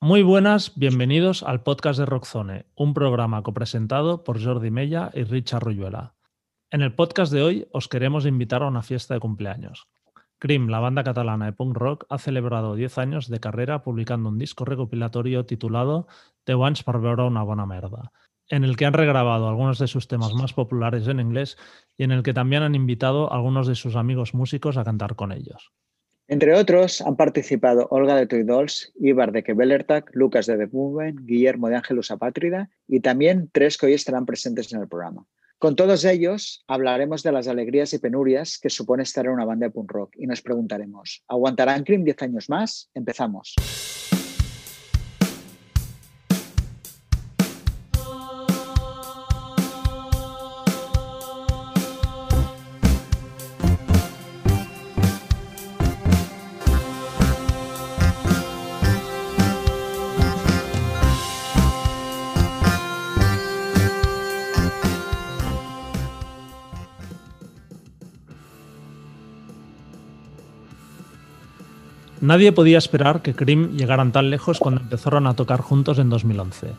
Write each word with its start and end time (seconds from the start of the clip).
Muy 0.00 0.22
buenas, 0.22 0.78
bienvenidos 0.78 1.42
al 1.42 1.62
podcast 1.62 1.98
de 1.98 2.04
Rockzone, 2.04 2.66
un 2.74 2.92
programa 2.92 3.42
copresentado 3.42 4.24
por 4.24 4.44
Jordi 4.44 4.70
Mella 4.70 5.10
y 5.14 5.24
Richard 5.24 5.64
Ruyuela. 5.64 6.14
En 6.70 6.82
el 6.82 6.94
podcast 6.94 7.32
de 7.32 7.42
hoy 7.42 7.68
os 7.72 7.88
queremos 7.88 8.26
invitar 8.26 8.62
a 8.62 8.68
una 8.68 8.82
fiesta 8.82 9.14
de 9.14 9.20
cumpleaños. 9.20 9.88
Cream, 10.38 10.68
la 10.68 10.80
banda 10.80 11.02
catalana 11.02 11.46
de 11.46 11.54
punk 11.54 11.74
rock, 11.74 12.04
ha 12.10 12.18
celebrado 12.18 12.74
10 12.74 12.98
años 12.98 13.28
de 13.28 13.40
carrera 13.40 13.82
publicando 13.82 14.28
un 14.28 14.36
disco 14.36 14.66
recopilatorio 14.66 15.46
titulado 15.46 16.08
The 16.44 16.54
Ones 16.54 16.82
per 16.82 16.98
veure 16.98 17.24
una 17.24 17.42
bona 17.42 17.64
merda, 17.64 18.12
en 18.48 18.64
el 18.64 18.76
que 18.76 18.84
han 18.84 18.92
regrabado 18.92 19.48
algunos 19.48 19.78
de 19.78 19.88
sus 19.88 20.08
temas 20.08 20.34
más 20.34 20.52
populares 20.52 21.08
en 21.08 21.20
inglés 21.20 21.56
y 21.96 22.04
en 22.04 22.12
el 22.12 22.22
que 22.22 22.34
también 22.34 22.62
han 22.62 22.74
invitado 22.74 23.32
a 23.32 23.36
algunos 23.36 23.66
de 23.66 23.74
sus 23.74 23.96
amigos 23.96 24.34
músicos 24.34 24.76
a 24.76 24.84
cantar 24.84 25.16
con 25.16 25.32
ellos. 25.32 25.72
Entre 26.28 26.54
otros 26.54 27.00
han 27.02 27.16
participado 27.16 27.86
Olga 27.90 28.16
de 28.16 28.26
Toy 28.26 28.42
Dolls, 28.42 28.92
Ibar 28.98 29.30
de 29.30 29.44
Kebelertak, 29.44 30.10
Lucas 30.12 30.46
de 30.46 30.56
The 30.56 30.66
Movement, 30.66 31.20
Guillermo 31.24 31.68
de 31.68 31.76
Ángelus 31.76 32.10
Apátrida 32.10 32.68
y 32.88 32.98
también 33.00 33.48
tres 33.52 33.78
que 33.78 33.86
hoy 33.86 33.92
estarán 33.94 34.26
presentes 34.26 34.72
en 34.72 34.80
el 34.80 34.88
programa. 34.88 35.24
Con 35.58 35.76
todos 35.76 36.04
ellos 36.04 36.64
hablaremos 36.66 37.22
de 37.22 37.32
las 37.32 37.46
alegrías 37.46 37.94
y 37.94 37.98
penurias 37.98 38.58
que 38.58 38.70
supone 38.70 39.04
estar 39.04 39.24
en 39.24 39.32
una 39.32 39.44
banda 39.44 39.66
de 39.66 39.72
punk 39.72 39.90
rock 39.90 40.14
y 40.16 40.26
nos 40.26 40.42
preguntaremos, 40.42 41.22
¿aguantarán 41.28 41.84
Cream 41.84 42.02
10 42.02 42.22
años 42.22 42.50
más? 42.50 42.90
Empezamos. 42.92 43.54
Nadie 72.26 72.50
podía 72.50 72.78
esperar 72.78 73.22
que 73.22 73.34
Cream 73.34 73.76
llegaran 73.76 74.10
tan 74.10 74.30
lejos 74.30 74.58
cuando 74.58 74.80
empezaron 74.80 75.28
a 75.28 75.34
tocar 75.34 75.60
juntos 75.60 76.00
en 76.00 76.10
2011. 76.10 76.72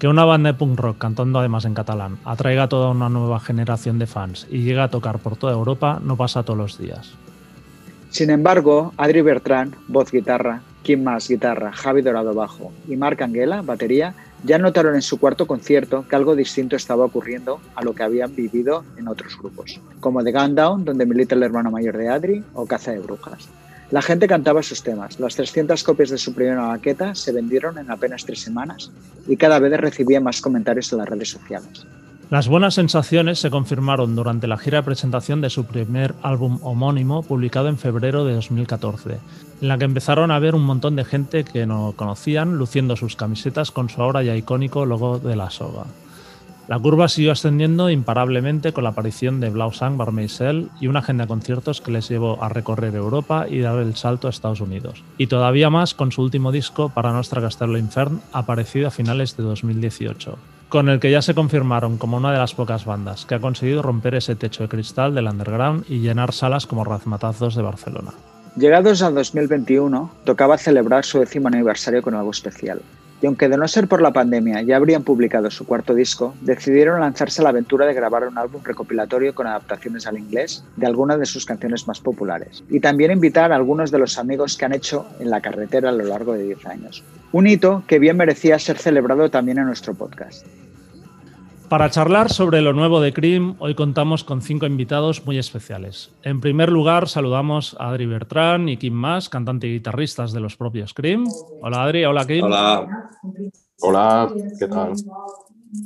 Que 0.00 0.08
una 0.08 0.24
banda 0.24 0.50
de 0.50 0.58
punk 0.58 0.80
rock, 0.80 0.98
cantando 0.98 1.38
además 1.38 1.64
en 1.64 1.74
catalán, 1.74 2.18
atraiga 2.24 2.64
a 2.64 2.68
toda 2.68 2.90
una 2.90 3.08
nueva 3.08 3.38
generación 3.38 4.00
de 4.00 4.08
fans 4.08 4.48
y 4.50 4.62
llegue 4.62 4.80
a 4.80 4.88
tocar 4.88 5.20
por 5.20 5.36
toda 5.36 5.52
Europa 5.52 6.00
no 6.02 6.16
pasa 6.16 6.42
todos 6.42 6.58
los 6.58 6.76
días. 6.76 7.12
Sin 8.08 8.30
embargo, 8.30 8.92
Adri 8.96 9.22
Bertrán, 9.22 9.76
voz 9.86 10.10
guitarra, 10.10 10.60
Kim 10.82 11.04
Mas 11.04 11.28
guitarra, 11.28 11.70
Javi 11.70 12.02
Dorado 12.02 12.34
bajo 12.34 12.72
y 12.88 12.96
Marc 12.96 13.22
Anguela, 13.22 13.62
batería, 13.62 14.14
ya 14.42 14.58
notaron 14.58 14.96
en 14.96 15.02
su 15.02 15.20
cuarto 15.20 15.46
concierto 15.46 16.04
que 16.08 16.16
algo 16.16 16.34
distinto 16.34 16.74
estaba 16.74 17.04
ocurriendo 17.04 17.60
a 17.76 17.84
lo 17.84 17.94
que 17.94 18.02
habían 18.02 18.34
vivido 18.34 18.82
en 18.96 19.06
otros 19.06 19.38
grupos, 19.38 19.78
como 20.00 20.24
The 20.24 20.32
Gun 20.32 20.56
Down, 20.56 20.84
donde 20.84 21.06
milita 21.06 21.36
el 21.36 21.44
hermano 21.44 21.70
mayor 21.70 21.96
de 21.96 22.08
Adri, 22.08 22.42
o 22.54 22.66
Caza 22.66 22.90
de 22.90 22.98
Brujas. 22.98 23.48
La 23.90 24.02
gente 24.02 24.28
cantaba 24.28 24.62
sus 24.62 24.82
temas. 24.82 25.18
Las 25.18 25.34
300 25.34 25.82
copias 25.82 26.10
de 26.10 26.18
su 26.18 26.32
primera 26.32 26.68
maqueta 26.68 27.14
se 27.14 27.32
vendieron 27.32 27.76
en 27.78 27.90
apenas 27.90 28.24
tres 28.24 28.40
semanas 28.40 28.90
y 29.26 29.36
cada 29.36 29.58
vez 29.58 29.78
recibía 29.80 30.20
más 30.20 30.40
comentarios 30.40 30.92
en 30.92 30.98
las 30.98 31.08
redes 31.08 31.30
sociales. 31.30 31.86
Las 32.30 32.46
buenas 32.46 32.74
sensaciones 32.74 33.40
se 33.40 33.50
confirmaron 33.50 34.14
durante 34.14 34.46
la 34.46 34.56
gira 34.56 34.78
de 34.78 34.84
presentación 34.84 35.40
de 35.40 35.50
su 35.50 35.64
primer 35.64 36.14
álbum 36.22 36.60
homónimo, 36.62 37.24
publicado 37.24 37.66
en 37.66 37.76
febrero 37.76 38.24
de 38.24 38.34
2014, 38.34 39.18
en 39.60 39.68
la 39.68 39.76
que 39.76 39.86
empezaron 39.86 40.30
a 40.30 40.38
ver 40.38 40.54
un 40.54 40.62
montón 40.62 40.94
de 40.94 41.04
gente 41.04 41.42
que 41.42 41.66
no 41.66 41.92
conocían 41.96 42.56
luciendo 42.56 42.94
sus 42.94 43.16
camisetas 43.16 43.72
con 43.72 43.88
su 43.88 44.00
ahora 44.00 44.22
ya 44.22 44.36
icónico 44.36 44.86
logo 44.86 45.18
de 45.18 45.34
la 45.34 45.50
soga. 45.50 45.86
La 46.70 46.78
curva 46.78 47.08
siguió 47.08 47.32
ascendiendo 47.32 47.90
imparablemente 47.90 48.72
con 48.72 48.84
la 48.84 48.90
aparición 48.90 49.40
de 49.40 49.50
Blau 49.50 49.72
Sang 49.72 49.96
Barmeisel 49.96 50.68
y 50.80 50.86
una 50.86 51.00
agenda 51.00 51.24
de 51.24 51.28
conciertos 51.28 51.80
que 51.80 51.90
les 51.90 52.08
llevó 52.08 52.40
a 52.44 52.48
recorrer 52.48 52.94
Europa 52.94 53.46
y 53.50 53.58
dar 53.58 53.80
el 53.80 53.96
salto 53.96 54.28
a 54.28 54.30
Estados 54.30 54.60
Unidos. 54.60 55.02
Y 55.18 55.26
todavía 55.26 55.68
más 55.68 55.94
con 55.94 56.12
su 56.12 56.22
último 56.22 56.52
disco, 56.52 56.88
Para 56.88 57.10
Nostra 57.10 57.40
Castello 57.42 57.76
Infern, 57.76 58.20
aparecido 58.32 58.86
a 58.86 58.92
finales 58.92 59.36
de 59.36 59.42
2018, 59.42 60.38
con 60.68 60.88
el 60.88 61.00
que 61.00 61.10
ya 61.10 61.22
se 61.22 61.34
confirmaron 61.34 61.98
como 61.98 62.18
una 62.18 62.30
de 62.30 62.38
las 62.38 62.54
pocas 62.54 62.84
bandas 62.84 63.26
que 63.26 63.34
ha 63.34 63.40
conseguido 63.40 63.82
romper 63.82 64.14
ese 64.14 64.36
techo 64.36 64.62
de 64.62 64.68
cristal 64.68 65.12
del 65.12 65.26
underground 65.26 65.86
y 65.88 65.98
llenar 65.98 66.32
salas 66.32 66.68
como 66.68 66.84
Razmatazos 66.84 67.56
de 67.56 67.62
Barcelona. 67.62 68.12
Llegados 68.54 69.02
al 69.02 69.16
2021, 69.16 70.08
tocaba 70.22 70.56
celebrar 70.56 71.04
su 71.04 71.18
décimo 71.18 71.48
aniversario 71.48 72.00
con 72.00 72.14
algo 72.14 72.30
especial 72.30 72.80
y 73.22 73.26
aunque 73.26 73.48
de 73.48 73.56
no 73.56 73.68
ser 73.68 73.88
por 73.88 74.02
la 74.02 74.12
pandemia 74.12 74.62
ya 74.62 74.76
habrían 74.76 75.02
publicado 75.02 75.50
su 75.50 75.66
cuarto 75.66 75.94
disco, 75.94 76.34
decidieron 76.40 77.00
lanzarse 77.00 77.40
a 77.40 77.44
la 77.44 77.50
aventura 77.50 77.86
de 77.86 77.94
grabar 77.94 78.26
un 78.26 78.38
álbum 78.38 78.62
recopilatorio 78.64 79.34
con 79.34 79.46
adaptaciones 79.46 80.06
al 80.06 80.18
inglés 80.18 80.64
de 80.76 80.86
algunas 80.86 81.18
de 81.18 81.26
sus 81.26 81.44
canciones 81.44 81.86
más 81.86 82.00
populares, 82.00 82.64
y 82.70 82.80
también 82.80 83.10
invitar 83.10 83.52
a 83.52 83.56
algunos 83.56 83.90
de 83.90 83.98
los 83.98 84.18
amigos 84.18 84.56
que 84.56 84.64
han 84.64 84.72
hecho 84.72 85.06
en 85.18 85.30
la 85.30 85.40
carretera 85.40 85.90
a 85.90 85.92
lo 85.92 86.04
largo 86.04 86.34
de 86.34 86.44
10 86.44 86.66
años. 86.66 87.04
Un 87.32 87.46
hito 87.46 87.84
que 87.86 87.98
bien 87.98 88.16
merecía 88.16 88.58
ser 88.58 88.78
celebrado 88.78 89.30
también 89.30 89.58
en 89.58 89.66
nuestro 89.66 89.94
podcast. 89.94 90.46
Para 91.70 91.88
charlar 91.88 92.30
sobre 92.30 92.62
lo 92.62 92.72
nuevo 92.72 93.00
de 93.00 93.12
Cream, 93.12 93.54
hoy 93.60 93.76
contamos 93.76 94.24
con 94.24 94.42
cinco 94.42 94.66
invitados 94.66 95.24
muy 95.24 95.38
especiales. 95.38 96.10
En 96.24 96.40
primer 96.40 96.68
lugar, 96.68 97.08
saludamos 97.08 97.76
a 97.78 97.90
Adri 97.90 98.06
Bertrán 98.06 98.68
y 98.68 98.76
Kim 98.76 98.92
Mas, 98.92 99.28
cantante 99.28 99.68
y 99.68 99.74
guitarristas 99.74 100.32
de 100.32 100.40
los 100.40 100.56
propios 100.56 100.94
Cream. 100.94 101.28
Hola 101.62 101.84
Adri, 101.84 102.04
hola 102.04 102.26
Kim. 102.26 102.44
Hola. 102.44 102.88
Hola, 103.82 104.32
¿qué 104.58 104.66
tal? 104.66 104.94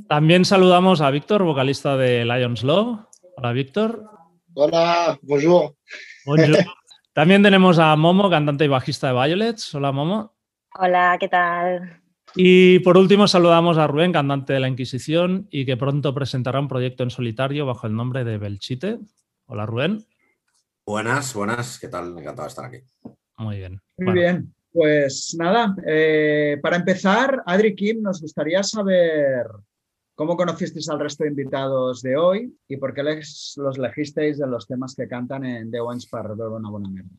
También 0.09 0.47
saludamos 0.47 1.03
a 1.03 1.11
Víctor, 1.11 1.45
vocalista 1.45 1.99
de 1.99 2.25
Lions 2.25 2.65
Love. 2.65 3.01
Hola 3.37 3.53
Víctor. 3.53 4.05
Hola, 4.55 5.19
bonjour. 5.21 5.75
bonjour. 6.25 6.65
También 7.13 7.43
tenemos 7.43 7.79
a 7.79 7.95
Momo, 7.95 8.31
cantante 8.31 8.65
y 8.65 8.69
bajista 8.69 9.09
de 9.09 9.27
Violets. 9.27 9.75
Hola 9.75 9.93
Momo. 9.93 10.33
Hola, 10.79 11.19
¿qué 11.21 11.29
tal? 11.29 12.01
Y 12.37 12.81
por 12.81 12.97
último 12.97 13.29
saludamos 13.29 13.79
a 13.79 13.87
Rubén, 13.87 14.13
cantante 14.13 14.55
de 14.55 14.61
la 14.61 14.69
Inquisición 14.69 15.47
y 15.51 15.65
que 15.65 15.77
pronto 15.77 16.13
presentará 16.13 16.59
un 16.59 16.67
proyecto 16.67 17.05
en 17.05 17.11
solitario 17.11 17.65
bajo 17.65 17.87
el 17.87 17.95
nombre 17.95 18.25
de 18.25 18.39
Belchite. 18.39 18.99
Hola 19.47 19.67
Rubén. 19.67 20.05
Buenas, 20.85 21.33
buenas, 21.33 21.79
¿qué 21.79 21.89
tal? 21.89 22.19
Encantado 22.19 22.43
de 22.43 22.49
estar 22.49 22.65
aquí. 22.65 22.79
Muy 23.39 23.59
bien. 23.59 23.81
Muy 23.99 24.15
bien, 24.15 24.53
pues 24.73 25.37
nada, 25.39 25.77
eh, 25.87 26.59
para 26.61 26.77
empezar, 26.77 27.41
Adri 27.47 27.77
Kim, 27.77 28.03
nos 28.03 28.21
gustaría 28.21 28.65
saber 28.65 29.47
cómo 30.17 30.37
conocisteis 30.37 30.89
al 30.89 30.99
resto 30.99 31.23
de 31.23 31.31
invitados 31.31 32.03
de 32.03 32.17
hoy 32.17 32.53
y 32.67 32.77
por 32.77 32.95
qué 32.95 33.05
les, 33.05 33.55
los 33.57 33.79
elegisteis 33.79 34.39
de 34.39 34.49
los 34.49 34.67
temas 34.67 34.97
que 34.97 35.07
cantan 35.07 35.45
en 35.45 35.71
The 35.71 35.81
Ones 35.81 36.07
para 36.07 36.33
una 36.33 36.69
buena 36.69 36.89
mierda. 36.89 37.11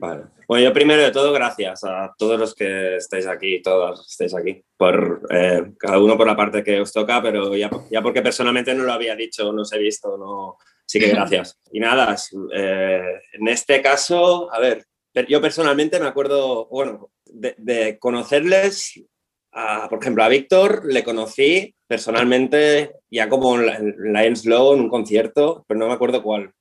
Vale. 0.00 0.24
Bueno, 0.48 0.64
yo 0.64 0.72
primero 0.72 1.02
de 1.02 1.10
todo, 1.10 1.30
gracias 1.30 1.84
a 1.84 2.14
todos 2.16 2.40
los 2.40 2.54
que 2.54 2.96
estáis 2.96 3.26
aquí, 3.26 3.60
todos 3.60 4.10
estáis 4.10 4.34
aquí, 4.34 4.64
por 4.74 5.26
eh, 5.28 5.72
cada 5.78 5.98
uno 5.98 6.16
por 6.16 6.26
la 6.26 6.34
parte 6.34 6.64
que 6.64 6.80
os 6.80 6.90
toca, 6.90 7.20
pero 7.22 7.54
ya, 7.54 7.68
ya 7.90 8.00
porque 8.00 8.22
personalmente 8.22 8.74
no 8.74 8.84
lo 8.84 8.94
había 8.94 9.14
dicho, 9.14 9.52
no 9.52 9.60
os 9.60 9.72
he 9.74 9.78
visto, 9.78 10.16
no, 10.16 10.56
sí 10.86 10.98
que 10.98 11.10
gracias. 11.10 11.60
Y 11.70 11.80
nada, 11.80 12.16
eh, 12.54 13.20
en 13.34 13.48
este 13.48 13.82
caso, 13.82 14.50
a 14.50 14.58
ver, 14.58 14.86
yo 15.28 15.38
personalmente 15.42 16.00
me 16.00 16.06
acuerdo, 16.06 16.66
bueno, 16.68 17.10
de, 17.26 17.98
conocerles, 17.98 19.04
a, 19.52 19.86
por 19.90 20.00
ejemplo, 20.00 20.24
a 20.24 20.28
Víctor 20.28 20.86
le 20.86 21.04
conocí 21.04 21.74
personalmente 21.86 22.92
ya 23.10 23.28
como 23.28 23.60
en 23.60 23.96
Lions 24.14 24.46
Low 24.46 24.72
en 24.72 24.80
un 24.80 24.88
concierto, 24.88 25.62
pero 25.68 25.78
no 25.78 25.88
me 25.88 25.92
acuerdo 25.92 26.22
cuál. 26.22 26.54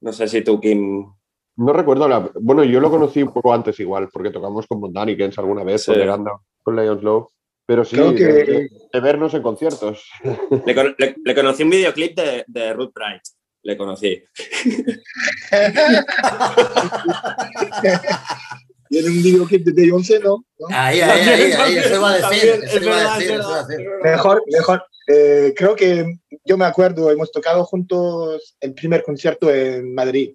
No 0.00 0.12
sé 0.14 0.28
si 0.28 0.42
tú, 0.42 0.60
Kim, 0.60 1.15
no 1.56 1.72
recuerdo 1.72 2.08
la. 2.08 2.30
Bueno, 2.34 2.64
yo 2.64 2.80
lo 2.80 2.90
conocí 2.90 3.22
un 3.22 3.32
poco 3.32 3.52
antes 3.52 3.80
igual, 3.80 4.08
porque 4.12 4.30
tocamos 4.30 4.66
con 4.66 4.80
Mondanikens 4.80 5.38
alguna 5.38 5.64
vez, 5.64 5.84
sí. 5.84 5.92
con 6.62 6.76
Lions 6.76 7.02
Low. 7.02 7.30
Pero 7.66 7.84
sí, 7.84 7.96
que... 7.96 8.24
de, 8.24 8.70
de, 8.92 9.00
vernos 9.00 9.34
en 9.34 9.42
conciertos. 9.42 10.08
Le, 10.64 10.74
le, 10.74 11.16
le 11.24 11.34
conocí 11.34 11.64
un 11.64 11.70
videoclip 11.70 12.16
de, 12.16 12.44
de 12.46 12.72
Ruth 12.74 12.92
Bright. 12.94 13.22
Le 13.62 13.76
conocí. 13.76 14.22
Tiene 18.88 19.08
un 19.08 19.20
videoclip 19.20 19.64
de 19.66 19.72
Beyoncé, 19.72 20.20
¿no? 20.20 20.44
Ahí, 20.68 21.00
ahí, 21.00 21.28
ahí, 21.28 21.52
ahí, 21.52 21.76
eso 21.76 22.00
va 22.00 22.12
a 22.12 22.30
decir, 22.30 22.50
eso 22.62 22.88
va 22.88 23.14
a 23.14 23.18
decir, 23.18 23.32
eso 23.32 23.50
va 23.50 23.58
a 23.58 23.66
decir. 23.66 23.84
Mejor, 24.04 24.44
mejor. 24.46 24.84
Eh, 25.08 25.52
creo 25.56 25.74
que 25.74 26.18
yo 26.44 26.56
me 26.56 26.66
acuerdo, 26.66 27.10
hemos 27.10 27.32
tocado 27.32 27.64
juntos 27.64 28.56
el 28.60 28.74
primer 28.74 29.02
concierto 29.02 29.52
en 29.52 29.92
Madrid 29.92 30.34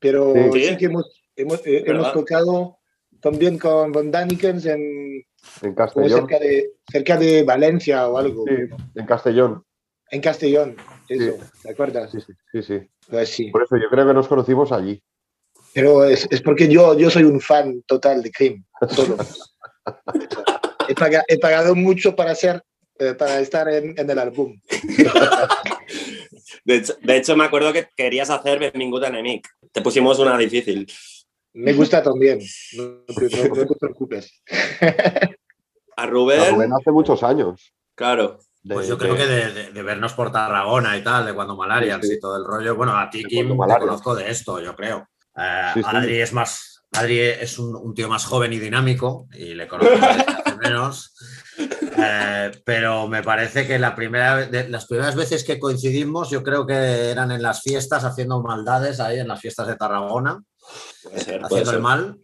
pero 0.00 0.34
sí, 0.52 0.64
sí 0.64 0.76
que 0.76 0.86
hemos, 0.86 1.22
hemos, 1.36 1.66
eh, 1.66 1.84
hemos, 1.86 2.12
tocado 2.12 2.78
también 3.20 3.58
con 3.58 3.92
Von 3.92 4.10
Danikens 4.10 4.66
en, 4.66 5.24
en 5.62 5.74
Castellón. 5.74 6.20
Cerca 6.20 6.38
de, 6.38 6.70
cerca 6.90 7.16
de 7.16 7.42
Valencia 7.42 8.08
o 8.08 8.18
algo. 8.18 8.44
Sí, 8.46 8.54
en 8.94 9.06
Castellón. 9.06 9.64
En 10.10 10.20
Castellón, 10.20 10.76
eso, 11.08 11.32
sí. 11.32 11.60
¿te 11.62 11.70
acuerdas? 11.70 12.12
Sí, 12.12 12.62
sí. 12.62 12.80
Pues 13.08 13.28
sí. 13.28 13.50
Por 13.50 13.64
eso 13.64 13.76
yo 13.76 13.88
creo 13.90 14.06
que 14.06 14.14
nos 14.14 14.28
conocimos 14.28 14.72
allí. 14.72 15.02
Pero 15.74 16.04
es, 16.04 16.26
es 16.30 16.40
porque 16.40 16.68
yo, 16.68 16.96
yo 16.96 17.10
soy 17.10 17.24
un 17.24 17.40
fan 17.40 17.82
total 17.82 18.22
de 18.22 18.30
Cream. 18.30 18.64
Solo. 18.88 19.16
he, 21.28 21.38
pagado 21.38 21.74
mucho 21.74 22.16
para, 22.16 22.32
hacer, 22.32 22.62
eh, 22.98 23.14
para 23.14 23.40
estar 23.40 23.68
en, 23.68 23.94
el 23.98 24.18
álbum. 24.18 24.60
De 26.66 27.16
hecho, 27.16 27.36
me 27.36 27.44
acuerdo 27.44 27.72
que 27.72 27.88
querías 27.96 28.28
hacer 28.28 28.58
Benvingut 28.58 29.04
Enemic. 29.04 29.48
Te 29.70 29.82
pusimos 29.82 30.18
una 30.18 30.36
difícil. 30.36 30.86
Me 31.52 31.72
gusta 31.72 32.02
también, 32.02 32.40
no, 32.76 33.04
te 33.06 33.76
preocupes. 33.80 34.42
A 35.96 36.06
Rubén. 36.06 36.72
hace 36.72 36.90
muchos 36.90 37.22
años. 37.22 37.72
Claro. 37.94 38.40
Pues 38.68 38.88
yo 38.88 38.98
creo 38.98 39.16
que 39.16 39.26
de, 39.26 39.82
vernos 39.82 40.12
por 40.12 40.32
Tarragona 40.32 40.98
y 40.98 41.04
tal, 41.04 41.24
de 41.24 41.34
cuando 41.34 41.56
Malaria 41.56 42.00
y 42.02 42.20
todo 42.20 42.36
el 42.36 42.44
rollo. 42.44 42.74
Bueno, 42.74 42.96
a 42.96 43.08
ti, 43.08 43.24
Kim, 43.24 43.48
te 43.48 43.78
conozco 43.78 44.14
de 44.14 44.28
esto, 44.28 44.60
yo 44.60 44.74
creo. 44.74 45.08
Eh, 45.36 45.82
Adri 45.84 46.20
es 46.20 46.32
más. 46.32 46.75
Adri 46.92 47.20
es 47.20 47.58
un, 47.58 47.94
tío 47.94 48.08
más 48.08 48.24
joven 48.24 48.52
y 48.52 48.58
dinámico 48.58 49.28
y 49.32 49.54
le 49.54 49.68
conozco 49.68 49.94
hace 50.00 50.56
menos. 50.62 51.14
Eh, 51.58 52.52
pero 52.64 53.08
me 53.08 53.22
parece 53.22 53.66
que 53.66 53.78
la 53.78 53.94
primera, 53.94 54.48
las 54.68 54.86
primeras 54.86 55.14
veces 55.14 55.44
que 55.44 55.58
coincidimos, 55.58 56.30
yo 56.30 56.42
creo 56.42 56.66
que 56.66 57.10
eran 57.10 57.30
en 57.32 57.42
las 57.42 57.62
fiestas 57.62 58.04
haciendo 58.04 58.42
maldades 58.42 59.00
ahí, 59.00 59.18
en 59.18 59.28
las 59.28 59.40
fiestas 59.40 59.66
de 59.66 59.76
Tarragona, 59.76 60.42
haciendo 61.42 61.70
el 61.70 61.80
mal. 61.80 62.18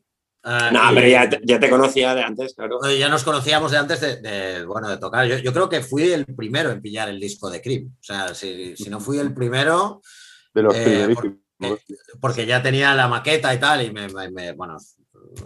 Eh, 0.44 0.70
no, 0.73 0.81
pero 0.93 1.06
ya 1.44 1.61
te, 1.61 1.70
conocía 1.70 2.14
de 2.14 2.23
antes, 2.23 2.55
claro. 2.55 2.81
Ya 2.91 3.09
nos 3.09 3.23
conocíamos 3.23 3.70
de 3.70 3.79
antes 3.79 4.00
de, 4.00 4.64
bueno, 4.64 4.88
de 4.88 4.99
tocar. 4.99 5.26
Yo, 5.26 5.53
creo 5.53 5.69
que 5.69 5.82
fui 5.82 6.11
el 6.11 6.26
primero 6.26 6.70
en 6.70 6.82
pillar 6.82 7.09
el 7.09 7.20
disco 7.20 7.49
de 7.49 7.62
Cream. 7.62 7.87
O 7.87 8.03
sea, 8.03 8.35
si, 8.35 8.75
no 8.88 8.99
fui 8.99 9.19
el 9.19 9.32
primero. 9.32 10.03
De 10.53 10.62
los 10.62 10.75
eh, 10.76 11.14
porque, 12.20 12.47
ya 12.47 12.62
tenía 12.62 12.94
la 12.94 13.09
maqueta 13.09 13.53
y 13.55 13.59
tal, 13.59 13.82
y 13.82 13.93
me, 13.93 14.53
bueno, 14.53 14.76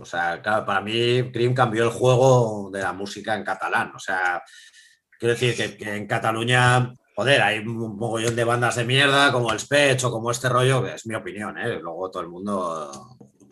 o 0.00 0.04
sea, 0.04 0.42
para 0.42 0.80
mí 0.80 1.30
Cream 1.32 1.54
cambió 1.54 1.84
el 1.84 1.90
juego 1.90 2.70
de 2.72 2.80
la 2.80 2.92
música 2.92 3.34
en 3.34 3.44
catalán. 3.44 3.92
O 3.94 3.98
sea, 3.98 4.42
quiero 5.18 5.34
decir 5.34 5.56
que, 5.56 5.96
en 5.96 6.06
Cataluña 6.06 6.92
joder, 7.14 7.40
hay 7.40 7.60
un 7.60 7.96
mogollón 7.96 8.36
de 8.36 8.44
bandas 8.44 8.76
de 8.76 8.84
mierda 8.84 9.32
como 9.32 9.50
el 9.50 9.58
Spech 9.58 10.04
o 10.04 10.10
como 10.10 10.30
este 10.30 10.50
rollo, 10.50 10.86
es 10.86 11.06
mi 11.06 11.14
opinión, 11.14 11.56
¿eh? 11.56 11.78
luego 11.80 12.10
todo 12.10 12.22
el 12.22 12.28
mundo 12.28 12.90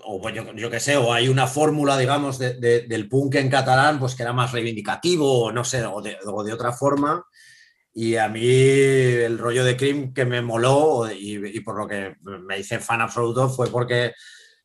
o 0.05 0.21
pues 0.21 0.35
yo, 0.35 0.53
yo 0.55 0.71
qué 0.71 0.81
sé, 0.81 0.97
o 0.97 1.13
hay 1.13 1.29
una 1.29 1.47
fórmula, 1.47 1.97
digamos, 1.97 2.39
del 2.39 3.09
punk 3.09 3.37
en 3.37 3.51
catalán, 3.51 3.99
pues 3.99 4.15
que 4.15 4.23
era 4.23 4.33
más 4.33 4.53
reivindicativo, 4.53 5.45
o 5.45 5.53
no 5.53 5.65
sé, 5.65 5.85
o 5.85 6.01
de, 6.03 6.53
otra 6.53 6.73
forma. 6.73 7.25
Y 7.95 8.17
a 8.17 8.29
mí 8.29 8.45
el 8.45 9.39
rollo 9.39 9.65
de 9.65 9.77
Cream 9.77 10.13
que 10.13 10.25
me 10.25 10.43
moló 10.43 11.09
y, 11.11 11.61
por 11.61 11.79
lo 11.79 11.87
que 11.87 12.17
me 12.23 12.59
hice 12.59 12.81
fan 12.81 13.01
absoluto 13.01 13.49
fue 13.49 13.69
porque 13.69 14.13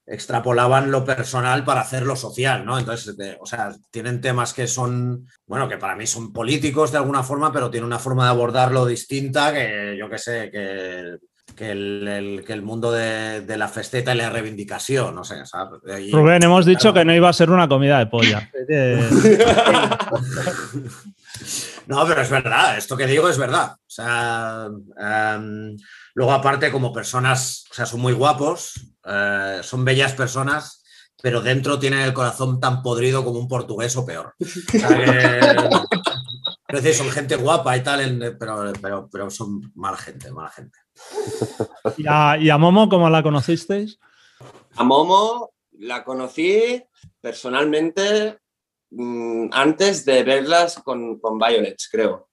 extrapolaban 0.08 0.90
lo 0.90 1.06
personal 1.06 1.64
para 1.64 1.81
hacer 1.81 2.04
lo 2.04 2.16
social, 2.16 2.66
¿no? 2.66 2.80
Entonces, 2.80 3.16
o 3.40 3.46
sea, 3.46 3.72
tienen 3.92 4.20
temas 4.20 4.54
que 4.54 4.66
son, 4.66 5.28
bueno, 5.46 5.70
que 5.70 5.78
para 5.78 5.96
mí 5.96 6.08
son 6.08 6.34
políticos 6.34 6.92
de 6.92 6.98
alguna 6.98 7.22
forma, 7.22 7.54
pero 7.54 7.70
tienen 7.70 7.86
una 7.86 8.00
forma 8.00 8.24
de 8.24 8.31
abordarlo 8.31 8.88
distinta 8.88 9.54
que 9.54 9.96
yo 10.00 10.10
qué 10.10 10.18
sé, 10.18 10.50
que 10.52 11.18
que 11.56 11.72
el, 11.72 12.44
que 12.46 12.54
el 12.54 12.62
mundo 12.62 12.92
de, 12.92 13.44
la 13.58 13.68
festeta 13.68 14.16
y 14.16 14.18
la 14.18 14.30
reivindicación, 14.30 15.14
no 15.14 15.25
sé, 15.25 15.36
Rubén, 16.12 16.44
hemos 16.44 16.66
dicho 16.66 16.94
que 16.94 17.04
no 17.04 17.14
iba 17.14 17.28
a 17.28 17.34
ser 17.34 17.50
una 17.50 17.68
comida 17.68 18.00
de 18.00 18.06
polla. 18.06 18.50
no, 21.89 22.06
pero 22.06 22.21
es 22.21 22.30
verdad, 22.30 22.77
esto 22.77 22.95
que 22.95 23.07
digo 23.07 23.27
es 23.30 23.39
verdad. 23.39 23.71
O 23.71 23.89
sea, 23.89 24.68
em, 24.95 25.75
luego 26.13 26.31
aparte 26.31 26.71
como 26.71 26.94
personas, 26.94 27.65
o 27.71 27.74
sea, 27.74 27.88
son 27.88 28.00
muy 28.00 28.13
guapos, 28.13 28.74
eh, 29.03 29.62
son 29.63 29.83
bellas 29.83 30.13
personas, 30.13 30.83
pero 31.19 31.41
dentro 31.41 31.80
tienen 31.80 32.01
el 32.01 32.13
corazón 32.13 32.59
tan 32.59 32.83
podrido 32.83 33.25
como 33.25 33.39
un 33.39 33.47
portugués 33.47 33.97
o 33.97 34.06
peor. 34.06 34.36
O 36.71 36.75
decir, 36.75 36.94
son 36.94 37.09
gente 37.09 37.36
guapa 37.36 37.75
y 37.75 37.81
tal, 37.81 38.38
pero, 38.39 38.71
pero, 38.80 39.09
pero 39.12 39.31
son 39.31 39.71
mala 39.74 39.97
gente, 39.97 40.31
mala 40.31 40.51
gente. 40.51 40.77
¿Y 41.97 42.06
a, 42.07 42.57
Momo 42.59 42.88
cómo 42.88 43.09
la 43.09 43.24
conocisteis? 43.24 43.97
A 44.75 44.83
Momo 44.83 45.50
la 45.80 46.03
conocí 46.03 46.83
personalmente 47.19 48.38
antes 49.51 50.06
de 50.06 50.24
verlas 50.24 50.81
con, 50.83 51.19
con 51.19 51.38
Violets, 51.38 51.89
creo. 51.91 52.30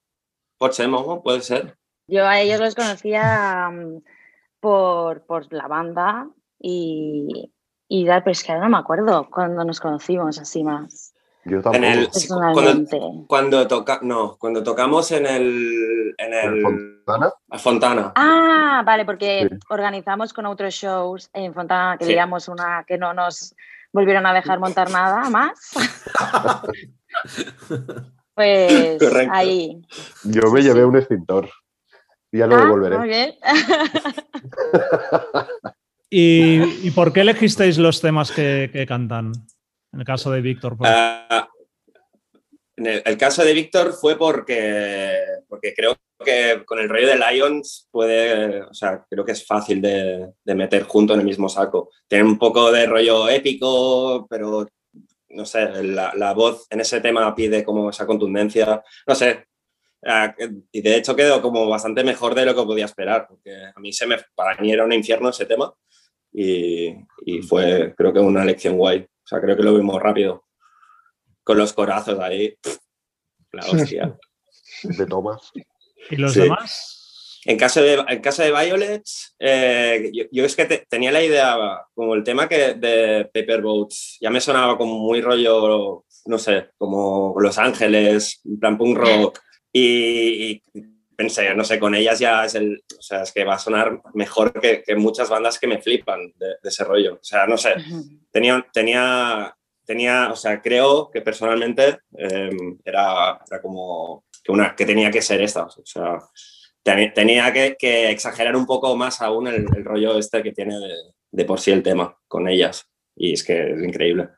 ¿Puede 0.57 0.73
ser, 0.73 0.87
Momo? 0.87 1.21
¿Puede 1.21 1.41
ser? 1.41 1.77
Yo 2.07 2.25
a 2.25 2.39
ellos 2.39 2.59
los 2.59 2.75
conocía 2.75 3.69
mm, 3.69 4.01
por, 4.59 5.23
la 5.51 5.67
banda 5.67 6.29
y, 6.59 7.51
y 7.87 8.05
pero 8.05 8.31
es 8.31 8.43
que 8.43 8.53
no 8.53 8.69
me 8.69 8.77
acuerdo 8.77 9.29
cuando 9.29 9.63
nos 9.63 9.79
conocimos 9.79 10.39
así 10.39 10.63
más. 10.63 11.13
Yo 11.45 11.61
también. 11.61 12.07
cuando, 12.27 13.25
cuando, 13.27 13.67
toca, 13.67 13.99
no, 14.01 14.37
cuando 14.37 14.63
tocamos 14.63 15.11
en 15.11 15.25
el, 15.25 16.13
en 16.17 16.33
el 16.33 16.61
Fontana? 16.61 17.31
Fontana. 17.57 18.11
Ah, 18.15 18.83
vale, 18.85 19.05
porque 19.05 19.47
organizamos 19.69 20.33
con 20.33 20.45
otros 20.45 20.73
shows 20.73 21.29
en 21.33 21.53
Fontana 21.53 21.97
que 21.97 22.05
digamos 22.05 22.49
una 22.49 22.83
que 22.85 22.97
no 22.97 23.13
nos 23.13 23.55
volvieron 23.91 24.25
a 24.25 24.33
dejar 24.33 24.59
montar 24.59 24.89
nada 24.89 25.29
más. 25.29 25.57
pues 28.33 29.01
ahí. 29.31 29.81
Yo 30.23 30.51
me 30.51 30.61
llevé 30.61 30.85
un 30.85 30.97
extintor. 30.97 31.49
Y 32.31 32.39
ya 32.39 32.47
lo 32.47 32.55
ah, 32.55 32.61
devolveré. 32.61 32.97
Muy 32.97 33.07
bien. 33.07 33.35
¿Y, 36.09 36.91
por 36.91 37.13
qué 37.13 37.21
elegisteis 37.21 37.77
los 37.77 38.01
temas 38.01 38.31
que, 38.31 38.69
que 38.71 38.85
cantan? 38.85 39.31
En 39.91 39.99
el 39.99 40.05
caso 40.05 40.31
de 40.31 40.41
Víctor. 40.41 40.77
Ah, 40.81 41.47
en 42.75 43.01
el, 43.03 43.17
caso 43.17 43.43
de 43.43 43.53
Víctor 43.53 43.93
fue 43.93 44.17
porque, 44.17 45.17
porque 45.47 45.73
creo 45.73 45.95
que 46.23 46.63
con 46.65 46.79
el 46.79 46.89
rollo 46.89 47.07
de 47.07 47.17
Lions 47.17 47.87
puede, 47.91 48.63
o 48.63 48.73
sea, 48.73 49.05
creo 49.09 49.23
que 49.23 49.33
es 49.33 49.45
fácil 49.45 49.81
de, 49.81 50.33
meter 50.45 50.83
junto 50.83 51.13
en 51.13 51.19
el 51.19 51.25
mismo 51.25 51.49
saco. 51.49 51.91
Tiene 52.07 52.25
un 52.25 52.37
poco 52.37 52.71
de 52.71 52.85
rollo 52.85 53.29
épico, 53.29 54.25
pero 54.29 54.67
no 55.29 55.45
sé, 55.45 55.83
la, 55.83 56.33
voz 56.33 56.67
en 56.69 56.81
ese 56.81 57.01
tema 57.01 57.33
pide 57.35 57.63
como 57.63 57.89
esa 57.89 58.05
contundencia, 58.05 58.81
no 59.05 59.15
sé. 59.15 59.45
Ah, 60.05 60.33
y 60.71 60.81
de 60.81 60.95
hecho 60.95 61.15
quedó 61.15 61.41
como 61.41 61.67
bastante 61.67 62.03
mejor 62.03 62.35
de 62.35 62.45
lo 62.45 62.55
que 62.55 62.63
podía 62.63 62.85
esperar, 62.85 63.27
porque 63.27 63.51
a 63.75 63.79
mí 63.79 63.91
se 63.91 64.05
me, 64.07 64.17
para 64.35 64.59
mí 64.61 64.71
era 64.71 64.85
un 64.85 64.93
infierno 64.93 65.29
ese 65.29 65.45
tema 65.45 65.73
y, 66.31 66.95
y 67.25 67.41
fue 67.41 67.93
creo 67.95 68.13
que 68.13 68.19
una 68.19 68.45
lección 68.45 68.77
guay. 68.77 68.99
O 68.99 69.27
sea, 69.27 69.41
creo 69.41 69.57
que 69.57 69.63
lo 69.63 69.75
vimos 69.75 70.01
rápido. 70.01 70.45
Con 71.43 71.57
los 71.57 71.73
corazos 71.73 72.17
ahí. 72.19 72.57
La 73.51 73.65
hostia. 73.71 74.17
De 74.83 75.05
Thomas. 75.05 75.51
¿Y 76.09 76.15
los 76.17 76.33
demás? 76.33 76.97
En 77.47 77.57
caso 77.57 77.81
de, 77.81 78.03
en 78.09 78.19
caso 78.19 78.43
de 78.43 78.51
Violets, 78.51 79.33
eh, 79.39 80.11
yo, 80.31 80.43
es 80.43 80.53
que 80.53 80.65
tenía 80.89 81.13
la 81.13 81.23
idea, 81.23 81.57
como 81.93 82.13
el 82.13 82.23
tema 82.23 82.49
que 82.49 82.73
de 82.73 83.29
Paper 83.33 83.61
Boats, 83.61 84.17
ya 84.19 84.29
me 84.29 84.41
sonaba 84.41 84.77
como 84.77 84.99
muy 84.99 85.21
rollo, 85.21 86.03
no 86.25 86.37
sé, 86.37 86.71
como 86.77 87.35
Los 87.39 87.57
Ángeles, 87.57 88.41
plan 88.59 88.77
punk 88.77 88.97
rock. 88.97 89.39
Y, 89.71 90.61
pensé, 91.15 91.55
no 91.55 91.63
sé, 91.63 91.79
con 91.79 91.95
ellas 91.95 92.19
ya 92.19 92.43
es 92.43 92.55
el, 92.55 92.83
o 92.97 93.01
sea, 93.01 93.23
es 93.23 93.31
que 93.31 93.45
va 93.45 93.55
a 93.55 93.59
sonar 93.59 94.01
mejor 94.13 94.51
que, 94.59 94.83
muchas 94.97 95.29
bandas 95.29 95.57
que 95.57 95.67
me 95.67 95.81
flipan 95.81 96.33
de, 96.35 96.55
ese 96.63 96.83
rollo. 96.83 97.15
O 97.15 97.23
sea, 97.23 97.47
no 97.47 97.57
sé, 97.57 97.75
tenía, 98.29 98.67
tenía, 98.73 99.55
tenía, 99.85 100.31
o 100.31 100.35
sea, 100.35 100.61
creo 100.61 101.09
que 101.09 101.21
personalmente 101.21 101.99
em, 102.17 102.77
era, 102.83 103.39
era, 103.49 103.61
como 103.61 104.25
que, 104.47 104.51
una, 104.53 104.75
que 104.75 104.85
tenía 104.85 105.11
que 105.11 105.21
ser 105.21 105.41
esta. 105.41 105.65
O 105.65 105.85
sea, 105.85 106.19
tenía 106.83 107.51
que, 107.51 107.75
que, 107.77 108.09
exagerar 108.09 108.55
un 108.55 108.65
poco 108.65 108.95
más 108.95 109.21
aún 109.21 109.47
el, 109.47 109.67
rollo 109.83 110.17
este 110.17 110.41
que 110.41 110.53
tiene 110.53 110.75
de, 111.31 111.45
por 111.45 111.59
sí 111.59 111.71
el 111.71 111.83
tema 111.83 112.17
con 112.27 112.47
ellas. 112.47 112.89
Y 113.15 113.33
es 113.33 113.43
que 113.43 113.73
es 113.73 113.83
increíble. 113.83 114.29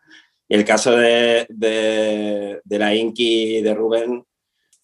Y 0.48 0.56
el 0.56 0.66
caso 0.66 0.98
de, 0.98 1.46
de, 1.48 2.60
de 2.64 2.80
la 2.80 2.96
Inky 2.96 3.62
de 3.62 3.74
Rubén, 3.76 4.26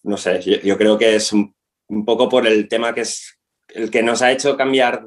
no 0.04 0.16
sé, 0.16 0.40
yo, 0.40 0.60
yo 0.60 0.78
creo 0.78 0.96
que 0.96 1.16
es 1.16 1.32
un 1.32 1.56
un 1.88 2.04
poco 2.04 2.28
por 2.28 2.46
el 2.46 2.68
tema 2.68 2.94
que 2.94 3.02
es 3.02 3.38
el 3.68 3.90
que 3.90 4.02
nos 4.02 4.22
ha 4.22 4.32
hecho 4.32 4.56
cambiar, 4.56 5.06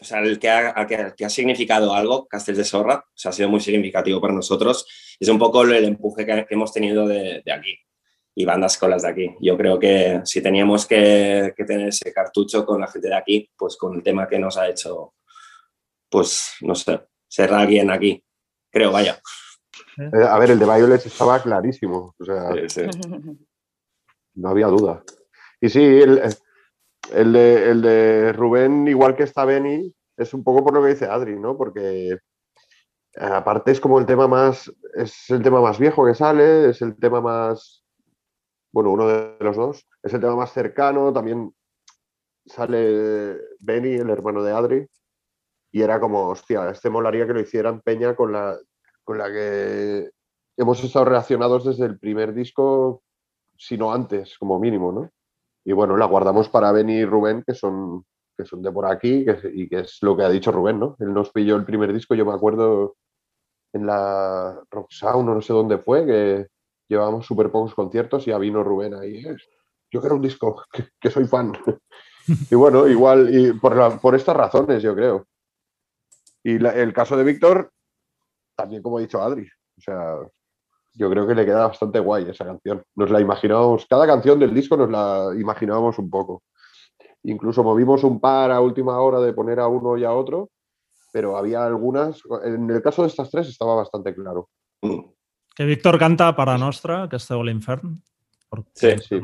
o 0.00 0.04
sea, 0.04 0.20
el 0.20 0.38
que 0.38 0.50
ha, 0.50 0.86
que, 0.86 1.24
ha 1.24 1.30
significado 1.30 1.94
algo, 1.94 2.26
Castel 2.26 2.56
de 2.56 2.64
Sorra, 2.64 3.04
o 3.06 3.12
sea, 3.14 3.30
ha 3.30 3.32
sido 3.32 3.48
muy 3.48 3.60
significativo 3.60 4.20
para 4.20 4.34
nosotros. 4.34 4.86
Es 5.20 5.28
un 5.28 5.38
poco 5.38 5.62
el 5.62 5.84
empuje 5.84 6.26
que, 6.26 6.46
hemos 6.50 6.72
tenido 6.72 7.06
de, 7.06 7.42
aquí 7.52 7.78
y 8.34 8.44
bandas 8.44 8.78
con 8.78 8.90
las 8.90 9.02
de 9.02 9.08
aquí. 9.08 9.36
Yo 9.40 9.56
creo 9.56 9.78
que 9.78 10.20
si 10.24 10.42
teníamos 10.42 10.86
que, 10.86 11.54
tener 11.66 11.88
ese 11.88 12.12
cartucho 12.12 12.64
con 12.64 12.80
la 12.80 12.88
gente 12.88 13.08
de 13.08 13.16
aquí, 13.16 13.50
pues 13.56 13.76
con 13.76 13.94
el 13.94 14.02
tema 14.02 14.26
que 14.26 14.38
nos 14.38 14.56
ha 14.56 14.68
hecho, 14.68 15.14
pues 16.08 16.54
no 16.62 16.74
sé, 16.74 17.00
ser 17.28 17.52
alguien 17.52 17.90
aquí. 17.90 18.22
Creo, 18.70 18.92
vaya. 18.92 19.20
Eh, 19.98 20.24
a 20.26 20.38
ver, 20.38 20.52
el 20.52 20.58
de 20.58 20.64
Violet 20.64 21.04
estaba 21.04 21.42
clarísimo. 21.42 22.14
O 22.18 22.24
sea, 22.24 22.50
no 24.34 24.48
había 24.48 24.66
duda. 24.68 25.02
Y 25.60 25.68
sí, 25.68 25.80
el, 25.80 27.32
de, 27.32 28.32
Rubén, 28.32 28.88
igual 28.88 29.14
que 29.14 29.24
está 29.24 29.44
Benny, 29.44 29.94
es 30.16 30.32
un 30.34 30.42
poco 30.42 30.64
por 30.64 30.74
lo 30.74 30.82
que 30.82 30.88
dice 30.88 31.06
Adri, 31.06 31.38
¿no? 31.38 31.56
Porque 31.56 32.18
aparte 33.16 33.72
es 33.72 33.80
como 33.80 33.98
el 33.98 34.06
tema 34.06 34.26
más, 34.26 34.72
es 34.94 35.28
el 35.30 35.42
tema 35.42 35.60
más 35.60 35.78
viejo 35.78 36.06
que 36.06 36.14
sale, 36.14 36.70
es 36.70 36.80
el 36.80 36.96
tema 36.96 37.20
más, 37.20 37.81
bueno, 38.72 38.90
uno 38.90 39.06
de 39.06 39.36
los 39.40 39.56
dos, 39.56 39.86
es 40.02 40.14
el 40.14 40.20
tema 40.20 40.36
más 40.36 40.52
cercano, 40.52 41.12
también 41.12 41.54
sale 42.46 43.36
Benny, 43.60 43.94
el 43.94 44.10
hermano 44.10 44.42
de 44.42 44.52
Adri, 44.52 44.86
y 45.70 45.82
era 45.82 46.00
como, 46.00 46.28
hostia, 46.28 46.70
este 46.70 46.90
molaría 46.90 47.26
que 47.26 47.34
lo 47.34 47.40
hicieran 47.40 47.80
Peña 47.80 48.16
con 48.16 48.32
la, 48.32 48.58
con 49.04 49.18
la 49.18 49.30
que 49.30 50.10
hemos 50.56 50.82
estado 50.82 51.06
relacionados 51.06 51.64
desde 51.64 51.86
el 51.86 51.98
primer 51.98 52.34
disco, 52.34 53.02
si 53.56 53.76
no 53.76 53.92
antes, 53.92 54.36
como 54.38 54.58
mínimo, 54.58 54.92
¿no? 54.92 55.10
Y 55.64 55.72
bueno, 55.72 55.96
la 55.96 56.06
guardamos 56.06 56.48
para 56.48 56.72
Benny 56.72 56.98
y 56.98 57.04
Rubén, 57.04 57.44
que 57.46 57.54
son, 57.54 58.04
que 58.36 58.44
son 58.44 58.62
de 58.62 58.72
por 58.72 58.86
aquí, 58.86 59.24
y 59.54 59.68
que 59.68 59.80
es 59.80 59.98
lo 60.02 60.16
que 60.16 60.24
ha 60.24 60.28
dicho 60.28 60.50
Rubén, 60.50 60.80
¿no? 60.80 60.96
Él 60.98 61.12
nos 61.12 61.30
pilló 61.30 61.56
el 61.56 61.64
primer 61.64 61.92
disco, 61.92 62.14
yo 62.14 62.26
me 62.26 62.32
acuerdo 62.32 62.96
en 63.72 63.86
la 63.86 64.60
Rock 64.70 64.90
Sound, 64.90 65.28
no 65.28 65.40
sé 65.40 65.52
dónde 65.52 65.78
fue, 65.78 66.04
que 66.04 66.48
llevábamos 66.92 67.26
súper 67.26 67.50
pocos 67.50 67.74
conciertos 67.74 68.26
y 68.26 68.30
ya 68.30 68.38
vino 68.38 68.62
Rubén 68.62 68.94
ahí. 68.94 69.22
Yo 69.90 70.00
quiero 70.00 70.16
un 70.16 70.22
disco, 70.22 70.62
que, 71.00 71.10
soy 71.10 71.26
fan. 71.26 71.52
y 72.50 72.54
bueno, 72.54 72.86
igual, 72.86 73.34
y 73.34 73.52
por, 73.52 74.00
por 74.00 74.14
estas 74.14 74.36
razones, 74.36 74.82
yo 74.82 74.94
creo. 74.94 75.26
Y 76.44 76.64
el 76.64 76.92
caso 76.92 77.16
de 77.16 77.24
Víctor, 77.24 77.72
también 78.56 78.82
como 78.82 78.98
ha 78.98 79.00
dicho 79.00 79.22
Adri, 79.22 79.46
o 79.78 79.80
sea, 79.80 80.16
yo 80.94 81.08
creo 81.08 81.26
que 81.26 81.34
le 81.34 81.44
queda 81.44 81.68
bastante 81.68 82.00
guay 82.00 82.28
esa 82.28 82.44
canción. 82.44 82.82
Nos 82.96 83.10
la 83.10 83.20
imaginábamos, 83.20 83.86
cada 83.86 84.06
canción 84.06 84.38
del 84.38 84.52
disco 84.52 84.76
nos 84.76 84.90
la 84.90 85.32
imaginábamos 85.38 85.98
un 85.98 86.10
poco. 86.10 86.42
Incluso 87.24 87.62
movimos 87.62 88.02
un 88.02 88.20
par 88.20 88.50
a 88.50 88.60
última 88.60 89.00
hora 89.00 89.20
de 89.20 89.32
poner 89.32 89.60
a 89.60 89.68
uno 89.68 89.96
y 89.96 90.04
a 90.04 90.12
otro 90.12 90.50
pero 91.12 91.36
había 91.36 91.64
algunas, 91.64 92.20
en 92.42 92.68
el 92.70 92.82
caso 92.82 93.02
de 93.02 93.08
estas 93.08 93.30
tres 93.30 93.46
estaba 93.48 93.74
bastante 93.74 94.14
claro. 94.14 94.48
Que 95.54 95.64
Víctor 95.64 95.98
canta 95.98 96.34
para 96.34 96.58
Nostra, 96.58 97.08
que 97.08 97.16
es 97.16 97.30
el 97.30 97.48
Infern. 97.48 98.02
Sí, 98.74 98.88
sí. 99.08 99.16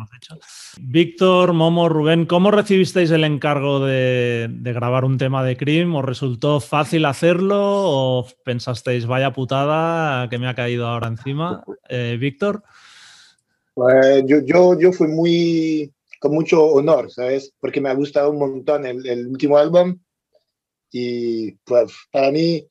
Víctor, 0.81 1.53
Momo, 1.53 1.89
Rubén, 1.89 2.25
¿cómo 2.25 2.51
recibisteis 2.51 3.11
el 3.11 3.25
encargo 3.25 3.85
de, 3.85 4.49
grabar 4.51 5.05
un 5.05 5.19
tema 5.19 5.45
de 5.45 5.57
Cream? 5.57 5.95
¿Os 5.97 6.05
resultó 6.05 6.61
fácil 6.61 7.05
hacerlo 7.05 7.59
o 7.61 8.27
pensasteis, 8.45 9.07
vaya 9.07 9.33
putada 9.33 10.29
que 10.31 10.39
me 10.39 10.49
ha 10.49 10.55
caído 10.55 10.87
ahora 10.87 11.09
encima? 11.09 11.63
Eh, 11.89 12.17
Víctor. 12.19 12.63
Pues 13.75 14.25
yo, 14.27 14.39
yo, 14.45 14.79
yo 14.81 14.93
fui 14.93 15.09
muy, 15.09 15.93
con 16.21 16.33
mucho 16.33 16.65
honor, 16.65 17.11
¿sabes? 17.11 17.53
Porque 17.61 17.83
me 17.83 17.91
ha 17.91 17.95
gustado 17.95 18.31
un 18.31 18.39
montón 18.39 18.87
el, 18.87 19.07
el 19.07 19.27
último 19.27 19.59
álbum 19.59 19.99
y 20.91 21.53
pues 21.65 21.93
para 22.11 22.31
mí, 22.31 22.67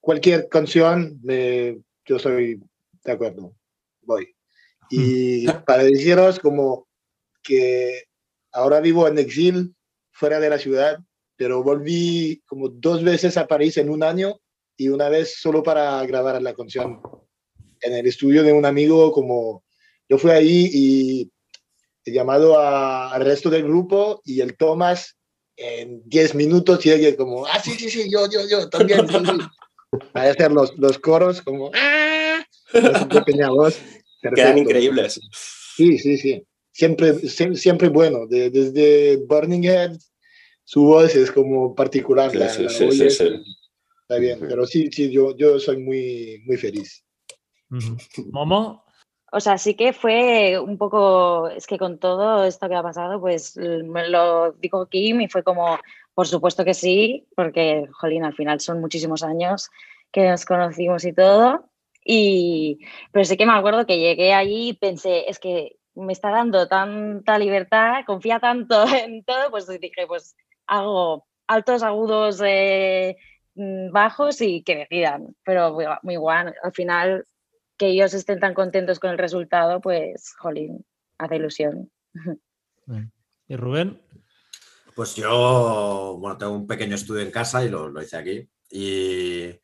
cualquier 0.00 0.48
canción, 0.48 1.20
yo 2.04 2.18
soy 2.18 2.60
de 3.06 3.12
acuerdo, 3.12 3.54
voy. 4.02 4.32
Y 4.88 5.48
para 5.66 5.82
deciros 5.82 6.38
como 6.38 6.86
que 7.42 8.04
ahora 8.52 8.80
vivo 8.80 9.08
en 9.08 9.18
exil, 9.18 9.74
fuera 10.12 10.38
de 10.38 10.48
la 10.48 10.58
ciudad, 10.58 11.00
pero 11.36 11.62
volví 11.64 12.40
como 12.46 12.68
dos 12.68 13.02
veces 13.02 13.36
a 13.36 13.48
París 13.48 13.76
en 13.78 13.90
un 13.90 14.04
año 14.04 14.40
y 14.76 14.88
una 14.88 15.08
vez 15.08 15.40
solo 15.40 15.62
para 15.62 16.04
grabar 16.06 16.40
la 16.40 16.54
canción 16.54 17.00
en 17.80 17.94
el 17.94 18.06
estudio 18.06 18.42
de 18.42 18.52
un 18.52 18.64
amigo, 18.64 19.10
como 19.12 19.64
yo 20.08 20.18
fui 20.18 20.30
ahí 20.30 20.70
y 20.72 21.32
he 22.04 22.12
llamado 22.12 22.58
al 22.58 23.24
resto 23.24 23.50
del 23.50 23.64
grupo 23.64 24.20
y 24.24 24.40
el 24.40 24.56
Thomas 24.56 25.16
en 25.56 26.02
10 26.08 26.34
minutos 26.34 26.84
y 26.84 27.16
como, 27.16 27.46
ah, 27.46 27.60
sí, 27.62 27.72
sí, 27.72 27.90
sí, 27.90 28.10
yo, 28.10 28.28
yo, 28.30 28.40
yo, 28.48 28.68
también. 28.68 29.06
Sí, 29.08 29.16
a 30.14 30.22
hacer 30.22 30.52
los, 30.52 30.76
los 30.78 30.98
coros 30.98 31.42
como, 31.42 31.70
ah, 31.74 32.15
pequeña 33.08 33.50
voz. 33.50 33.78
Quedan 34.34 34.58
increíbles. 34.58 35.20
Sí, 35.76 35.98
sí, 35.98 36.16
sí. 36.16 36.42
Siempre, 36.72 37.14
siempre, 37.14 37.88
bueno. 37.88 38.26
desde 38.26 39.16
Burning 39.26 39.64
Head, 39.64 39.96
su 40.64 40.84
voz 40.84 41.14
es 41.14 41.30
como 41.30 41.74
particular. 41.74 42.30
Sí, 42.30 42.68
sí, 42.68 42.90
sí, 42.90 43.10
sí, 43.10 43.24
Está 44.02 44.18
bien, 44.18 44.38
pero 44.40 44.66
sí, 44.66 44.90
sí, 44.92 45.10
yo, 45.10 45.36
yo 45.36 45.58
soy 45.58 45.78
muy, 45.78 46.42
muy 46.46 46.56
feliz. 46.56 47.04
Momo, 48.30 48.84
o 49.32 49.40
sea, 49.40 49.58
sí 49.58 49.74
que 49.74 49.92
fue 49.92 50.58
un 50.58 50.78
poco, 50.78 51.48
es 51.48 51.66
que 51.66 51.78
con 51.78 51.98
todo 51.98 52.44
esto 52.44 52.68
que 52.68 52.74
ha 52.74 52.82
pasado, 52.82 53.20
pues 53.20 53.56
me 53.56 54.08
lo 54.08 54.52
dijo 54.52 54.86
Kim 54.86 55.20
y 55.20 55.28
fue 55.28 55.42
como, 55.42 55.78
por 56.14 56.26
supuesto 56.26 56.64
que 56.64 56.74
sí, 56.74 57.26
porque, 57.34 57.88
jolín, 57.92 58.24
al 58.24 58.34
final 58.34 58.60
son 58.60 58.80
muchísimos 58.80 59.22
años 59.22 59.70
que 60.12 60.28
nos 60.28 60.44
conocimos 60.44 61.04
y 61.04 61.12
todo. 61.12 61.68
Y, 62.08 62.78
pero 63.10 63.24
sí 63.24 63.36
que 63.36 63.46
me 63.46 63.52
acuerdo 63.52 63.84
que 63.84 63.98
llegué 63.98 64.32
allí 64.32 64.68
y 64.68 64.72
pensé, 64.74 65.28
es 65.28 65.40
que 65.40 65.76
me 65.96 66.12
está 66.12 66.30
dando 66.30 66.68
tanta 66.68 67.36
libertad, 67.36 68.04
confía 68.06 68.38
tanto 68.38 68.84
en 68.94 69.24
todo, 69.24 69.50
pues 69.50 69.66
dije, 69.66 70.06
pues 70.06 70.36
hago 70.68 71.26
altos, 71.48 71.82
agudos, 71.82 72.40
eh, 72.44 73.16
mm, 73.56 73.90
bajos 73.90 74.40
y 74.40 74.62
que 74.62 74.76
decidan. 74.76 75.34
Pero 75.44 75.72
muy, 75.72 75.86
muy 76.02 76.14
igual, 76.14 76.54
al 76.62 76.72
final 76.72 77.26
que 77.76 77.88
ellos 77.88 78.14
estén 78.14 78.38
tan 78.38 78.54
contentos 78.54 79.00
con 79.00 79.10
el 79.10 79.18
resultado, 79.18 79.80
pues, 79.80 80.32
jolín, 80.38 80.86
hace 81.18 81.36
ilusión. 81.36 81.90
¿Y 83.48 83.56
Rubén? 83.56 84.00
Pues 84.94 85.16
yo, 85.16 86.16
bueno, 86.20 86.38
tengo 86.38 86.52
un 86.52 86.66
pequeño 86.68 86.94
estudio 86.94 87.22
en 87.22 87.32
casa 87.32 87.64
y 87.64 87.68
lo, 87.68 87.88
lo 87.88 88.00
hice 88.00 88.16
aquí. 88.16 88.48
Y 88.70 89.58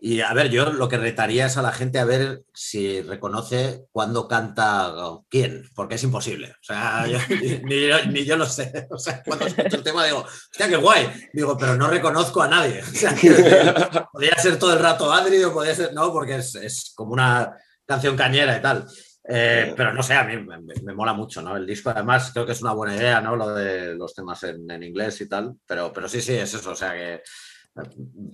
y 0.00 0.20
a 0.20 0.32
ver, 0.32 0.48
yo 0.48 0.72
lo 0.72 0.88
que 0.88 0.96
retaría 0.96 1.46
es 1.46 1.56
a 1.56 1.62
la 1.62 1.72
gente 1.72 1.98
a 1.98 2.04
ver 2.04 2.42
si 2.54 3.02
reconoce 3.02 3.86
cuándo 3.90 4.28
canta 4.28 4.94
quién, 5.28 5.68
porque 5.74 5.96
es 5.96 6.04
imposible. 6.04 6.52
O 6.52 6.62
sea, 6.62 7.04
ni, 7.64 8.24
yo, 8.24 8.36
lo 8.36 8.46
sé. 8.46 8.86
O 8.90 8.98
sea, 8.98 9.22
cuando 9.24 9.46
escucho 9.46 9.76
el 9.76 9.82
tema 9.82 10.04
digo, 10.04 10.24
hostia, 10.24 10.68
qué 10.68 10.76
guay. 10.76 11.08
Digo, 11.32 11.58
pero 11.58 11.74
no 11.74 11.88
reconozco 11.88 12.40
a 12.40 12.48
nadie. 12.48 12.80
O 12.80 12.86
sea, 12.86 13.12
podría 14.12 14.36
ser 14.36 14.56
todo 14.56 14.72
el 14.72 14.78
rato 14.78 15.12
Adri 15.12 15.42
o 15.42 15.52
podría 15.52 15.74
ser, 15.74 15.92
no, 15.92 16.12
porque 16.12 16.36
es, 16.36 16.92
como 16.94 17.12
una 17.12 17.56
canción 17.84 18.16
cañera 18.16 18.56
y 18.56 18.62
tal. 18.62 18.86
Eh, 19.30 19.74
pero 19.76 19.92
no 19.92 20.02
sé, 20.02 20.14
a 20.14 20.24
mí 20.24 20.36
me, 20.36 20.94
mola 20.94 21.12
mucho, 21.12 21.42
¿no? 21.42 21.56
El 21.56 21.66
disco, 21.66 21.90
además, 21.90 22.30
creo 22.32 22.46
que 22.46 22.52
es 22.52 22.62
una 22.62 22.72
buena 22.72 22.96
idea, 22.96 23.20
¿no? 23.20 23.34
Lo 23.34 23.52
de 23.52 23.94
los 23.96 24.14
temas 24.14 24.44
en, 24.44 24.70
en 24.70 24.82
inglés 24.84 25.20
y 25.20 25.28
tal. 25.28 25.56
Pero, 25.66 25.92
pero 25.92 26.08
sí, 26.08 26.22
sí, 26.22 26.34
es 26.34 26.54
eso. 26.54 26.70
O 26.70 26.76
sea, 26.76 26.92
que 26.92 27.20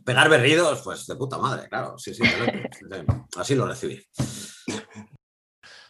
Pegar 0.05 0.29
berridos, 0.29 0.83
pues 0.83 1.07
de 1.07 1.17
puta 1.17 1.39
madre, 1.39 1.69
claro. 1.69 1.97
Sí, 1.99 2.15
sí, 2.15 2.23
así 3.37 3.55
lo 3.55 3.67
recibí. 3.67 4.01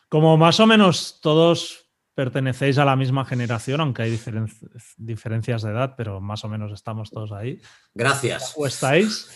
Como 0.08 0.36
más 0.36 0.60
o 0.60 0.66
menos 0.66 1.18
todos 1.20 1.84
pertenecéis 2.14 2.78
a 2.78 2.84
la 2.84 2.94
misma 2.94 3.24
generación, 3.24 3.80
aunque 3.80 4.02
hay 4.02 4.18
diferencias 4.96 5.62
de 5.62 5.70
edad, 5.70 5.94
pero 5.96 6.20
más 6.20 6.44
o 6.44 6.48
menos 6.48 6.72
estamos 6.72 7.10
todos 7.10 7.32
ahí. 7.32 7.60
Gracias. 7.92 8.54
¿O 8.56 8.66
estáis? 8.66 9.28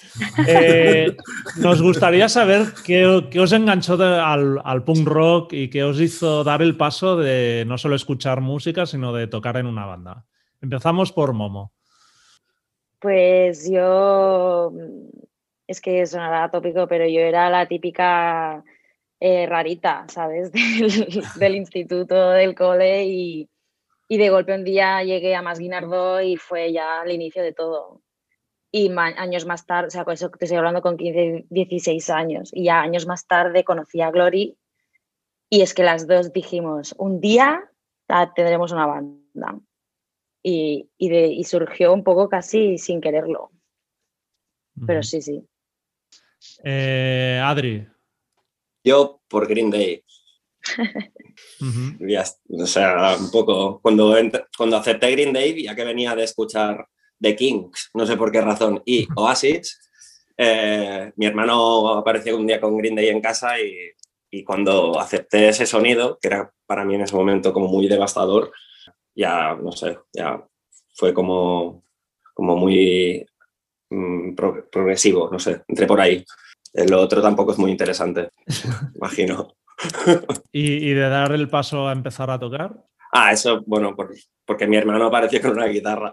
Eh, 0.46 1.16
nos 1.56 1.82
gustaría 1.82 2.28
saber 2.28 2.72
qué, 2.84 3.06
os 3.06 3.52
enganchó 3.52 3.94
al, 3.94 4.60
al, 4.64 4.84
punk 4.84 5.06
rock 5.06 5.52
y 5.52 5.68
qué 5.68 5.82
os 5.82 6.00
hizo 6.00 6.44
dar 6.44 6.62
el 6.62 6.76
paso 6.76 7.16
de 7.16 7.64
no 7.66 7.76
solo 7.76 7.96
escuchar 7.96 8.40
música, 8.40 8.86
sino 8.86 9.12
de 9.12 9.26
tocar 9.26 9.56
en 9.56 9.66
una 9.66 9.84
banda. 9.84 10.24
Empezamos 10.60 11.12
por 11.12 11.32
Momo. 11.32 11.72
Pues 13.00 13.70
yo, 13.70 14.72
es 15.66 15.80
que 15.80 16.06
sonará 16.06 16.50
tópico, 16.50 16.88
pero 16.88 17.06
yo 17.06 17.20
era 17.20 17.48
la 17.48 17.66
típica 17.66 18.64
eh, 19.20 19.46
rarita, 19.46 20.06
¿sabes? 20.08 20.50
Del, 21.38 21.54
instituto, 21.54 22.30
del 22.30 22.54
cole 22.54 23.04
y, 23.06 23.48
de 24.08 24.30
golpe 24.30 24.54
un 24.54 24.64
día 24.64 25.02
llegué 25.04 25.34
a 25.34 25.42
Más 25.42 25.58
Guinardó 25.58 26.20
y 26.20 26.36
fue 26.36 26.72
ya 26.72 27.02
el 27.04 27.12
inicio 27.12 27.42
de 27.42 27.52
todo. 27.52 28.02
Y 28.72 28.90
años 28.96 29.46
más 29.46 29.64
tarde, 29.64 29.88
o 29.88 29.90
sea, 29.90 30.04
con 30.04 30.14
eso 30.14 30.28
te 30.30 30.44
estoy 30.44 30.58
hablando 30.58 30.82
con 30.82 30.96
15, 30.96 31.46
16 31.48 32.10
años, 32.10 32.50
y 32.52 32.64
ya 32.64 32.80
años 32.80 33.06
más 33.06 33.26
tarde 33.26 33.64
conocí 33.64 34.00
a 34.02 34.10
Glory 34.10 34.58
y 35.50 35.62
es 35.62 35.72
que 35.72 35.82
las 35.82 36.06
dos 36.06 36.32
dijimos, 36.32 36.94
un 36.98 37.20
día 37.20 37.70
tendremos 38.34 38.72
una 38.72 38.86
banda 38.86 39.58
y, 40.98 41.44
surgió 41.44 41.92
un 41.92 42.04
poco 42.04 42.28
casi 42.28 42.78
sin 42.78 43.00
quererlo. 43.00 43.50
Pero 44.86 45.02
sí, 45.02 45.20
sí. 45.20 45.44
Eh, 46.62 47.40
Adri. 47.42 47.86
Yo 48.84 49.20
por 49.28 49.48
Green 49.48 49.70
Day. 49.70 50.04
o 52.50 52.66
sea, 52.66 53.16
un 53.18 53.30
poco. 53.30 53.80
Cuando, 53.80 54.14
cuando 54.56 54.76
acepté 54.76 55.10
Green 55.10 55.32
Day, 55.32 55.64
ya 55.64 55.74
que 55.74 55.84
venía 55.84 56.14
de 56.14 56.24
escuchar 56.24 56.86
The 57.20 57.34
Kings, 57.34 57.90
no 57.94 58.06
sé 58.06 58.16
por 58.16 58.30
qué 58.30 58.40
razón, 58.40 58.82
y 58.84 59.08
Oasis, 59.16 59.78
eh, 60.36 61.12
mi 61.16 61.26
hermano 61.26 61.94
apareció 61.94 62.36
un 62.36 62.46
día 62.46 62.60
con 62.60 62.76
Green 62.78 62.94
Day 62.94 63.08
en 63.08 63.20
casa 63.20 63.60
y, 63.60 63.74
y, 64.30 64.44
cuando 64.44 64.98
acepté 65.00 65.48
ese 65.48 65.66
sonido, 65.66 66.18
que 66.20 66.28
era 66.28 66.52
para 66.66 66.84
mí 66.84 66.94
en 66.94 67.00
ese 67.00 67.16
momento 67.16 67.52
como 67.52 67.66
muy 67.66 67.88
devastador, 67.88 68.52
ya, 69.18 69.56
no 69.56 69.72
sé, 69.72 69.98
ya 70.12 70.40
fue 70.94 71.12
como, 71.12 71.84
como 72.34 72.56
muy 72.56 73.26
mm, 73.90 74.34
progresivo, 74.70 75.28
no 75.30 75.40
sé, 75.40 75.62
entré 75.66 75.86
por 75.86 76.00
ahí. 76.00 76.24
Lo 76.88 77.00
otro 77.00 77.20
tampoco 77.20 77.52
es 77.52 77.58
muy 77.58 77.72
interesante, 77.72 78.30
imagino. 78.94 79.56
¿Y, 80.52 80.92
de 80.92 81.08
dar 81.08 81.32
el 81.32 81.48
paso 81.48 81.88
a 81.88 81.92
empezar 81.92 82.30
a 82.30 82.38
tocar? 82.38 82.76
Ah, 83.12 83.32
eso, 83.32 83.62
bueno, 83.66 83.96
porque 84.44 84.66
mi 84.68 84.76
hermano 84.76 85.06
apareció 85.06 85.40
con 85.40 85.52
una 85.52 85.66
guitarra. 85.66 86.12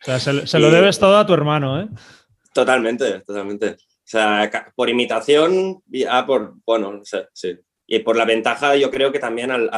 o 0.00 0.04
sea, 0.04 0.18
se, 0.18 0.58
lo 0.58 0.70
debes 0.70 0.98
todo 0.98 1.18
a 1.18 1.26
tu 1.26 1.34
hermano, 1.34 1.80
¿eh? 1.80 1.88
Totalmente, 2.52 3.20
totalmente. 3.20 3.72
O 3.72 4.06
sea, 4.10 4.50
por 4.74 4.88
imitación, 4.88 5.82
ah, 6.08 6.24
por, 6.26 6.54
bueno, 6.64 7.00
sí. 7.04 7.58
Y 7.92 7.98
por 7.98 8.16
la 8.16 8.24
ventaja, 8.24 8.76
yo 8.76 8.88
creo 8.88 9.10
que 9.10 9.18
también 9.18 9.50
al, 9.50 9.68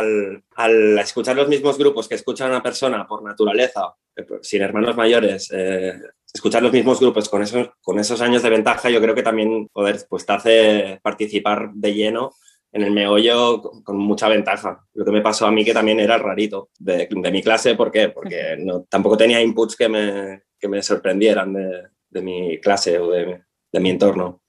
al, 0.54 0.98
escuchar 0.98 1.34
los 1.34 1.48
mismos 1.48 1.78
grupos 1.78 2.06
que 2.06 2.14
escucha 2.14 2.44
una 2.44 2.62
persona 2.62 3.06
por 3.06 3.22
naturaleza, 3.22 3.94
eh, 4.14 4.24
pues, 4.24 4.46
sin 4.46 4.60
hermanos 4.60 4.94
mayores, 4.94 5.50
eh, 5.50 5.98
escuchar 6.30 6.62
los 6.62 6.74
mismos 6.74 7.00
grupos 7.00 7.30
con 7.30 7.40
esos, 7.40 7.70
con 7.80 7.98
esos 7.98 8.20
años 8.20 8.42
de 8.42 8.50
ventaja, 8.50 8.90
yo 8.90 9.00
creo 9.00 9.14
que 9.14 9.22
también, 9.22 9.66
joder, 9.72 9.98
pues 10.10 10.26
te 10.26 10.32
hace 10.34 11.00
participar 11.02 11.70
de 11.72 11.94
lleno 11.94 12.34
en 12.70 12.82
el 12.82 12.90
meollo 12.90 13.62
con, 13.62 13.96
mucha 13.96 14.28
ventaja. 14.28 14.86
Lo 14.92 15.06
que 15.06 15.10
me 15.10 15.22
pasó 15.22 15.46
a 15.46 15.50
mí 15.50 15.64
que 15.64 15.72
también 15.72 15.98
era 15.98 16.18
rarito 16.18 16.68
de, 16.78 17.08
de 17.10 17.32
mi 17.32 17.42
clase, 17.42 17.76
¿por 17.76 17.90
qué? 17.90 18.10
Porque 18.10 18.56
no, 18.58 18.82
tampoco 18.90 19.16
tenía 19.16 19.40
inputs 19.40 19.74
que 19.74 19.88
me, 19.88 20.42
que 20.60 20.68
me 20.68 20.82
sorprendieran 20.82 21.54
de, 21.54 21.88
de, 22.10 22.20
mi 22.20 22.60
clase 22.60 22.98
o 22.98 23.10
de, 23.10 23.40
de, 23.72 23.80
mi 23.80 23.88
entorno. 23.88 24.42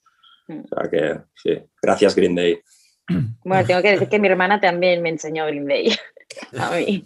Mm. 0.49 0.63
O 0.65 0.67
sea 0.67 0.89
que, 0.89 1.19
sí, 1.33 1.63
gracias 1.81 2.13
Green 2.13 2.35
Day. 2.35 2.61
Bueno, 3.43 3.65
tengo 3.65 3.81
que 3.81 3.91
decir 3.91 4.09
que 4.09 4.19
mi 4.19 4.27
hermana 4.27 4.59
también 4.59 5.01
me 5.01 5.09
enseñó 5.09 5.45
Green 5.45 5.67
Day 5.67 5.95
a 6.59 6.71
mí. 6.71 7.03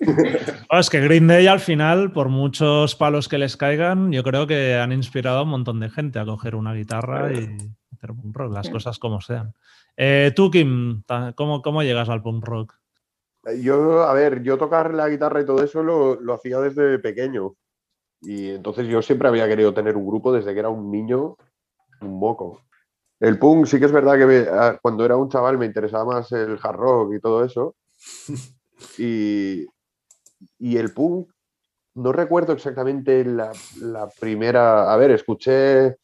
es 0.70 0.90
que 0.90 1.00
Green 1.00 1.26
Day 1.26 1.46
al 1.46 1.60
final, 1.60 2.12
por 2.12 2.28
muchos 2.28 2.94
palos 2.94 3.28
que 3.28 3.38
les 3.38 3.56
caigan, 3.56 4.12
yo 4.12 4.22
creo 4.22 4.46
que 4.46 4.76
han 4.76 4.92
inspirado 4.92 5.38
a 5.38 5.42
un 5.42 5.48
montón 5.48 5.80
de 5.80 5.90
gente 5.90 6.18
a 6.18 6.24
coger 6.24 6.54
una 6.54 6.74
guitarra 6.74 7.32
y 7.32 7.56
hacer 7.92 8.14
punk 8.14 8.36
rock, 8.36 8.52
las 8.52 8.70
cosas 8.70 8.98
como 8.98 9.20
sean. 9.20 9.54
Eh, 9.96 10.32
tú, 10.36 10.50
Kim, 10.50 11.02
¿cómo, 11.34 11.62
¿cómo, 11.62 11.82
llegas 11.82 12.08
al 12.08 12.22
punk 12.22 12.44
rock? 12.44 12.74
Eh, 13.46 13.60
yo, 13.60 14.02
a 14.02 14.12
ver, 14.12 14.42
yo 14.42 14.56
tocar 14.56 14.94
la 14.94 15.08
guitarra 15.08 15.40
y 15.40 15.46
todo 15.46 15.64
eso 15.64 15.82
lo, 15.82 16.20
lo 16.20 16.34
hacía 16.34 16.60
desde 16.60 16.98
pequeño. 17.00 17.54
Y 18.20 18.50
entonces 18.50 18.86
yo 18.86 19.02
siempre 19.02 19.28
había 19.28 19.48
querido 19.48 19.74
tener 19.74 19.96
un 19.96 20.06
grupo 20.06 20.32
desde 20.32 20.52
que 20.52 20.60
era 20.60 20.68
un 20.68 20.90
niño, 20.90 21.36
un 22.00 22.18
moco. 22.18 22.62
El 23.20 23.38
punk 23.38 23.66
sí 23.66 23.78
que 23.78 23.86
es 23.86 23.92
verdad 23.92 24.16
que 24.16 24.48
ah, 24.50 24.78
cuando 24.80 25.04
era 25.04 25.16
un 25.16 25.28
chaval 25.28 25.58
me 25.58 25.66
interesaba 25.66 26.04
más 26.04 26.30
el 26.32 26.58
hard 26.62 26.76
rock 26.76 27.14
y 27.14 27.20
todo 27.20 27.44
eso. 27.44 27.74
Y, 28.96 29.66
y 30.56 30.76
el 30.76 30.94
punk, 30.94 31.32
no 31.94 32.12
recuerdo 32.12 32.52
exactamente 32.52 33.24
la, 33.24 33.50
primera. 34.20 34.92
A 34.92 34.96
ver, 34.96 35.10
escuché 35.10 35.96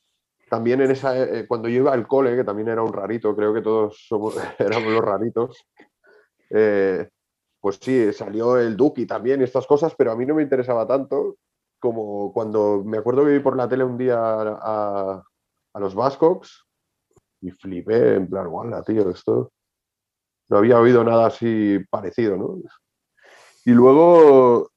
también 0.50 0.80
en 0.80 0.90
esa. 0.90 1.16
Eh, 1.16 1.46
cuando 1.46 1.68
yo 1.68 1.76
iba 1.82 1.92
al 1.92 2.08
cole, 2.08 2.34
que 2.34 2.42
también 2.42 2.68
era 2.68 2.82
un 2.82 2.92
rarito, 2.92 3.36
creo 3.36 3.54
que 3.54 3.62
todos 3.62 4.04
somos, 4.08 4.34
éramos 4.58 4.92
los 4.92 5.04
raritos. 5.04 5.64
Eh, 6.50 7.08
pues 7.60 7.78
sí, 7.80 8.12
salió 8.12 8.58
el 8.58 8.76
Duki 8.76 9.06
también 9.06 9.40
y 9.40 9.44
estas 9.44 9.68
cosas, 9.68 9.94
pero 9.96 10.10
a 10.10 10.16
mí 10.16 10.26
no 10.26 10.34
me 10.34 10.42
interesaba 10.42 10.84
tanto 10.84 11.36
como 11.78 12.32
cuando 12.32 12.82
me 12.84 12.98
acuerdo 12.98 13.24
que 13.24 13.32
vi 13.34 13.38
por 13.38 13.56
la 13.56 13.68
tele 13.68 13.84
un 13.84 13.98
día 13.98 14.18
a, 14.18 15.22
a 15.74 15.80
los 15.80 15.94
Bascox 15.94 16.63
y 17.44 17.50
flipé 17.50 18.14
en 18.14 18.28
plan, 18.28 18.48
guala, 18.48 18.82
tío, 18.82 19.10
esto 19.10 19.52
no 20.48 20.58
había 20.58 20.78
oído 20.78 21.04
nada 21.04 21.26
así 21.26 21.78
parecido, 21.90 22.36
¿no? 22.36 22.58
Y 23.64 23.70
luego, 23.70 24.70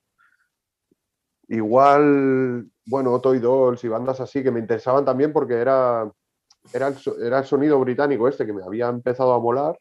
igual, 1.47 2.69
bueno, 2.86 3.19
Toy 3.21 3.39
Dolls 3.39 3.83
y 3.83 3.88
bandas 3.88 4.19
así 4.19 4.43
que 4.43 4.51
me 4.51 4.59
interesaban 4.59 5.05
también 5.05 5.33
porque 5.33 5.55
era, 5.55 6.09
era, 6.74 6.88
el, 6.88 7.45
sonido 7.45 7.79
británico 7.79 8.27
este 8.27 8.45
que 8.45 8.53
me 8.53 8.63
había 8.63 8.88
empezado 8.89 9.33
a 9.33 9.39
molar, 9.39 9.77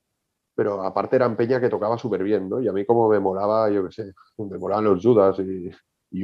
pero 0.55 0.83
aparte 0.83 1.17
era 1.17 1.27
en 1.27 1.37
Peña 1.37 1.61
que 1.61 1.69
tocaba 1.69 1.99
súper 1.99 2.23
bien, 2.23 2.49
¿no? 2.49 2.61
Y 2.61 2.69
a 2.69 2.73
mí 2.73 2.85
como 2.87 3.09
me 3.09 3.21
molaba, 3.21 3.71
yo 3.71 3.87
qué 3.87 3.93
sé, 3.93 4.13
me 4.39 4.59
molaban 4.59 4.85
los 4.85 5.03
Judas 5.03 5.39
y, 5.41 5.71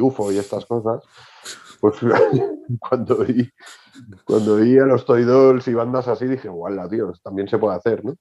UFO 0.01 0.33
y 0.33 0.39
estas 0.39 0.65
cosas, 0.65 1.03
pues 1.83 1.97
cuando 2.79 3.25
vi, 3.25 3.51
cuando 4.25 4.55
vi 4.55 4.79
a 4.79 4.85
los 4.85 5.05
Toy 5.05 5.25
Dolls 5.25 5.67
y 5.67 5.75
bandas 5.75 6.07
así 6.07 6.27
dije, 6.27 6.49
guala, 6.49 6.89
tío, 6.89 7.13
también 7.25 7.49
se 7.49 7.59
puede 7.59 7.77
hacer, 7.77 8.05
¿no? 8.05 8.15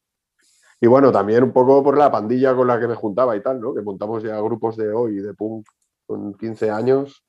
Y 0.79 0.87
bueno, 0.87 1.11
también 1.11 1.43
un 1.43 1.53
poco 1.53 1.83
por 1.83 1.95
la 1.95 2.11
pandilla 2.11 2.55
con 2.55 2.65
la 2.65 2.79
que 2.79 2.87
me 2.87 2.95
juntaba 2.95 3.37
y 3.37 3.43
tal, 3.43 3.61
¿no? 3.61 3.75
Que 3.75 3.83
montamos 3.83 4.23
ya 4.23 4.41
grupos 4.41 4.77
de 4.77 4.91
hoy, 4.91 5.17
de 5.17 5.35
punk, 5.35 5.67
con 6.07 6.33
15 6.33 6.71
años 6.71 7.23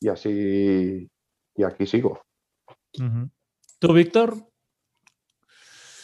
y 0.00 0.08
así, 0.08 1.08
y 1.54 1.62
aquí 1.62 1.86
sigo. 1.86 2.20
¿Tú, 3.78 3.92
Víctor? 3.92 4.34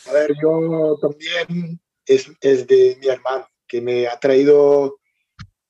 A 0.08 0.12
ver, 0.12 0.34
yo 0.40 0.96
también 1.00 1.80
es, 2.06 2.28
de 2.68 2.96
mi 3.00 3.08
hermano, 3.08 3.48
que 3.66 3.80
me 3.80 4.06
ha 4.06 4.20
traído 4.20 5.00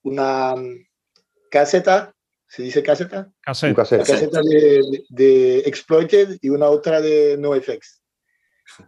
una 0.02 0.56
caseta, 1.50 2.14
¿se 2.52 2.62
dice 2.64 2.82
caseta? 2.82 3.32
Caseta. 3.40 3.74
caseta 3.74 4.42
de, 4.42 5.04
de, 5.08 5.60
Exploited 5.60 6.36
y 6.42 6.50
una 6.50 6.68
otra 6.68 7.00
de 7.00 7.38
NoFX. 7.38 8.02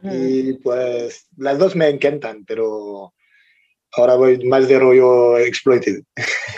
Y 0.03 0.53
pues 0.55 1.29
las 1.39 1.59
dos 1.59 1.75
me 1.75 1.89
encantan, 1.89 2.45
pero 2.45 3.15
ahora 3.93 4.17
voy 4.17 4.47
más 4.47 4.69
de 4.69 4.79
rollo 4.79 5.39
exploited. 5.39 6.03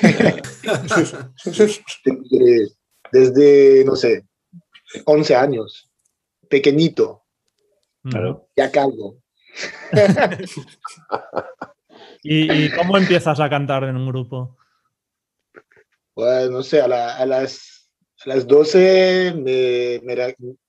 desde, 3.12 3.84
no 3.84 3.94
sé, 3.94 4.24
11 5.04 5.36
años, 5.36 5.88
pequeñito, 6.48 7.22
claro. 8.02 8.48
ya 8.56 8.72
calvo. 8.72 9.22
¿Y, 12.24 12.68
cómo 12.70 12.98
empiezas 12.98 13.38
a 13.38 13.48
cantar 13.48 13.84
en 13.84 13.94
un 13.94 14.08
grupo? 14.08 14.56
Pues 16.16 16.50
no 16.50 16.62
sé, 16.62 16.80
a, 16.80 16.88
las, 16.88 17.90
a 18.24 18.28
las 18.28 18.46
12 18.46 19.34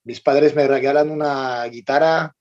mis 0.03 0.19
padres 0.19 0.53
me 0.53 0.67
regalan 0.67 1.09
una 1.09 1.63
guitarra 1.67 2.35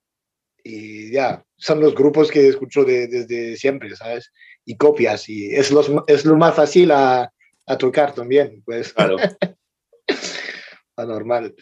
y 0.61 1.09
ya, 1.09 1.41
son 1.55 1.79
los 1.79 1.95
grupos 1.95 2.29
que 2.29 2.49
escucho 2.49 2.83
desde 2.83 3.55
siempre, 3.55 3.95
¿sabes? 3.95 4.33
Y 4.65 4.75
copias, 4.75 5.29
y 5.29 5.55
es, 5.55 5.71
los, 5.71 5.89
es 6.07 6.25
lo 6.25 6.35
más 6.35 6.53
fácil 6.53 6.91
a, 6.91 7.31
a 7.65 7.77
tocar 7.77 8.13
también, 8.13 8.61
pues. 8.65 8.91
Claro. 8.91 9.15
Anormal. 10.97 11.55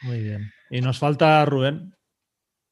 Muy 0.00 0.20
bien. 0.22 0.50
Y 0.70 0.80
nos 0.80 0.98
falta 0.98 1.44
Rubén. 1.44 1.94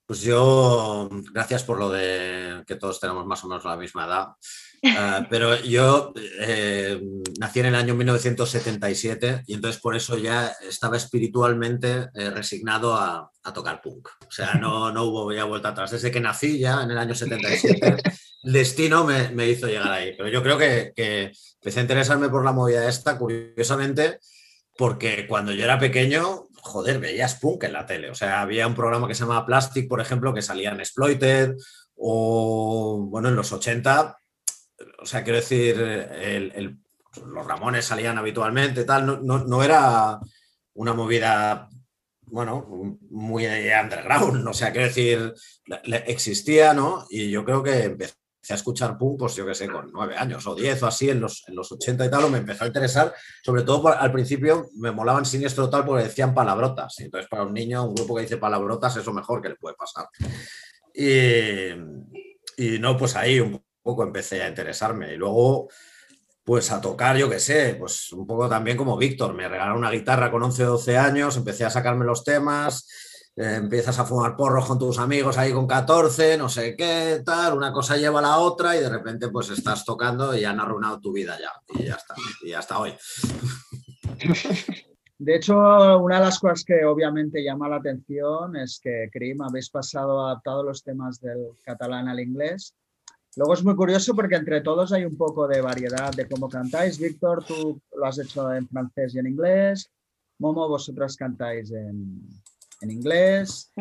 Pues 0.06 0.22
yo, 0.22 1.10
gracias 1.30 1.62
por 1.62 1.78
lo 1.78 1.90
de 1.90 2.64
que 2.66 2.76
todos 2.76 3.00
tenemos 3.00 3.26
más 3.26 3.44
o 3.44 3.48
menos 3.48 3.66
la 3.66 3.76
misma 3.76 4.06
edad. 4.06 4.28
Eh, 4.82 5.26
pero 5.30 5.60
yo 5.62 6.12
eh, 6.40 7.00
nací 7.40 7.60
en 7.60 7.66
el 7.66 7.74
año 7.74 7.94
1977 7.94 9.44
y 9.46 9.54
entonces 9.54 9.80
por 9.80 9.96
eso 9.96 10.18
ya 10.18 10.54
estaba 10.68 10.96
espiritualmente 10.96 12.08
eh, 12.14 12.30
resignado 12.30 12.94
a, 12.94 13.30
tocar 13.54 13.82
punk. 13.82 14.08
O 14.26 14.30
sea, 14.30 14.54
no, 14.54 14.90
no 14.90 15.04
hubo 15.04 15.32
ya 15.32 15.44
vuelta 15.44 15.68
atrás. 15.68 15.90
Desde 15.90 16.10
que 16.10 16.20
nací 16.20 16.58
ya 16.58 16.82
en 16.82 16.90
el 16.90 16.98
año 16.98 17.14
77, 17.14 17.96
el 18.42 18.52
destino 18.52 19.04
me, 19.04 19.48
hizo 19.48 19.66
llegar 19.66 19.92
ahí. 19.92 20.14
Pero 20.16 20.28
yo 20.28 20.42
creo 20.42 20.56
que, 20.56 20.92
empecé 20.96 21.80
a 21.80 21.82
interesarme 21.82 22.30
por 22.30 22.44
la 22.44 22.52
movida 22.52 22.88
esta, 22.88 23.18
curiosamente, 23.18 24.18
porque 24.78 25.26
cuando 25.26 25.52
yo 25.52 25.64
era 25.64 25.78
pequeño 25.78 26.48
joder, 26.64 26.98
veías 26.98 27.34
punk 27.34 27.64
en 27.64 27.74
la 27.74 27.86
tele. 27.86 28.10
O 28.10 28.14
sea, 28.14 28.40
había 28.40 28.66
un 28.66 28.74
programa 28.74 29.06
que 29.06 29.14
se 29.14 29.20
llamaba 29.20 29.44
Plastic, 29.44 29.86
por 29.86 30.00
ejemplo, 30.00 30.32
que 30.32 30.40
salía 30.40 30.70
en 30.70 30.80
Exploited, 30.80 31.56
o 31.96 33.06
bueno, 33.08 33.28
en 33.28 33.36
los 33.36 33.52
80, 33.52 34.16
o 34.98 35.06
sea, 35.06 35.22
quiero 35.22 35.38
decir, 35.38 35.76
los 37.26 37.46
Ramones 37.46 37.84
salían 37.84 38.18
habitualmente, 38.18 38.84
tal, 38.84 39.24
no, 39.24 39.62
era 39.62 40.18
una 40.74 40.92
movida, 40.92 41.68
bueno, 42.26 42.98
muy 43.10 43.46
underground, 43.46 44.46
o 44.46 44.52
sea, 44.52 44.72
quiero 44.72 44.88
decir, 44.88 45.34
existía, 46.06 46.74
¿no? 46.74 47.06
Y 47.10 47.30
yo 47.30 47.44
creo 47.44 47.62
que 47.62 47.84
empezó 47.84 48.14
a 48.50 48.54
escuchar 48.54 48.98
punk, 48.98 49.20
pues 49.20 49.36
yo 49.36 49.46
qué 49.46 49.54
sé, 49.54 49.68
con 49.68 49.90
nueve 49.92 50.16
años 50.16 50.46
o 50.46 50.54
diez 50.54 50.82
o 50.82 50.86
así, 50.86 51.08
en 51.08 51.20
los, 51.20 51.44
en 51.48 51.54
los 51.54 51.70
80 51.70 52.04
y 52.04 52.10
tal, 52.10 52.24
o 52.24 52.28
me 52.28 52.38
empezó 52.38 52.64
a 52.64 52.66
interesar, 52.66 53.14
sobre 53.42 53.62
todo 53.62 53.88
al 53.88 54.12
principio 54.12 54.68
me 54.74 54.90
molaban 54.90 55.24
siniestro 55.24 55.70
tal 55.70 55.84
porque 55.84 56.04
decían 56.04 56.34
palabrotas, 56.34 56.98
entonces 57.00 57.28
para 57.28 57.44
un 57.44 57.54
niño, 57.54 57.84
un 57.84 57.94
grupo 57.94 58.16
que 58.16 58.22
dice 58.22 58.36
palabrotas 58.36 58.96
es 58.96 59.06
lo 59.06 59.12
mejor 59.12 59.40
que 59.40 59.50
le 59.50 59.56
puede 59.56 59.76
pasar. 59.76 60.08
Y, 60.96 62.78
no, 62.78 62.96
pues 62.96 63.16
ahí 63.16 63.40
un 63.40 63.60
poco 63.84 64.02
empecé 64.02 64.42
a 64.42 64.48
interesarme 64.48 65.14
y 65.14 65.16
luego 65.16 65.68
pues 66.42 66.70
a 66.72 66.80
tocar, 66.80 67.16
yo 67.16 67.30
qué 67.30 67.38
sé, 67.38 67.76
pues 67.78 68.12
un 68.12 68.26
poco 68.26 68.48
también 68.48 68.76
como 68.76 68.98
Víctor, 68.98 69.32
me 69.34 69.48
regalaron 69.48 69.78
una 69.78 69.90
guitarra 69.90 70.30
con 70.30 70.42
11 70.42 70.64
o 70.66 70.70
12 70.72 70.98
años, 70.98 71.36
empecé 71.36 71.64
a 71.64 71.70
sacarme 71.70 72.04
los 72.04 72.22
temas, 72.22 72.86
eh, 73.36 73.54
empiezas 73.56 73.98
a 73.98 74.04
fumar 74.04 74.36
porros 74.36 74.66
con 74.66 74.78
tus 74.78 74.98
amigos 74.98 75.38
ahí 75.38 75.52
con 75.52 75.66
14, 75.66 76.36
no 76.36 76.50
sé 76.50 76.76
qué, 76.76 77.22
tal, 77.24 77.56
una 77.56 77.72
cosa 77.72 77.96
lleva 77.96 78.18
a 78.18 78.22
la 78.22 78.38
otra 78.38 78.76
y 78.76 78.80
de 78.80 78.90
repente 78.90 79.28
pues 79.28 79.48
estás 79.50 79.86
tocando 79.86 80.36
y 80.36 80.44
han 80.44 80.60
arruinado 80.60 81.00
tu 81.00 81.12
vida 81.12 81.38
ya, 81.40 81.52
y 81.80 81.84
ya 81.84 81.94
está, 81.94 82.14
y 82.42 82.52
hasta 82.52 82.78
hoy. 82.78 82.92
De 85.16 85.36
hecho, 85.36 85.56
una 85.98 86.18
de 86.18 86.24
las 86.26 86.38
cosas 86.38 86.64
que 86.64 86.84
obviamente 86.84 87.42
llama 87.42 87.68
la 87.68 87.76
atención 87.76 88.56
es 88.56 88.80
que, 88.82 89.08
Krim, 89.12 89.40
habéis 89.42 89.70
pasado 89.70 90.26
adaptado 90.26 90.62
los 90.64 90.82
temas 90.82 91.20
del 91.20 91.50
catalán 91.64 92.08
al 92.08 92.20
inglés. 92.20 92.74
Luego 93.36 93.54
es 93.54 93.64
muy 93.64 93.74
curioso 93.74 94.14
porque 94.14 94.36
entre 94.36 94.60
todos 94.60 94.92
hay 94.92 95.04
un 95.04 95.16
poco 95.16 95.48
de 95.48 95.60
variedad 95.60 96.12
de 96.12 96.28
cómo 96.28 96.48
cantáis. 96.48 96.98
Víctor, 96.98 97.44
tú 97.44 97.80
lo 97.96 98.06
has 98.06 98.18
hecho 98.18 98.52
en 98.52 98.68
francés 98.68 99.14
y 99.14 99.18
en 99.18 99.26
inglés. 99.26 99.90
Momo, 100.38 100.68
vosotras 100.68 101.16
cantáis 101.16 101.72
en, 101.72 102.40
inglés. 102.82 103.72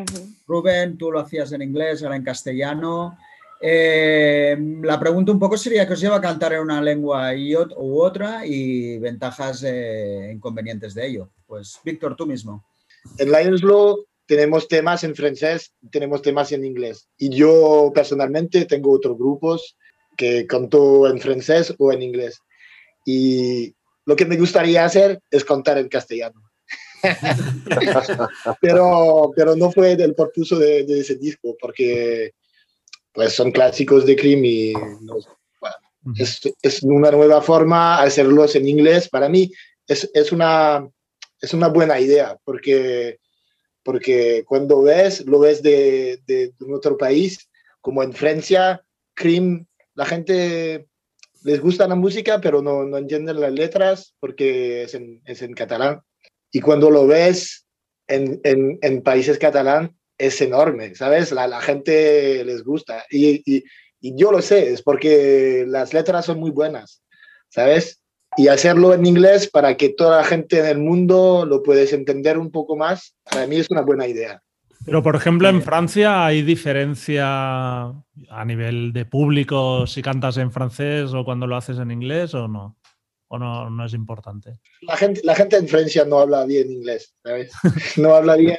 Rubén, 0.46 0.96
tú 0.96 1.12
lo 1.12 1.20
hacías 1.20 1.52
en 1.52 1.62
inglés, 1.62 2.02
ahora 2.02 2.16
en 2.16 2.24
castellano. 2.24 3.16
Eh, 3.60 4.56
la 4.82 4.98
pregunta 4.98 5.30
un 5.30 5.38
poco 5.38 5.56
sería 5.56 5.86
qué 5.86 5.92
os 5.92 6.00
lleva 6.00 6.16
a 6.16 6.20
cantar 6.20 6.54
en 6.54 6.60
una 6.60 6.82
lengua 6.82 7.34
y 7.34 7.54
u 7.54 8.00
otra 8.00 8.44
y 8.44 8.98
ventajas 8.98 9.62
e 9.62 10.32
inconvenientes 10.34 10.94
de 10.94 11.06
ello. 11.06 11.30
Pues 11.46 11.78
Víctor, 11.84 12.16
tú 12.16 12.26
mismo. 12.26 12.64
En 13.18 13.30
Lions 13.30 13.62
Law 13.62 14.04
tenemos 14.26 14.68
temas 14.68 15.04
en 15.04 15.14
francés, 15.14 15.72
tenemos 15.90 16.22
temas 16.22 16.52
en 16.52 16.64
inglés. 16.64 17.08
Y 17.18 17.30
yo 17.30 17.92
personalmente 17.94 18.64
tengo 18.64 18.92
otros 18.92 19.16
grupos 19.16 19.76
que 20.16 20.46
canto 20.46 21.08
en 21.08 21.20
francés 21.20 21.74
o 21.78 21.92
en 21.92 22.02
inglés. 22.02 22.38
Y 23.04 23.74
lo 24.06 24.16
que 24.16 24.26
me 24.26 24.36
gustaría 24.36 24.84
hacer 24.84 25.20
es 25.30 25.44
cantar 25.44 25.78
en 25.78 25.88
castellano. 25.88 26.40
pero, 28.60 29.30
pero 29.36 29.56
no 29.56 29.70
fue 29.70 29.94
del 29.96 30.14
propósito 30.14 30.58
de 30.58 30.84
ese 30.88 31.16
disco, 31.16 31.54
porque 31.60 32.32
pues 33.14 33.32
son 33.32 33.52
clásicos 33.52 34.04
de 34.04 34.16
Cream 34.16 34.44
y 34.44 34.72
es, 36.16 36.40
es, 36.60 36.82
una 36.82 37.10
nueva 37.10 37.40
forma 37.40 38.02
hacerlos 38.02 38.56
en 38.56 38.68
inglés. 38.68 39.08
Para 39.08 39.28
mí 39.28 39.50
es, 39.86 40.10
es, 40.12 40.32
una, 40.32 40.86
es 41.40 41.54
una 41.54 41.68
buena 41.68 41.98
idea 41.98 42.36
porque, 42.44 43.18
porque 43.84 44.44
cuando 44.46 44.82
ves, 44.82 45.24
lo 45.26 45.38
ves 45.38 45.62
de, 45.62 46.20
de, 46.26 46.52
otro 46.72 46.96
país, 46.96 47.50
como 47.80 48.02
en 48.02 48.12
Francia, 48.12 48.82
Cream, 49.14 49.66
la 49.94 50.06
gente 50.06 50.88
les 51.44 51.60
gusta 51.60 51.86
la 51.86 51.94
música, 51.94 52.40
pero 52.40 52.62
no, 52.62 52.84
no 52.84 52.96
entienden 52.96 53.40
las 53.40 53.52
letras 53.52 54.14
porque 54.18 54.84
es 54.84 54.94
en, 54.94 55.20
es 55.26 55.42
en 55.42 55.52
catalán. 55.52 56.00
Y 56.50 56.60
cuando 56.60 56.90
lo 56.90 57.06
ves 57.06 57.66
en, 58.08 58.40
en, 58.44 58.78
en 58.80 59.02
países 59.02 59.38
catalán, 59.38 59.94
es 60.16 60.40
enorme, 60.40 60.94
¿sabes? 60.94 61.32
La, 61.32 61.46
la 61.46 61.60
gente 61.60 62.44
les 62.44 62.62
gusta. 62.62 63.04
Y, 63.10 63.42
y, 63.44 63.64
y, 64.00 64.16
yo 64.16 64.32
lo 64.32 64.40
sé, 64.40 64.72
es 64.72 64.82
porque 64.82 65.64
las 65.68 65.92
letras 65.92 66.24
son 66.24 66.38
muy 66.38 66.50
buenas, 66.50 67.02
¿sabes? 67.48 68.00
Y 68.36 68.48
hacerlo 68.48 68.94
en 68.94 69.06
inglés 69.06 69.48
para 69.48 69.76
que 69.76 69.90
toda 69.90 70.18
la 70.18 70.24
gente 70.24 70.58
en 70.58 70.66
el 70.66 70.78
mundo 70.78 71.46
lo 71.46 71.62
puedes 71.62 71.92
entender 71.92 72.38
un 72.38 72.50
poco 72.50 72.76
más, 72.76 73.14
para 73.30 73.46
mí 73.46 73.56
es 73.56 73.70
una 73.70 73.82
buena 73.82 74.06
idea. 74.06 74.42
Pero, 74.84 75.02
por 75.02 75.16
ejemplo, 75.16 75.48
en 75.48 75.62
Francia 75.62 76.26
hay 76.26 76.42
diferencia 76.42 77.24
a 77.26 78.44
nivel 78.44 78.92
de 78.92 79.06
público 79.06 79.86
si 79.86 80.02
cantas 80.02 80.36
en 80.36 80.52
francés 80.52 81.14
o 81.14 81.24
cuando 81.24 81.46
lo 81.46 81.56
haces 81.56 81.78
en 81.78 81.90
inglés 81.90 82.34
o 82.34 82.48
no. 82.48 82.76
¿O 83.28 83.38
no, 83.38 83.70
no 83.70 83.86
es 83.86 83.94
importante? 83.94 84.60
La 84.82 84.96
gente, 84.96 85.20
la 85.24 85.34
gente 85.34 85.56
en 85.56 85.66
Francia 85.66 86.04
no 86.04 86.18
habla 86.18 86.44
bien 86.44 86.70
inglés, 86.70 87.14
¿sabes? 87.22 87.50
No 87.96 88.14
habla 88.14 88.36
bien 88.36 88.58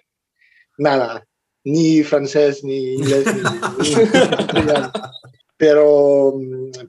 nada 0.77 1.23
ni 1.65 2.03
francés, 2.03 2.63
ni 2.63 2.93
inglés, 2.93 3.25
ni, 3.25 3.95
pero, 5.57 6.39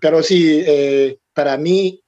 pero 0.01 0.22
sí, 0.22 0.62
eh, 0.66 1.18
para 1.33 1.57
mí, 1.57 2.03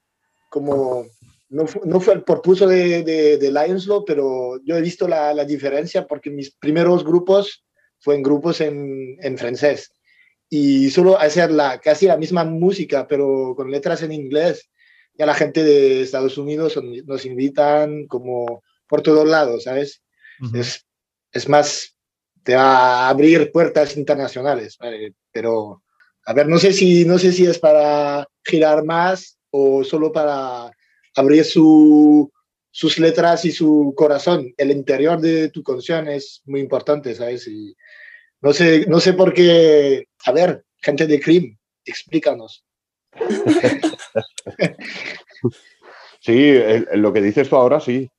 como 0.49 1.07
no, 1.51 1.65
no, 1.85 2.01
fue 2.01 2.15
el 2.15 2.25
propósito 2.25 2.69
de, 2.69 3.03
de, 3.03 3.39
de 3.39 3.51
Lions 3.51 3.87
Law, 3.87 4.05
pero 4.05 4.61
yo 4.65 4.77
he 4.77 4.83
visto 4.83 5.09
la, 5.09 5.33
la, 5.33 5.45
diferencia 5.45 6.07
porque 6.07 6.31
mis 6.31 6.51
primeros 6.51 7.05
grupos 7.05 7.65
fueron 8.01 8.23
grupos 8.23 8.61
en, 8.61 9.17
en, 9.21 9.39
francés 9.39 9.93
y 10.51 10.91
solo 10.91 11.19
hacer 11.19 11.51
la, 11.51 11.79
casi 11.81 12.07
la 12.07 12.17
misma 12.19 12.45
música, 12.45 13.07
pero 13.07 13.55
con 13.57 13.71
letras 13.71 14.03
en 14.03 14.13
inglés. 14.13 14.71
Ya 15.15 15.27
la 15.27 15.35
gente 15.35 15.65
de 15.65 16.03
Estados 16.03 16.39
Unidos 16.39 16.79
nos 17.07 17.25
invitan 17.25 18.07
como 18.07 18.63
por 18.87 19.03
todos 19.03 19.27
lados, 19.27 19.65
¿sabes? 19.65 20.03
es, 20.55 20.87
es 21.33 21.49
más 21.49 21.99
te 22.49 22.55
va 22.55 23.07
a 23.07 23.09
abrir 23.11 23.53
puertas 23.53 23.97
internacionales. 23.97 24.79
Pero, 25.33 25.83
a 26.25 26.33
ver, 26.33 26.49
no 26.49 26.59
sé, 26.59 26.73
si, 26.73 27.05
no 27.05 27.19
sé 27.19 27.33
si 27.33 27.45
es 27.45 27.59
para 27.59 28.27
girar 28.45 28.85
más 28.85 29.38
o 29.51 29.85
solo 29.85 30.13
para 30.13 30.71
abrir 31.15 31.45
su, 31.45 32.31
sus 32.71 32.99
letras 32.99 33.45
y 33.45 33.53
su 33.53 33.95
corazón. 33.97 34.53
El 34.57 34.71
interior 34.71 35.21
de 35.21 35.51
tu 35.51 35.63
canción 35.63 36.09
es 36.09 36.43
muy 36.47 36.61
importante, 36.61 37.15
¿sabes? 37.15 37.47
Y 37.49 37.75
no 38.41 38.53
sé, 38.53 38.87
no 38.87 39.01
sé 39.01 39.15
por 39.15 39.33
qué. 39.33 40.07
A 40.25 40.33
ver, 40.33 40.65
gente 40.81 41.07
de 41.07 41.21
Cream, 41.21 41.59
explícanos. 41.85 42.65
Sí, 46.21 46.53
lo 46.95 47.13
que 47.13 47.23
dices 47.23 47.49
tú 47.49 47.57
ahora 47.57 47.81
sí. 47.81 48.11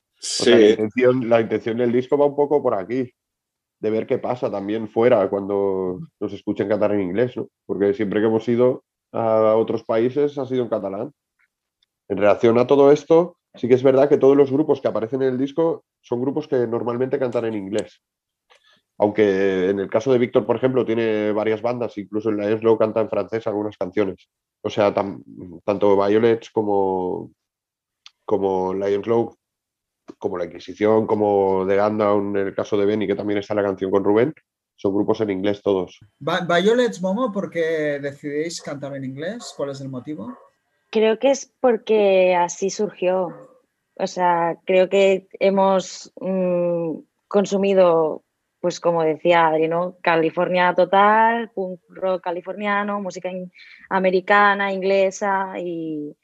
la, 0.46 0.70
intención, 0.70 1.30
la 1.30 1.42
intención 1.42 1.78
del 1.78 1.92
disco 1.92 2.18
va 2.18 2.26
un 2.26 2.36
poco 2.36 2.64
por 2.64 2.74
aquí 2.74 3.12
de 3.80 3.90
ver 3.90 4.08
qué 4.08 4.18
pasa 4.18 4.52
también 4.52 4.90
fuera 4.90 5.30
cuando 5.30 6.00
nos 6.20 6.34
escuchen 6.34 6.68
cantar 6.68 6.94
en 6.94 7.02
inglés, 7.02 7.36
¿no? 7.38 7.48
Porque 7.66 7.94
siempre 7.94 8.20
que 8.20 8.28
hemos 8.28 8.48
ido 8.48 8.84
a 9.12 9.56
otros 9.56 9.84
países 9.84 10.38
ha 10.38 10.46
sido 10.46 10.64
en 10.64 10.70
catalán. 10.70 11.12
En 12.10 12.18
relación 12.18 12.58
a 12.58 12.68
todo 12.68 12.92
esto, 12.92 13.38
sí 13.54 13.68
que 13.68 13.76
es 13.76 13.84
verdad 13.84 14.10
que 14.10 14.18
todos 14.18 14.36
los 14.36 14.52
grupos 14.52 14.82
que 14.82 14.88
aparecen 14.88 15.22
en 15.22 15.30
el 15.30 15.38
disco 15.38 15.86
son 16.02 16.22
grupos 16.22 16.48
que 16.48 16.68
normalmente 16.68 17.20
cantan 17.20 17.46
en 17.46 17.54
inglés. 17.54 18.02
Aunque 18.98 19.70
en 19.70 19.80
el 19.80 19.90
caso 19.90 20.12
de 20.12 20.18
Víctor, 20.18 20.46
por 20.46 20.58
ejemplo, 20.58 20.86
tiene 20.86 21.32
varias 21.32 21.62
bandas, 21.62 21.98
incluso 21.98 22.30
en 22.30 22.38
la 22.38 22.58
Slow 22.58 22.78
canta 22.78 23.00
en 23.00 23.10
francés 23.10 23.48
algunas 23.48 23.78
canciones. 23.78 24.28
O 24.62 24.70
sea, 24.70 24.94
tanto 24.94 25.96
Violets 25.96 26.50
como, 26.50 27.32
como 28.26 28.74
Lions 28.74 29.08
Low 29.08 29.36
como 30.18 30.38
La 30.38 30.46
Inquisición, 30.46 31.06
como 31.06 31.66
The 31.68 31.80
Gundown, 31.80 32.36
en 32.36 32.48
el 32.48 32.56
caso 32.56 32.76
de 32.76 32.86
Benny, 32.86 33.08
que 33.08 33.16
también 33.16 33.40
está 33.40 33.54
la 33.54 33.64
canción 33.64 33.92
con 33.92 34.04
Rubén, 34.04 34.34
son 34.76 34.94
grupos 34.94 35.22
en 35.22 35.30
inglés 35.30 35.62
todos. 35.62 36.00
Violets, 36.20 37.02
Momo, 37.02 37.32
¿por 37.32 37.50
qué 37.50 38.00
decidéis 38.02 38.62
cantar 38.62 38.96
en 38.96 39.06
inglés? 39.06 39.54
¿Cuál 39.56 39.70
es 39.70 39.82
el 39.82 39.90
motivo? 39.90 40.36
Creo 40.92 41.20
que 41.20 41.32
es 41.32 41.54
porque 41.60 42.36
así 42.36 42.70
surgió. 42.70 43.50
O 43.96 44.08
sea, 44.08 44.58
creo 44.66 44.90
que 44.90 45.28
hemos 45.40 46.12
mm, 46.20 47.00
consumido, 47.28 48.24
pues 48.62 48.80
como 48.80 49.04
decía 49.04 49.48
Adri, 49.48 49.68
¿no? 49.68 49.98
California 50.02 50.74
total, 50.74 51.52
punk 51.52 51.82
rock 51.90 52.24
californiano, 52.24 53.02
música 53.02 53.30
americana, 53.90 54.72
inglesa 54.72 55.60
y, 55.60 56.16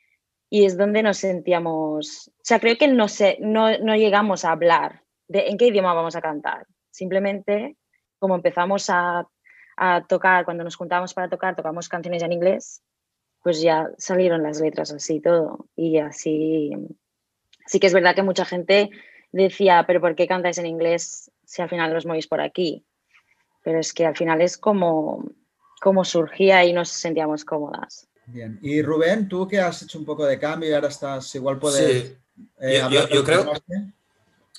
y 0.50 0.66
es 0.66 0.78
donde 0.78 1.04
nos 1.04 1.18
sentíamos, 1.18 2.30
o 2.30 2.42
sea, 2.42 2.60
creo 2.60 2.78
que 2.78 2.88
no, 2.88 3.08
sé, 3.08 3.38
no, 3.42 3.78
no 3.80 3.96
llegamos 3.96 4.46
a 4.46 4.52
hablar 4.52 5.04
de 5.28 5.48
en 5.50 5.58
qué 5.58 5.68
idioma 5.68 5.94
vamos 5.94 6.16
a 6.16 6.22
cantar. 6.22 6.66
Simplemente, 6.92 7.76
como 8.20 8.36
empezamos 8.36 8.90
a, 8.90 9.28
a 9.76 10.06
tocar, 10.08 10.46
cuando 10.46 10.64
nos 10.64 10.78
juntábamos 10.78 11.14
para 11.14 11.30
tocar, 11.30 11.56
tocamos 11.56 11.90
canciones 11.90 12.24
en 12.24 12.32
inglés, 12.32 12.82
pues 13.46 13.62
ya 13.62 13.92
salieron 14.00 14.42
las 14.42 14.60
letras 14.60 14.92
así 14.92 15.20
todo. 15.20 15.68
Y 15.76 16.00
así, 16.00 16.72
sí 17.68 17.80
que 17.80 17.86
es 17.86 17.94
verdad 17.94 18.16
que 18.16 18.24
mucha 18.24 18.44
gente 18.44 18.90
decía, 19.32 19.84
pero 19.86 20.02
¿por 20.02 20.16
qué 20.16 20.28
cantáis 20.28 20.58
en 20.58 20.66
inglés 20.66 21.30
si 21.46 21.62
al 21.62 21.70
final 21.70 21.94
los 21.94 22.08
movéis 22.08 22.26
por 22.26 22.42
aquí? 22.42 22.84
Pero 23.62 23.80
es 23.80 23.94
que 23.94 24.08
al 24.08 24.18
final 24.18 24.42
es 24.42 24.58
como, 24.58 25.30
como 25.80 26.04
surgía 26.04 26.66
y 26.66 26.74
nos 26.74 26.90
sentíamos 26.90 27.46
cómodas. 27.46 28.08
Bien. 28.26 28.58
Y 28.64 28.82
Rubén, 28.82 29.30
tú 29.30 29.48
que 29.48 29.60
has 29.60 29.84
hecho 29.84 30.00
un 30.00 30.06
poco 30.06 30.26
de 30.26 30.40
cambio 30.40 30.72
y 30.72 30.74
ahora 30.74 30.88
estás, 30.88 31.36
igual 31.36 31.60
puedes... 31.60 32.18
Eh, 32.60 32.82
yo, 32.90 33.24
creo, 33.24 33.54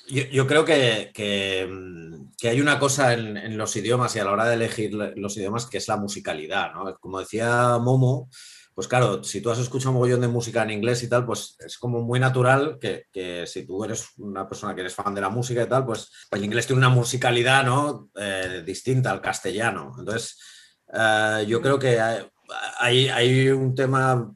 yo, 0.07 0.47
creo 0.47 0.63
que, 0.63 1.11
que, 1.13 2.47
hay 2.47 2.61
una 2.61 2.79
cosa 2.79 3.11
en, 3.11 3.57
los 3.57 3.75
idiomas 3.75 4.15
y 4.15 4.19
a 4.19 4.23
la 4.23 4.31
hora 4.31 4.45
de 4.45 4.53
elegir 4.53 4.93
los 4.93 5.35
idiomas 5.35 5.65
que 5.65 5.77
es 5.77 5.89
la 5.89 5.97
musicalidad, 5.97 6.73
¿no? 6.73 6.95
Como 6.95 7.19
decía 7.19 7.77
Momo, 7.79 8.29
pues 8.77 8.87
claro, 8.87 9.23
si 9.23 9.41
tú 9.41 9.49
has 9.49 9.57
escuchado 9.57 9.89
un 9.89 9.95
mogollón 9.95 10.21
de 10.21 10.27
música 10.27 10.61
en 10.61 10.69
inglés 10.69 11.01
y 11.01 11.09
tal, 11.09 11.25
pues 11.25 11.55
es 11.65 11.79
como 11.79 12.03
muy 12.03 12.19
natural 12.19 12.77
que, 12.79 13.07
que, 13.11 13.47
si 13.47 13.65
tú 13.65 13.83
eres 13.83 14.09
una 14.17 14.47
persona 14.47 14.75
que 14.75 14.81
eres 14.81 14.93
fan 14.93 15.15
de 15.15 15.21
la 15.21 15.29
música 15.29 15.63
y 15.63 15.67
tal, 15.67 15.83
pues 15.83 16.11
el 16.29 16.43
inglés 16.43 16.67
tiene 16.67 16.77
una 16.77 16.89
musicalidad 16.89 17.65
¿no? 17.65 18.11
Eh, 18.15 18.61
distinta 18.63 19.09
al 19.09 19.19
castellano. 19.19 19.95
Entonces, 19.97 20.39
eh, 20.93 21.45
yo 21.47 21.59
creo 21.59 21.79
que 21.79 21.99
hay, 22.79 23.09
hay, 23.09 23.49
un 23.49 23.73
tema 23.73 24.31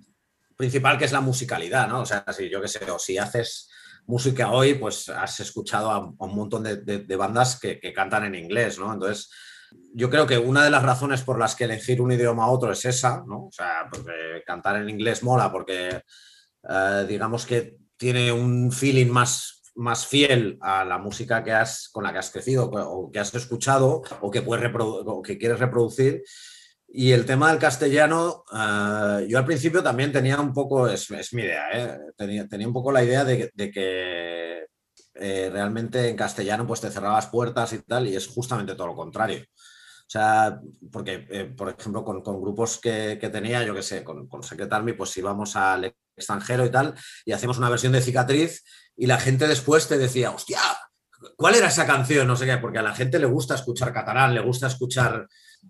principal 0.58 0.97
que 0.97 1.06
es 1.06 1.12
la 1.12 1.21
musicalidad, 1.21 1.88
¿no? 1.88 2.01
O 2.01 2.06
sea, 2.08 2.25
si 2.36 2.49
yo 2.49 2.60
qué 2.60 2.67
sé, 2.67 2.89
o 2.89 2.97
si 2.97 3.19
haces 3.19 3.69
música 4.08 4.49
hoy, 4.49 4.73
pues 4.73 5.08
has 5.10 5.39
escuchado 5.39 5.91
a, 5.91 5.99
un 5.99 6.36
montón 6.36 6.63
de, 6.63 6.77
de, 6.77 7.15
bandas 7.15 7.60
que, 7.60 7.80
que, 7.80 7.93
cantan 7.93 8.25
en 8.25 8.34
inglés, 8.34 8.80
¿no? 8.80 8.91
Entonces, 8.91 9.30
yo 9.93 10.10
creo 10.10 10.25
que 10.25 10.38
una 10.38 10.63
de 10.63 10.69
las 10.69 10.84
razones 10.84 11.21
por 11.21 11.39
las 11.39 11.55
que 11.55 11.65
elegir 11.65 12.01
un 12.01 12.12
idioma 12.12 12.45
a 12.45 12.49
otro 12.49 12.71
es 12.71 12.86
esa, 12.86 13.23
¿no? 13.27 13.47
O 13.47 13.51
sea, 13.51 13.88
porque 13.91 14.43
cantar 14.45 14.77
en 14.77 14.89
inglés 14.89 15.23
mola, 15.23 15.51
porque 15.51 16.01
eh, 16.69 17.05
digamos 17.07 17.45
que 17.45 17.77
tiene 17.97 18.31
un 18.31 18.71
feeling 18.71 19.07
más 19.07 19.62
más 19.75 20.05
fiel 20.05 20.57
a 20.62 20.84
la 20.84 20.97
música 20.97 21.43
que 21.43 21.53
has, 21.53 21.89
con 21.89 22.03
la 22.03 22.12
que 22.12 22.19
has 22.19 22.29
crecido 22.29 22.65
o 22.69 23.12
que 23.12 23.19
has 23.19 23.34
escuchado 23.34 24.01
o 24.21 24.31
que, 24.31 24.41
puedes 24.41 24.71
o 24.75 25.21
que 25.21 25.38
quieres 25.38 25.60
reproducir. 25.60 26.23
Y 26.93 27.13
el 27.13 27.25
tema 27.25 27.49
del 27.49 27.60
castellano, 27.60 28.43
eh, 28.53 29.25
yo 29.29 29.38
al 29.38 29.45
principio 29.45 29.81
también 29.81 30.12
tenía 30.12 30.39
un 30.39 30.53
poco, 30.53 30.89
es, 30.89 31.10
mi 31.34 31.43
idea, 31.43 31.69
¿eh? 31.71 31.97
tenía, 32.17 32.47
tenía, 32.47 32.67
un 32.67 32.73
poco 32.73 32.91
la 32.91 33.03
idea 33.03 33.23
de, 33.23 33.49
que 33.55 34.65
eh, 35.21 35.49
realmente 35.51 36.10
en 36.10 36.15
castellano 36.15 36.65
pues 36.65 36.81
te 36.81 36.91
cerrabas 36.91 37.27
puertas 37.27 37.73
y 37.73 37.79
tal, 37.79 38.07
y 38.07 38.15
es 38.15 38.27
justamente 38.27 38.75
todo 38.75 38.88
lo 38.88 38.95
contrario. 38.95 39.43
O 39.43 40.12
sea, 40.12 40.60
porque, 40.91 41.53
por 41.55 41.69
ejemplo, 41.69 42.03
con, 42.03 42.41
grupos 42.41 42.79
que, 42.79 43.15
tenía, 43.31 43.63
yo 43.63 43.73
qué 43.73 43.81
sé, 43.81 44.03
con, 44.03 44.27
con 44.27 44.43
Secret 44.43 44.73
Army, 44.73 44.91
pues 44.91 45.15
íbamos 45.15 45.55
al 45.55 45.95
extranjero 46.17 46.65
y 46.65 46.69
tal, 46.69 46.93
y 47.23 47.31
hacíamos 47.31 47.57
una 47.57 47.69
versión 47.69 47.93
de 47.93 48.01
cicatriz, 48.01 48.62
y 48.97 49.05
la 49.05 49.17
gente 49.17 49.47
después 49.47 49.88
te 49.88 49.97
decía, 49.97 50.31
hostia, 50.31 50.60
¿cuál 51.38 51.55
era 51.55 51.67
esa 51.67 51.88
canción? 51.88 52.27
No 52.27 52.36
sé 52.36 52.45
qué, 52.45 52.57
porque 52.57 52.79
a 52.79 52.84
la 52.84 52.93
gente 52.93 53.19
le 53.19 53.25
gusta 53.25 53.55
escuchar 53.55 53.93
catalán, 53.93 54.36
le 54.36 54.41
gusta 54.41 54.67
escuchar 54.67 55.27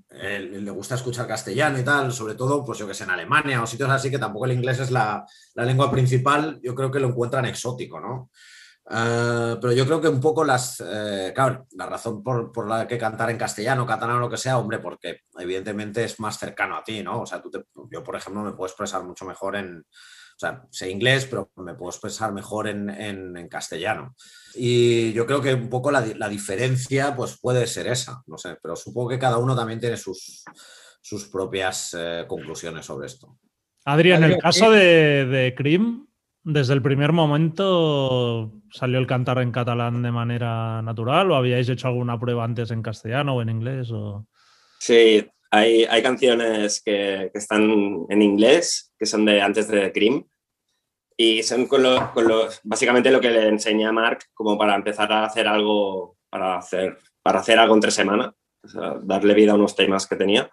eh, 0.10 0.40
le 0.40 0.72
gusta 0.72 0.96
escuchar 0.96 1.28
castellano 1.28 1.80
y 1.80 1.84
tal, 1.84 2.12
sobre 2.14 2.36
todo, 2.36 2.64
pues 2.64 2.80
yo 2.80 2.88
que 2.88 2.94
sé, 2.94 3.04
en 3.04 3.12
Alemania 3.12 3.62
o 3.62 3.68
sitios 3.68 3.90
así 3.90 4.10
que 4.10 4.20
tampoco 4.20 4.46
el 4.46 4.54
inglés 4.54 4.80
es 4.80 4.92
la, 4.92 5.26
lengua 5.56 5.92
principal, 5.92 6.60
yo 6.64 6.76
creo 6.76 6.92
que 6.92 7.00
lo 7.00 7.10
encuentran 7.10 7.46
exótico, 7.46 8.00
¿no? 8.00 8.30
Eh, 8.90 9.58
pero 9.62 9.74
yo 9.74 9.86
creo 9.86 10.02
que 10.02 10.08
un 10.08 10.20
poco 10.20 10.44
las, 10.44 10.84
eh, 10.86 11.32
claro, 11.34 11.68
la 11.74 11.86
razón 11.86 12.24
por, 12.24 12.68
la 12.68 12.88
que 12.88 12.98
cantar 12.98 13.30
en 13.30 13.38
castellano, 13.38 13.86
catalán 13.86 14.18
o 14.18 14.22
lo 14.22 14.30
que 14.30 14.38
sea, 14.38 14.58
hombre, 14.58 14.80
porque 14.80 15.22
evidentemente 15.38 16.04
es 16.04 16.20
más 16.20 16.40
cercano 16.40 16.76
a 16.76 16.84
ti, 16.84 17.04
¿no? 17.04 17.22
O 17.22 17.26
sea, 17.26 17.42
tú 17.42 17.52
yo, 17.92 18.04
por 18.04 18.16
ejemplo, 18.16 18.42
me 18.44 18.54
puedo 18.54 18.68
expresar 18.68 19.04
mucho 19.04 19.26
mejor 19.26 19.56
en, 19.56 19.80
o 19.80 20.40
sea, 20.40 20.64
sé 20.72 20.90
inglés, 20.90 21.28
pero 21.30 21.52
me 21.58 21.76
puedo 21.76 21.92
expresar 21.92 22.34
mejor 22.34 22.68
en, 22.68 23.48
castellano. 23.50 24.16
Y 24.56 25.14
yo 25.14 25.26
creo 25.26 25.42
que 25.42 25.54
un 25.54 25.70
poco 25.70 25.92
la, 25.92 26.02
diferencia 26.30 27.16
pues 27.16 27.38
puede 27.40 27.68
ser 27.68 27.88
esa, 27.88 28.24
no 28.26 28.38
sé, 28.38 28.58
pero 28.62 28.76
supongo 28.76 29.10
que 29.10 29.20
cada 29.20 29.38
uno 29.38 29.56
también 29.56 29.80
tiene 29.80 29.98
sus, 29.98 30.44
sus 31.02 31.28
propias 31.28 31.96
eh, 31.98 32.26
conclusiones 32.28 32.86
sobre 32.86 33.08
esto. 33.08 33.38
Adrián, 33.86 34.24
en 34.24 34.32
el 34.32 34.38
caso 34.38 34.72
de, 34.72 35.26
de 35.26 35.56
Cream, 35.56 36.08
desde 36.44 36.74
el 36.74 36.82
primer 36.82 37.12
momento 37.12 38.52
salió 38.72 38.98
el 38.98 39.08
cantar 39.08 39.40
en 39.40 39.52
catalán 39.52 40.02
de 40.02 40.12
manera 40.12 40.82
natural 40.82 41.32
o 41.32 41.36
habíais 41.36 41.70
hecho 41.70 41.88
alguna 41.88 42.20
prueba 42.20 42.44
antes 42.44 42.72
en 42.72 42.82
castellano 42.82 43.36
o 43.36 43.42
en 43.42 43.50
inglés? 43.50 43.92
O... 43.92 44.28
Sí, 44.80 45.26
hay, 45.52 45.84
hay 45.84 46.02
canciones 46.02 46.82
que, 46.84 47.30
que, 47.32 47.40
están 47.40 48.06
en 48.10 48.22
inglés, 48.22 48.94
que 48.98 49.06
son 49.06 49.26
de 49.26 49.42
antes 49.42 49.68
de 49.68 49.92
Cream, 49.92 50.26
y 51.18 51.44
son 51.44 51.68
con, 51.68 51.84
con 52.14 52.26
básicamente 52.64 53.12
lo 53.12 53.22
que 53.22 53.30
le 53.30 53.48
enseñé 53.48 53.86
a 53.86 53.92
Mark 53.92 54.24
como 54.34 54.58
para 54.58 54.76
empezar 54.76 55.12
a 55.12 55.26
hacer 55.26 55.48
algo, 55.48 56.18
para 56.30 56.58
hacer, 56.58 56.98
para 57.22 57.40
hacer 57.40 57.60
algo 57.60 57.76
entre 57.76 57.92
semana, 57.92 58.34
darle 59.04 59.34
vida 59.36 59.52
a 59.52 59.56
unos 59.56 59.76
temas 59.76 60.08
que 60.08 60.16
tenía. 60.16 60.50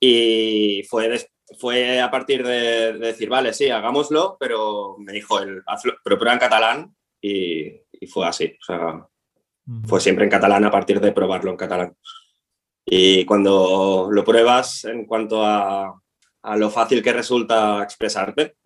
Y 0.00 0.84
fue, 0.88 1.28
fue 1.58 2.00
a 2.00 2.10
partir 2.10 2.44
de, 2.44 2.94
decir, 2.94 3.28
vale, 3.28 3.52
sí, 3.52 3.70
hagámoslo, 3.70 4.36
pero 4.38 4.96
me 4.98 5.12
dijo, 5.12 5.38
el, 5.40 5.62
pero 6.02 6.18
prueba 6.18 6.34
en 6.34 6.40
catalán 6.40 6.96
y, 7.20 7.66
y, 7.92 8.06
fue 8.08 8.26
así. 8.26 8.56
O 8.60 8.64
sea, 8.64 9.06
fue 9.86 10.00
siempre 10.00 10.24
en 10.24 10.30
catalán 10.30 10.64
a 10.64 10.70
partir 10.70 11.00
de 11.00 11.12
probarlo 11.12 11.50
en 11.50 11.56
catalán. 11.56 11.96
Y 12.84 13.24
cuando 13.24 14.08
lo 14.10 14.24
pruebas 14.24 14.84
en 14.84 15.06
cuanto 15.06 15.44
a, 15.44 16.00
a 16.42 16.56
lo 16.56 16.70
fácil 16.70 17.02
que 17.02 17.12
resulta 17.12 17.82
expresarte, 17.82 18.56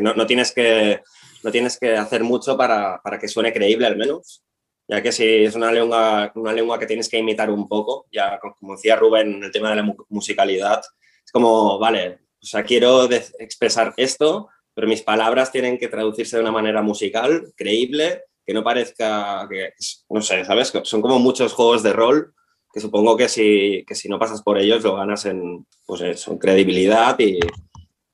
no, 0.00 0.14
no, 0.14 0.26
tienes 0.26 0.52
que, 0.52 1.02
no 1.44 1.50
tienes 1.50 1.78
que 1.78 1.96
hacer 1.96 2.24
mucho 2.24 2.56
para, 2.56 3.00
para, 3.00 3.18
que 3.18 3.28
suene 3.28 3.52
creíble 3.52 3.86
al 3.86 3.96
menos, 3.96 4.44
ya 4.88 5.00
que 5.00 5.12
si 5.12 5.24
es 5.44 5.54
una 5.54 5.70
lengua, 5.70 6.32
una 6.34 6.52
lengua 6.52 6.78
que 6.78 6.86
tienes 6.86 7.08
que 7.08 7.18
imitar 7.18 7.50
un 7.50 7.68
poco, 7.68 8.06
ya 8.10 8.40
como 8.40 8.74
decía 8.74 8.96
Rubén, 8.96 9.42
el 9.44 9.52
tema 9.52 9.70
de 9.70 9.76
la 9.76 9.94
musicalidad, 10.08 10.82
es 11.28 11.32
como, 11.32 11.78
vale, 11.78 12.20
o 12.42 12.46
sea, 12.46 12.64
quiero 12.64 13.04
expresar 13.38 13.92
esto, 13.98 14.48
pero 14.72 14.88
mis 14.88 15.02
palabras 15.02 15.52
tienen 15.52 15.76
que 15.76 15.88
traducirse 15.88 16.36
de 16.36 16.42
una 16.42 16.52
manera 16.52 16.80
musical, 16.80 17.52
creíble, 17.54 18.22
que 18.46 18.54
no 18.54 18.64
parezca 18.64 19.46
que, 19.50 19.74
no 20.08 20.22
sé, 20.22 20.42
¿sabes? 20.46 20.72
Son 20.84 21.02
como 21.02 21.18
muchos 21.18 21.52
juegos 21.52 21.82
de 21.82 21.92
rol 21.92 22.32
que 22.72 22.80
supongo 22.80 23.14
que 23.14 23.28
si, 23.28 23.84
que 23.86 23.94
si 23.94 24.08
no 24.08 24.18
pasas 24.18 24.42
por 24.42 24.56
ellos 24.56 24.82
lo 24.82 24.96
ganas 24.96 25.26
en, 25.26 25.66
pues 25.84 26.00
eso, 26.00 26.32
en 26.32 26.38
credibilidad 26.38 27.18
y, 27.18 27.38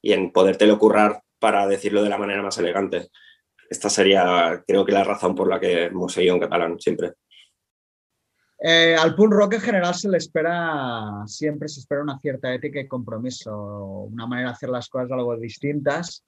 y 0.02 0.12
en 0.12 0.32
podértelo 0.32 0.76
currar 0.76 1.22
para 1.38 1.68
decirlo 1.68 2.02
de 2.02 2.08
la 2.08 2.18
manera 2.18 2.42
más 2.42 2.58
elegante. 2.58 3.10
Esta 3.70 3.88
sería, 3.88 4.64
creo 4.66 4.84
que 4.84 4.90
la 4.90 5.04
razón 5.04 5.36
por 5.36 5.48
la 5.48 5.60
que 5.60 5.84
hemos 5.84 6.12
seguido 6.12 6.34
en 6.34 6.40
catalán 6.40 6.80
siempre. 6.80 7.12
Eh, 8.66 8.96
al 8.98 9.14
punk 9.14 9.32
rock 9.32 9.54
en 9.54 9.60
general 9.60 9.94
se 9.94 10.08
le 10.08 10.16
espera, 10.16 11.22
siempre 11.26 11.68
se 11.68 11.80
espera 11.80 12.02
una 12.02 12.18
cierta 12.18 12.52
ética 12.54 12.80
y 12.80 12.88
compromiso, 12.88 14.08
una 14.10 14.26
manera 14.26 14.48
de 14.48 14.54
hacer 14.54 14.70
las 14.70 14.88
cosas 14.88 15.12
algo 15.12 15.36
distintas. 15.36 16.24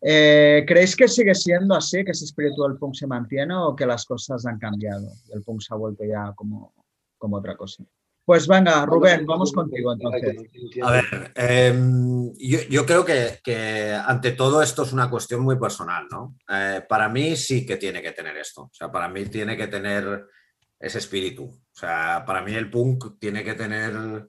Eh, 0.00 0.64
¿Creéis 0.66 0.96
que 0.96 1.08
sigue 1.08 1.34
siendo 1.34 1.74
así, 1.74 2.04
que 2.04 2.12
ese 2.12 2.24
espíritu 2.24 2.62
del 2.62 2.78
punk 2.78 2.94
se 2.94 3.06
mantiene 3.06 3.54
o 3.54 3.76
que 3.76 3.84
las 3.84 4.04
cosas 4.06 4.46
han 4.46 4.58
cambiado? 4.58 5.08
El 5.34 5.42
punk 5.42 5.60
se 5.60 5.74
ha 5.74 5.76
vuelto 5.76 6.04
ya 6.04 6.32
como 6.34 6.72
como 7.24 7.38
otra 7.38 7.56
cosa. 7.56 7.82
Pues 8.22 8.46
venga, 8.46 8.84
Rubén, 8.84 9.24
vamos 9.24 9.50
contigo 9.50 9.94
entonces. 9.94 10.36
A 10.82 10.90
ver, 10.92 11.32
em, 11.34 12.32
yo, 12.36 12.84
creo 12.84 13.02
que, 13.04 13.94
ante 14.06 14.32
todo 14.32 14.62
esto 14.62 14.82
es 14.82 14.92
una 14.92 15.08
cuestión 15.08 15.40
muy 15.40 15.58
personal, 15.58 16.06
¿no? 16.10 16.36
Eh, 16.50 16.82
para 16.86 17.08
mí 17.08 17.34
sí 17.36 17.64
que 17.64 17.76
tiene 17.78 18.02
que 18.02 18.12
tener 18.12 18.36
esto, 18.36 18.62
o 18.64 18.70
sea, 18.72 18.92
para 18.92 19.08
mí 19.08 19.24
tiene 19.26 19.56
que 19.56 19.68
tener 19.68 20.26
ese 20.84 20.98
espíritu, 20.98 21.44
o 21.44 21.76
sea, 21.76 22.24
para 22.26 22.42
mí 22.42 22.54
el 22.54 22.70
punk 22.70 23.18
tiene 23.18 23.42
que 23.42 23.54
tener 23.54 24.28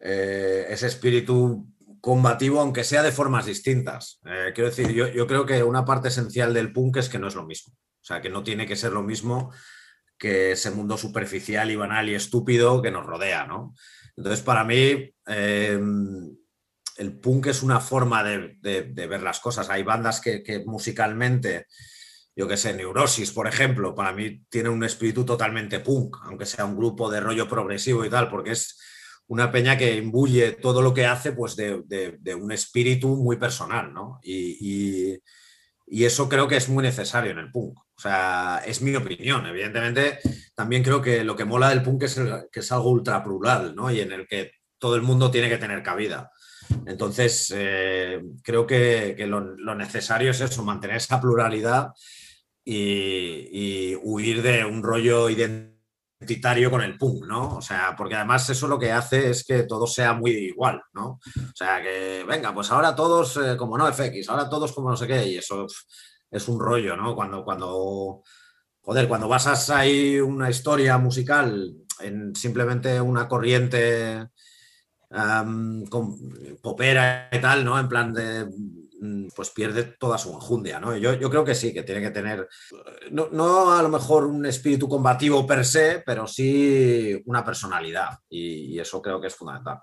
eh, 0.00 0.66
ese 0.68 0.86
espíritu 0.86 1.66
combativo, 2.00 2.60
aunque 2.60 2.84
sea 2.84 3.02
de 3.02 3.12
formas 3.12 3.46
distintas. 3.46 4.20
Eh, 4.26 4.52
quiero 4.54 4.70
decir, 4.70 4.92
yo, 4.92 5.08
yo 5.08 5.26
creo 5.26 5.46
que 5.46 5.62
una 5.62 5.84
parte 5.84 6.08
esencial 6.08 6.52
del 6.52 6.72
punk 6.72 6.98
es 6.98 7.08
que 7.08 7.18
no 7.18 7.28
es 7.28 7.34
lo 7.34 7.46
mismo, 7.46 7.74
o 7.74 8.04
sea, 8.04 8.20
que 8.20 8.30
no 8.30 8.42
tiene 8.42 8.66
que 8.66 8.76
ser 8.76 8.92
lo 8.92 9.02
mismo 9.02 9.52
que 10.18 10.52
ese 10.52 10.70
mundo 10.70 10.96
superficial 10.96 11.70
y 11.70 11.76
banal 11.76 12.08
y 12.08 12.14
estúpido 12.14 12.80
que 12.82 12.90
nos 12.90 13.04
rodea, 13.04 13.46
¿no? 13.46 13.74
Entonces, 14.16 14.42
para 14.42 14.64
mí, 14.64 15.12
em, 15.26 16.36
el 16.96 17.18
punk 17.18 17.48
es 17.48 17.62
una 17.62 17.80
forma 17.80 18.22
de, 18.22 18.56
ver 18.62 19.22
las 19.22 19.40
cosas. 19.40 19.68
Hay 19.70 19.82
bandas 19.82 20.20
que, 20.20 20.62
musicalmente, 20.66 21.66
yo 22.36 22.48
que 22.48 22.56
sé, 22.56 22.74
Neurosis, 22.74 23.30
por 23.30 23.46
ejemplo, 23.46 23.94
para 23.94 24.12
mí 24.12 24.42
tiene 24.48 24.68
un 24.68 24.82
espíritu 24.84 25.24
totalmente 25.24 25.80
punk, 25.80 26.16
aunque 26.24 26.46
sea 26.46 26.64
un 26.64 26.76
grupo 26.76 27.10
de 27.10 27.20
rollo 27.20 27.48
progresivo 27.48 28.04
y 28.04 28.10
tal, 28.10 28.28
porque 28.28 28.52
es 28.52 28.80
una 29.26 29.50
peña 29.50 29.78
que 29.78 29.96
imbuye 29.96 30.52
todo 30.52 30.82
lo 30.82 30.92
que 30.92 31.06
hace 31.06 31.32
pues 31.32 31.56
de, 31.56 32.18
un 32.34 32.52
espíritu 32.52 33.16
muy 33.16 33.36
personal, 33.36 33.92
¿no? 33.92 34.20
y, 34.22 35.18
y 35.86 36.04
eso 36.04 36.28
creo 36.28 36.48
que 36.48 36.56
es 36.56 36.68
muy 36.68 36.82
necesario 36.82 37.30
en 37.30 37.38
el 37.38 37.50
punk. 37.50 37.78
O 37.78 38.00
sea, 38.00 38.62
es 38.66 38.82
mi 38.82 38.94
opinión. 38.96 39.46
Evidentemente, 39.46 40.18
también 40.54 40.82
creo 40.82 41.00
que 41.00 41.22
lo 41.24 41.36
que 41.36 41.44
mola 41.44 41.68
del 41.68 41.82
punk 41.82 42.04
es 42.04 42.20
que 42.50 42.60
es 42.60 42.72
algo 42.72 42.90
ultra 42.90 43.22
plural, 43.22 43.74
¿no? 43.74 43.90
Y 43.90 44.00
en 44.00 44.12
el 44.12 44.26
que 44.26 44.52
todo 44.78 44.96
el 44.96 45.02
mundo 45.02 45.30
tiene 45.30 45.48
que 45.48 45.58
tener 45.58 45.82
cabida. 45.82 46.30
Entonces, 46.86 47.52
eh, 47.54 48.20
creo 48.42 48.66
que, 48.66 49.14
lo, 49.26 49.74
necesario 49.74 50.30
es 50.30 50.40
eso, 50.40 50.64
mantener 50.64 50.96
esa 50.96 51.20
pluralidad 51.20 51.90
y, 52.64 53.94
huir 54.02 54.42
de 54.42 54.64
un 54.64 54.82
rollo 54.82 55.28
identitario 55.28 56.70
con 56.70 56.82
el 56.82 56.96
punk, 56.96 57.26
¿no? 57.26 57.56
O 57.56 57.62
sea, 57.62 57.94
porque 57.96 58.14
además 58.14 58.48
eso 58.48 58.68
lo 58.68 58.78
que 58.78 58.92
hace 58.92 59.30
es 59.30 59.44
que 59.44 59.64
todo 59.64 59.86
sea 59.86 60.14
muy 60.14 60.30
igual, 60.32 60.82
¿no? 60.92 61.20
O 61.36 61.54
sea, 61.54 61.82
que 61.82 62.24
venga, 62.26 62.54
pues 62.54 62.70
ahora 62.70 62.94
todos 62.94 63.36
eh, 63.36 63.56
como 63.56 63.76
no 63.76 63.90
FX, 63.92 64.28
ahora 64.28 64.48
todos 64.48 64.72
como 64.72 64.90
no 64.90 64.96
sé 64.96 65.06
qué, 65.06 65.26
y 65.26 65.36
eso 65.36 65.66
es 66.30 66.48
un 66.48 66.60
rollo, 66.60 66.96
¿no? 66.96 67.14
Cuando, 67.14 67.44
cuando, 67.44 68.22
joder, 68.80 69.08
cuando 69.08 69.28
basas 69.28 69.70
ahí 69.70 70.20
una 70.20 70.50
historia 70.50 70.98
musical 70.98 71.74
en 72.00 72.34
simplemente 72.34 73.00
una 73.00 73.28
corriente 73.28 74.28
con, 75.90 76.18
popera 76.60 77.28
y 77.30 77.40
tal, 77.40 77.64
¿no? 77.64 77.78
En 77.78 77.88
plan 77.88 78.12
de 78.12 78.48
pues 79.34 79.50
pierde 79.50 79.84
toda 79.84 80.18
su 80.18 80.32
enjundia, 80.32 80.80
¿no? 80.80 80.96
Yo, 80.96 81.30
creo 81.30 81.44
que 81.44 81.54
sí, 81.54 81.72
que 81.72 81.82
tiene 81.82 82.00
que 82.00 82.10
tener, 82.10 82.48
no, 83.10 83.72
a 83.72 83.82
lo 83.82 83.88
mejor 83.88 84.26
un 84.26 84.46
espíritu 84.46 84.88
combativo 84.88 85.46
per 85.46 85.64
se, 85.64 86.02
pero 86.04 86.26
sí 86.26 87.22
una 87.26 87.44
personalidad 87.44 88.10
y, 88.28 88.78
eso 88.78 89.00
creo 89.00 89.20
que 89.20 89.28
es 89.28 89.34
fundamental. 89.34 89.80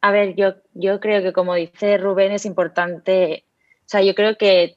A 0.00 0.10
ver, 0.10 0.34
yo, 0.34 0.54
yo 0.74 0.98
creo 0.98 1.22
que 1.22 1.32
como 1.32 1.54
dice 1.54 1.96
Rubén 1.98 2.32
es 2.32 2.44
importante, 2.44 3.44
o 3.80 3.88
sea, 3.88 4.02
yo 4.02 4.14
creo 4.14 4.36
que 4.36 4.76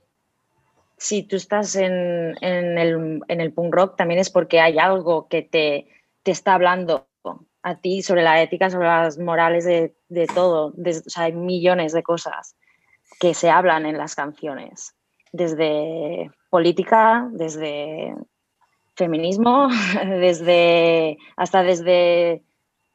si 0.97 1.23
tú 1.23 1.35
estás 1.35 1.75
en, 1.75 2.37
el, 2.41 3.21
en 3.27 3.53
punk 3.53 3.73
rock 3.73 3.97
también 3.97 4.19
es 4.19 4.29
porque 4.29 4.59
hay 4.61 4.77
algo 4.77 5.27
que 5.27 5.41
te, 5.41 5.87
te 6.21 6.31
está 6.31 6.53
hablando 6.53 7.07
a 7.63 7.79
ti 7.79 8.01
sobre 8.01 8.23
la 8.23 8.41
ética, 8.41 8.69
sobre 8.69 8.87
las 8.87 9.17
morales 9.17 9.65
de, 9.65 10.27
todo. 10.33 10.67
o 10.67 11.09
sea, 11.09 11.23
hay 11.23 11.33
millones 11.33 11.93
de 11.93 12.03
cosas 12.03 12.55
que 13.19 13.33
se 13.33 13.49
hablan 13.49 13.85
en 13.85 13.97
las 13.97 14.15
canciones, 14.15 14.95
desde 15.31 16.31
política, 16.49 17.27
desde 17.31 18.15
feminismo, 18.95 19.67
desde 20.05 21.17
hasta 21.35 21.63
desde 21.63 22.43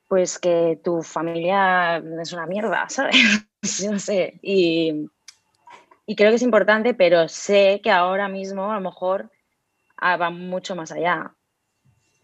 pues 0.06 0.38
que 0.38 0.80
tu 0.82 1.02
familia 1.02 1.98
es 1.98 2.32
una 2.32 2.46
mierda, 2.46 2.86
¿sabes? 2.88 3.16
no 3.84 3.98
sé. 3.98 4.38
Y, 4.42 5.08
creo 6.16 6.30
que 6.30 6.36
es 6.36 6.42
importante, 6.42 6.94
pero 6.94 7.28
sé 7.28 7.80
que 7.82 7.90
ahora 7.90 8.28
mismo 8.28 8.70
a 8.70 8.76
lo 8.76 8.80
mejor 8.80 9.30
ah, 9.98 10.16
va 10.16 10.30
mucho 10.30 10.74
más 10.74 10.90
allá. 10.90 11.34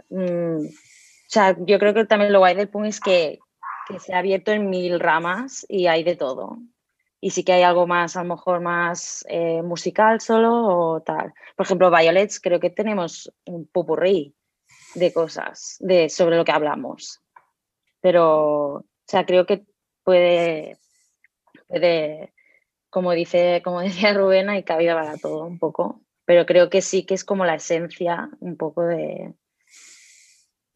Mm, 0.08 0.66
o 0.66 1.28
sea, 1.28 1.56
yo 1.58 1.78
creo 1.78 1.92
que 1.92 2.06
también 2.06 2.32
lo 2.32 2.38
guay 2.38 2.54
del 2.54 2.68
punk 2.68 2.86
es 2.86 3.00
que, 3.00 3.40
que 3.88 3.98
se 4.00 4.14
ha 4.14 4.18
abierto 4.18 4.52
en 4.52 4.70
mil 4.70 5.00
ramas 5.00 5.66
y 5.68 5.86
hay 5.86 6.02
de 6.02 6.16
todo 6.16 6.58
y 7.24 7.30
sí 7.30 7.42
que 7.42 7.54
hay 7.54 7.62
algo 7.62 7.86
más, 7.86 8.18
a 8.18 8.22
lo 8.22 8.34
mejor 8.34 8.60
más 8.60 9.24
eh, 9.30 9.62
musical 9.62 10.20
solo 10.20 10.52
o 10.66 11.00
tal. 11.00 11.32
Por 11.56 11.64
ejemplo, 11.64 11.90
Violets, 11.90 12.38
creo 12.38 12.60
que 12.60 12.68
tenemos 12.68 13.32
un 13.46 13.66
pupurrí 13.66 14.34
de 14.94 15.10
cosas 15.10 15.78
de, 15.80 16.10
sobre 16.10 16.36
lo 16.36 16.44
que 16.44 16.52
hablamos. 16.52 17.22
Pero, 18.02 18.74
o 18.74 18.84
sea, 19.06 19.24
creo 19.24 19.46
que 19.46 19.64
puede, 20.02 20.76
puede 21.66 22.34
como, 22.90 23.12
dice, 23.12 23.62
como 23.64 23.80
decía 23.80 24.12
Rubén, 24.12 24.50
hay 24.50 24.62
cabida 24.62 24.94
para 24.94 25.16
todo 25.16 25.46
un 25.46 25.58
poco. 25.58 26.02
Pero 26.26 26.44
creo 26.44 26.68
que 26.68 26.82
sí 26.82 27.06
que 27.06 27.14
es 27.14 27.24
como 27.24 27.46
la 27.46 27.54
esencia 27.54 28.28
un 28.40 28.58
poco 28.58 28.82
de, 28.82 29.32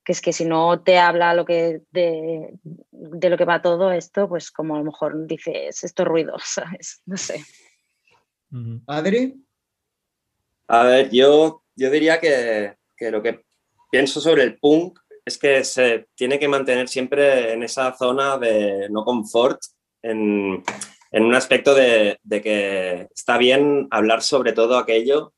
que 0.08 0.12
es 0.12 0.22
que 0.22 0.32
si 0.32 0.46
no 0.46 0.80
te 0.80 0.96
habla 0.96 1.34
lo 1.34 1.44
que 1.44 1.82
de, 1.90 2.54
lo 2.92 3.36
que 3.36 3.44
va 3.44 3.60
todo 3.60 3.92
esto, 3.92 4.26
pues 4.26 4.50
como 4.50 4.74
a 4.74 4.78
lo 4.78 4.84
mejor 4.84 5.26
dices 5.26 5.84
estos 5.84 6.06
ruidos, 6.06 6.42
¿sabes? 6.46 7.02
No 7.04 7.18
sé. 7.18 7.44
Adri. 8.86 9.34
A 10.66 10.84
ver, 10.84 11.10
yo, 11.10 11.62
yo 11.76 11.90
diría 11.90 12.18
que, 12.20 12.74
lo 13.10 13.22
que 13.22 13.44
pienso 13.90 14.22
sobre 14.22 14.44
el 14.44 14.58
punk 14.58 14.98
es 15.26 15.36
que 15.36 15.62
se 15.62 16.06
tiene 16.14 16.38
que 16.38 16.48
mantener 16.48 16.88
siempre 16.88 17.52
en 17.52 17.62
esa 17.62 17.94
zona 17.94 18.38
de 18.38 18.88
no 18.88 19.04
confort, 19.04 19.60
en, 20.00 20.64
un 21.12 21.34
aspecto 21.34 21.74
de, 21.74 22.18
de, 22.22 22.40
que 22.40 23.08
está 23.14 23.36
bien 23.36 23.88
hablar 23.90 24.22
sobre 24.22 24.54
todo 24.54 24.78
aquello 24.78 25.34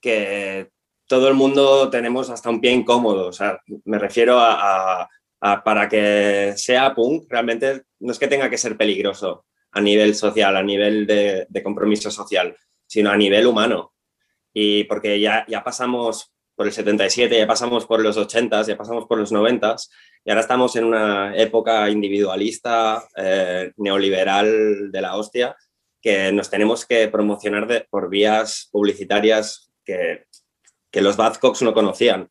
que 0.00 0.70
todo 1.06 1.28
el 1.28 1.34
mundo 1.34 1.90
tenemos 1.90 2.30
hasta 2.30 2.50
un 2.50 2.60
pie 2.60 2.72
incómodo. 2.72 3.28
O 3.28 3.32
sea, 3.32 3.60
me 3.84 3.98
refiero 3.98 4.38
a, 4.40 5.08
para 5.64 5.88
que 5.88 6.54
sea 6.56 6.94
punk, 6.94 7.26
realmente 7.28 7.82
no 8.00 8.12
es 8.12 8.18
que 8.18 8.28
tenga 8.28 8.48
que 8.48 8.58
ser 8.58 8.76
peligroso 8.76 9.44
a 9.72 9.80
nivel 9.80 10.14
social, 10.14 10.56
a 10.56 10.62
nivel 10.62 11.06
de, 11.06 11.62
compromiso 11.62 12.10
social, 12.10 12.56
sino 12.86 13.10
a 13.10 13.16
nivel 13.16 13.46
humano. 13.46 13.92
Y 14.52 14.84
porque 14.84 15.20
ya, 15.20 15.44
ya 15.48 15.62
pasamos 15.62 16.32
por 16.54 16.66
el 16.66 16.72
77, 16.72 17.36
ya 17.36 17.46
pasamos 17.46 17.84
por 17.84 18.00
los 18.00 18.16
80, 18.16 18.62
ya 18.62 18.76
pasamos 18.76 19.06
por 19.06 19.18
los 19.18 19.32
90 19.32 19.76
y 20.24 20.30
ahora 20.30 20.40
estamos 20.40 20.76
en 20.76 20.84
una 20.84 21.36
época 21.36 21.90
individualista, 21.90 23.06
eh, 23.16 23.72
neoliberal 23.76 24.90
de 24.90 25.00
la 25.00 25.16
hostia, 25.16 25.56
que 26.00 26.32
nos 26.32 26.48
tenemos 26.48 26.86
que 26.86 27.08
promocionar 27.08 27.86
por 27.90 28.08
vías 28.08 28.68
publicitarias 28.70 29.72
que 29.84 30.24
que 30.94 31.02
los 31.02 31.16
Badcocks 31.16 31.62
no 31.62 31.74
conocían. 31.74 32.30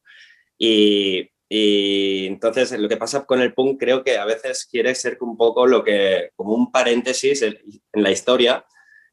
Y, 0.58 1.30
entonces 1.50 2.72
lo 2.80 2.88
que 2.88 2.98
pasa 2.98 3.26
con 3.26 3.42
el 3.42 3.54
punk 3.54 3.78
creo 3.78 4.04
que 4.04 4.18
a 4.18 4.26
veces 4.26 4.66
quiere 4.72 4.96
ser 4.96 5.18
un 5.20 5.38
poco 5.38 5.68
lo 5.68 5.84
que, 5.84 6.30
como 6.36 6.54
un 6.54 6.72
paréntesis 6.72 7.42
en, 7.44 7.60
la 7.92 8.10
historia, 8.10 8.66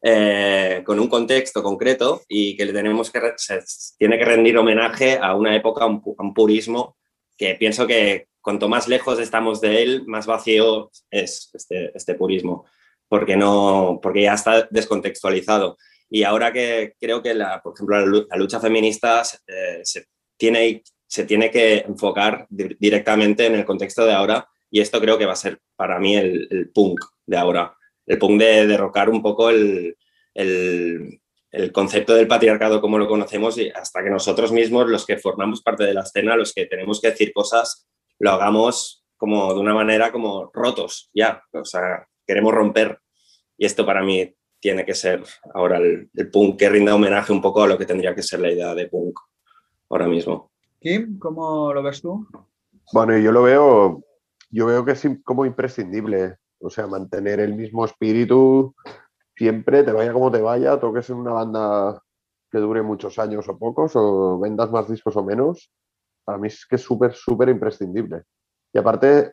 eh, 0.02 0.82
con 0.86 0.98
un 1.00 1.08
contexto 1.08 1.62
concreto 1.62 2.22
y 2.28 2.56
que 2.56 2.64
le 2.64 2.72
tenemos 2.72 3.10
que, 3.10 3.20
se 3.36 3.60
tiene 3.98 4.16
que 4.16 4.24
rendir 4.24 4.56
homenaje 4.56 5.18
a 5.20 5.34
una 5.34 5.54
época, 5.54 5.84
a 5.84 5.88
un, 5.88 6.32
purismo 6.32 6.96
que 7.36 7.56
pienso 7.56 7.86
que 7.86 8.28
cuanto 8.40 8.68
más 8.68 8.88
lejos 8.88 9.18
estamos 9.18 9.60
de 9.60 9.82
él, 9.82 10.04
más 10.06 10.26
vacío 10.26 10.90
es 11.10 11.50
este, 11.52 11.90
este 11.94 12.14
purismo, 12.14 12.64
porque, 13.08 13.36
no, 13.36 13.98
porque 14.00 14.22
ya 14.22 14.34
está 14.34 14.66
descontextualizado. 14.70 15.76
Y 16.10 16.24
ahora 16.24 16.52
que 16.52 16.94
creo 17.00 17.22
que, 17.22 17.34
la, 17.34 17.62
por 17.62 17.74
ejemplo, 17.74 18.26
la 18.28 18.36
lucha 18.36 18.58
feminista 18.58 19.22
eh, 19.46 19.80
se, 19.84 20.06
tiene, 20.36 20.82
se 21.06 21.24
tiene 21.24 21.50
que 21.50 21.78
enfocar 21.78 22.46
directamente 22.50 23.46
en 23.46 23.54
el 23.54 23.64
contexto 23.64 24.04
de 24.04 24.12
ahora 24.12 24.48
y 24.70 24.80
esto 24.80 25.00
creo 25.00 25.16
que 25.16 25.26
va 25.26 25.32
a 25.32 25.36
ser 25.36 25.60
para 25.76 25.98
mí 26.00 26.16
el, 26.16 26.70
punk 26.74 27.00
de 27.26 27.36
ahora, 27.36 27.76
el 28.06 28.18
punk 28.18 28.40
de 28.40 28.66
derrocar 28.66 29.08
un 29.08 29.22
poco 29.22 29.50
el, 29.50 29.96
el, 30.34 31.20
el, 31.52 31.72
concepto 31.72 32.14
del 32.14 32.26
patriarcado 32.26 32.80
como 32.80 32.98
lo 32.98 33.08
conocemos 33.08 33.56
y 33.58 33.70
hasta 33.70 34.02
que 34.02 34.10
nosotros 34.10 34.50
mismos, 34.50 34.88
los 34.88 35.06
que 35.06 35.18
formamos 35.18 35.62
parte 35.62 35.84
de 35.84 35.94
la 35.94 36.02
escena, 36.02 36.36
los 36.36 36.52
que 36.52 36.66
tenemos 36.66 37.00
que 37.00 37.10
decir 37.10 37.32
cosas, 37.32 37.88
lo 38.18 38.32
hagamos 38.32 39.04
como 39.16 39.52
de 39.54 39.60
una 39.60 39.74
manera 39.74 40.10
como 40.10 40.50
rotos, 40.52 41.10
ya, 41.12 41.42
o 41.52 41.64
sea, 41.64 42.08
queremos 42.26 42.54
romper. 42.54 42.98
Y 43.58 43.66
esto 43.66 43.84
para 43.84 44.02
mí 44.02 44.34
tiene 44.60 44.84
que 44.84 44.94
ser 44.94 45.22
ahora 45.54 45.78
el, 45.78 46.10
punk 46.30 46.58
que 46.58 46.68
rinda 46.68 46.94
homenaje 46.94 47.32
un 47.32 47.40
poco 47.40 47.62
a 47.62 47.66
lo 47.66 47.78
que 47.78 47.86
tendría 47.86 48.14
que 48.14 48.22
ser 48.22 48.40
la 48.40 48.52
idea 48.52 48.74
de 48.74 48.88
punk 48.88 49.18
ahora 49.88 50.06
mismo. 50.06 50.50
Kim, 50.78 51.18
¿cómo 51.18 51.72
lo 51.72 51.82
ves 51.82 52.00
tú? 52.02 52.26
Bueno, 52.92 53.16
yo 53.18 53.32
lo 53.32 53.42
veo, 53.42 54.02
yo 54.50 54.66
veo 54.66 54.84
que 54.84 54.92
es 54.92 55.06
como 55.24 55.46
imprescindible, 55.46 56.36
o 56.60 56.70
sea, 56.70 56.86
mantener 56.86 57.40
el 57.40 57.54
mismo 57.54 57.84
espíritu 57.84 58.74
siempre, 59.34 59.82
te 59.82 59.92
vaya 59.92 60.12
como 60.12 60.30
te 60.30 60.40
vaya, 60.40 60.78
toques 60.78 61.08
en 61.08 61.16
una 61.16 61.32
banda 61.32 62.02
que 62.50 62.58
dure 62.58 62.82
muchos 62.82 63.18
años 63.18 63.48
o 63.48 63.58
pocos, 63.58 63.92
o 63.94 64.38
vendas 64.38 64.70
más 64.70 64.88
discos 64.88 65.16
o 65.16 65.24
menos, 65.24 65.72
para 66.24 66.36
mí 66.36 66.48
es 66.48 66.66
que 66.66 66.76
es 66.76 66.82
súper, 66.82 67.14
súper 67.14 67.48
imprescindible. 67.48 68.24
Y 68.72 68.78
aparte, 68.78 69.32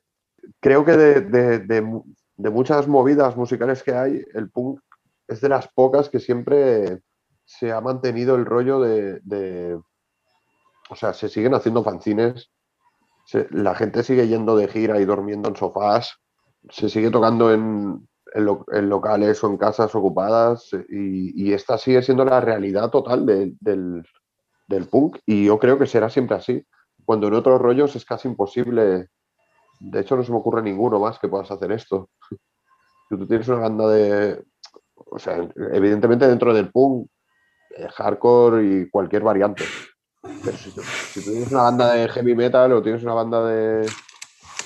creo 0.61 0.85
que 0.85 0.93
de, 0.93 1.59
de, 1.59 2.49
muchas 2.51 2.87
movidas 2.87 3.35
musicales 3.35 3.83
que 3.83 3.93
hay, 3.93 4.23
el 4.33 4.49
punk 4.49 4.79
es 5.27 5.41
de 5.41 5.49
las 5.49 5.67
pocas 5.67 6.09
que 6.09 6.19
siempre 6.19 7.01
se 7.45 7.71
ha 7.71 7.81
mantenido 7.81 8.35
el 8.35 8.45
rollo 8.45 8.79
de, 8.79 9.79
o 10.89 10.95
sea, 10.95 11.13
se 11.13 11.29
siguen 11.29 11.53
haciendo 11.53 11.83
fanzines, 11.83 12.51
la 13.51 13.75
gente 13.75 14.03
sigue 14.03 14.27
yendo 14.27 14.55
de 14.55 14.67
gira 14.67 14.99
y 14.99 15.05
durmiendo 15.05 15.49
en 15.49 15.55
sofás, 15.55 16.17
se 16.69 16.89
sigue 16.89 17.09
tocando 17.09 17.53
en, 17.53 18.07
locales 18.35 19.43
o 19.43 19.47
en 19.47 19.57
casas 19.57 19.95
ocupadas 19.95 20.69
y, 20.89 21.53
esta 21.53 21.77
sigue 21.77 22.01
siendo 22.01 22.25
la 22.25 22.41
realidad 22.41 22.89
total 22.89 23.25
del, 23.25 24.03
punk 24.89 25.19
y 25.25 25.45
yo 25.45 25.57
creo 25.57 25.79
que 25.79 25.87
será 25.87 26.09
siempre 26.09 26.35
así. 26.37 26.65
Cuando 27.05 27.27
en 27.27 27.35
otros 27.35 27.61
rollos 27.61 27.95
es 27.95 28.03
casi 28.03 28.27
imposible, 28.27 29.07
de 29.79 29.99
hecho 29.99 30.17
no 30.17 30.23
se 30.23 30.31
me 30.31 30.37
ocurre 30.37 30.61
ninguno 30.61 30.99
más 30.99 31.19
que 31.19 31.29
puedas 31.29 31.51
hacer 31.51 31.71
esto. 31.71 32.09
Si 33.09 33.17
tú 33.17 33.25
tienes 33.25 33.47
una 33.47 33.59
banda 33.59 33.87
de, 33.87 34.43
o 35.09 35.19
sea, 35.19 35.47
evidentemente 35.73 36.27
dentro 36.27 36.53
del 36.53 36.71
punk, 36.71 37.07
eh, 37.75 37.87
hardcore 37.89 38.63
y 38.65 38.89
cualquier 38.89 39.23
variante. 39.23 39.63
Pero 40.21 40.57
si, 40.57 41.21
tienes 41.21 41.51
una 41.51 41.63
banda 41.63 41.93
de 41.93 42.09
heavy 42.09 42.35
metal 42.35 42.73
o 42.73 42.81
tienes 42.81 43.03
una 43.03 43.13
banda 43.13 43.45
de, 43.45 43.89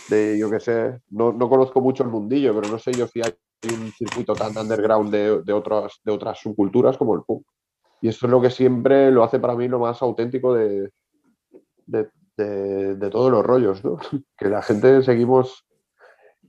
de 0.10 0.38
yo 0.40 0.50
qué 0.50 0.60
sé, 0.60 1.00
no, 1.10 1.32
no, 1.34 1.50
conozco 1.50 1.82
mucho 1.82 2.04
el 2.04 2.10
mundillo, 2.10 2.56
pero 2.56 2.72
no 2.72 2.80
sé 2.80 2.92
yo 2.94 3.08
si 3.08 3.22
hay 3.22 3.34
un 3.74 3.92
circuito 3.92 4.34
tan 4.34 4.58
underground 4.58 5.12
de, 5.12 5.42
de, 5.44 5.54
otras, 5.54 6.00
de 6.04 6.12
otras 6.12 6.40
subculturas 6.40 6.98
como 6.98 7.16
el 7.16 7.22
punk. 7.24 7.46
Y 8.02 8.08
eso 8.08 8.26
es 8.26 8.32
lo 8.32 8.42
que 8.42 8.50
siempre 8.50 9.12
lo 9.12 9.24
hace 9.24 9.40
para 9.40 9.56
mí 9.56 9.68
lo 9.68 9.80
más 9.80 10.02
auténtico 10.02 10.56
de, 10.56 10.90
de, 11.86 13.10
todos 13.10 13.32
los 13.32 13.46
rollos, 13.46 13.84
¿no? 13.84 13.98
Que 14.38 14.50
la 14.50 14.62
gente 14.62 15.04
seguimos 15.04 15.66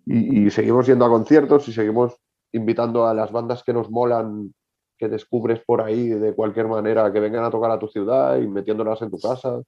y, 0.04 0.50
seguimos 0.50 0.86
yendo 0.86 1.04
a 1.04 1.08
conciertos 1.08 1.68
y 1.68 1.72
seguimos 1.72 2.16
invitando 2.52 3.06
a 3.06 3.14
las 3.14 3.32
bandas 3.32 3.62
que 3.62 3.72
nos 3.72 3.90
molan, 3.90 4.54
que 4.98 5.08
descubres 5.08 5.60
por 5.66 5.82
ahí 5.82 6.08
de 6.08 6.34
cualquier 6.34 6.68
manera, 6.68 7.12
que 7.12 7.20
vengan 7.20 7.44
a 7.44 7.50
tocar 7.50 7.70
a 7.70 7.78
tu 7.78 7.88
ciudad 7.88 8.38
y 8.38 8.46
metiéndolas 8.46 9.02
en 9.02 9.10
tu 9.10 9.18
casa. 9.18 9.60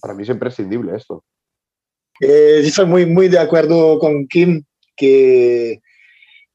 Para 0.00 0.14
mí 0.14 0.22
es 0.22 0.28
imprescindible 0.28 0.96
esto. 0.96 1.24
Eh, 2.20 2.60
estoy 2.62 2.86
muy, 2.86 3.06
muy 3.06 3.28
de 3.28 3.38
acuerdo 3.38 3.98
con 3.98 4.26
Kim, 4.26 4.64
que 4.96 5.80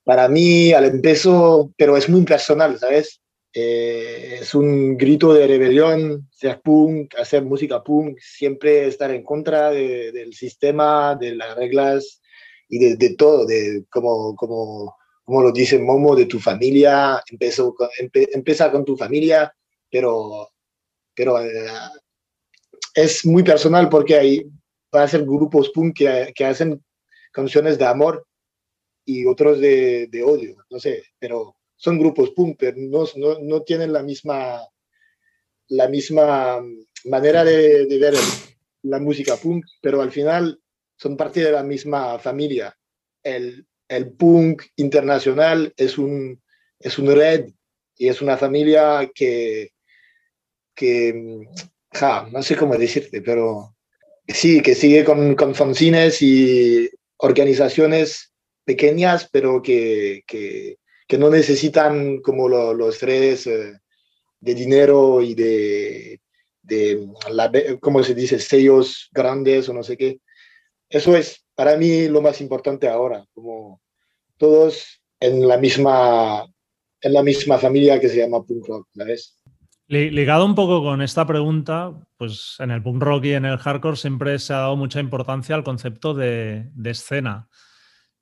para 0.03 0.27
mí 0.27 0.71
al 0.71 0.85
empezó, 0.85 1.71
pero 1.77 1.97
es 1.97 2.09
muy 2.09 2.23
personal, 2.23 2.77
¿sabes? 2.77 3.21
Eh, 3.53 4.37
es 4.41 4.53
un 4.53 4.95
grito 4.95 5.33
de 5.33 5.47
rebelión, 5.47 6.29
ser 6.31 6.61
punk, 6.61 7.15
hacer 7.17 7.43
música 7.43 7.83
punk, 7.83 8.19
siempre 8.19 8.87
estar 8.87 9.09
en 9.11 9.23
contra 9.23 9.71
del 9.71 10.33
sistema, 10.33 11.15
de 11.15 11.35
las 11.35 11.55
reglas 11.55 12.21
y 12.69 12.79
de, 12.79 12.95
de 12.95 13.15
todo, 13.15 13.47
de 13.47 13.85
como, 13.89 14.35
como 14.35 14.98
como 15.29 15.43
lo 15.43 15.51
dice 15.51 15.77
Momo, 15.77 16.15
de 16.15 16.25
tu 16.25 16.39
familia, 16.39 17.21
empezó 17.29 17.75
con, 17.75 17.87
empieza 17.99 18.71
con 18.71 18.83
tu 18.83 18.97
familia, 18.97 19.55
pero, 19.87 20.49
pero 21.13 21.39
eh, 21.39 21.67
es 22.95 23.23
muy 23.27 23.43
personal 23.43 23.89
porque 23.89 24.15
hay, 24.17 24.43
va 24.93 25.03
a 25.03 25.07
ser 25.07 25.21
grupos 25.25 25.69
punk 25.69 25.97
que, 25.97 26.33
que 26.33 26.45
hacen 26.45 26.83
canciones 27.31 27.77
de 27.77 27.85
amor 27.85 28.25
y 29.05 29.27
otros 29.27 29.59
de, 29.59 30.07
de, 30.07 30.23
odio, 30.23 30.65
no 30.67 30.79
sé, 30.79 31.03
pero 31.19 31.57
son 31.75 31.99
grupos 31.99 32.31
punk, 32.31 32.55
pero 32.57 32.77
no, 32.79 33.03
no, 33.17 33.37
no 33.37 33.61
tienen 33.61 33.93
la 33.93 34.01
misma, 34.01 34.61
la 35.67 35.87
misma 35.89 36.59
manera 37.05 37.43
de, 37.43 37.85
ver 37.99 38.15
la 38.81 38.97
música 38.97 39.37
punk, 39.37 39.63
pero 39.79 40.01
al 40.01 40.11
final 40.11 40.59
son 40.97 41.15
parte 41.15 41.41
de 41.41 41.51
la 41.51 41.61
misma 41.61 42.17
familia. 42.17 42.75
El, 43.21 43.68
el 43.89 44.11
punk 44.11 44.63
internacional 44.77 45.73
es 45.75 45.97
un, 45.97 46.41
es 46.79 46.97
un 46.97 47.13
red 47.13 47.49
y 47.97 48.07
es 48.07 48.21
una 48.21 48.37
familia 48.37 49.11
que, 49.13 49.71
que 50.73 51.47
ja, 51.91 52.29
no 52.31 52.41
sé 52.41 52.55
cómo 52.55 52.77
decirte, 52.77 53.21
pero 53.21 53.75
sí, 54.27 54.61
que 54.61 54.75
sigue 54.75 55.03
con, 55.03 55.35
con 55.35 55.55
fanzines 55.55 56.21
y 56.21 56.89
organizaciones 57.17 58.31
pequeñas, 58.63 59.27
pero 59.31 59.61
que, 59.61 60.23
que, 60.27 60.77
que 61.07 61.17
no 61.17 61.29
necesitan 61.29 62.21
como 62.21 62.47
los 62.47 63.01
redes 63.01 63.47
eh, 63.47 63.73
de 64.39 64.55
dinero 64.55 65.21
y 65.21 65.33
de, 65.33 66.21
de 66.61 67.07
la, 67.31 67.51
¿cómo 67.81 68.03
se 68.03 68.13
dice?, 68.13 68.39
sellos 68.39 69.09
grandes 69.11 69.67
o 69.67 69.73
no 69.73 69.83
sé 69.83 69.97
qué. 69.97 70.19
Eso 70.89 71.17
es 71.17 71.43
para 71.59 71.75
mí 71.75 72.07
lo 72.07 72.21
más 72.21 72.39
importante 72.39 72.87
ahora, 72.87 73.25
como 73.33 73.81
todos 74.37 75.01
en 75.19 75.45
la 75.45 75.57
misma, 75.57 76.45
en 77.01 77.13
la 77.13 77.21
misma 77.21 77.57
familia 77.57 77.99
que 77.99 78.07
se 78.07 78.19
llama 78.19 78.45
punk 78.45 78.65
rock, 78.65 78.87
¿sabes? 78.95 79.43
Ligado 79.87 80.45
un 80.45 80.55
poco 80.55 80.81
con 80.81 81.01
esta 81.01 81.27
pregunta, 81.27 81.91
pues 82.15 82.55
en 82.59 82.71
el 82.71 82.81
punk 82.81 83.03
rock 83.03 83.25
y 83.25 83.33
en 83.33 83.43
el 83.43 83.57
hardcore 83.57 83.97
siempre 83.97 84.39
se 84.39 84.53
ha 84.53 84.59
dado 84.59 84.77
mucha 84.77 85.01
importancia 85.01 85.53
al 85.53 85.65
concepto 85.65 86.13
de, 86.13 86.69
escena. 86.85 87.49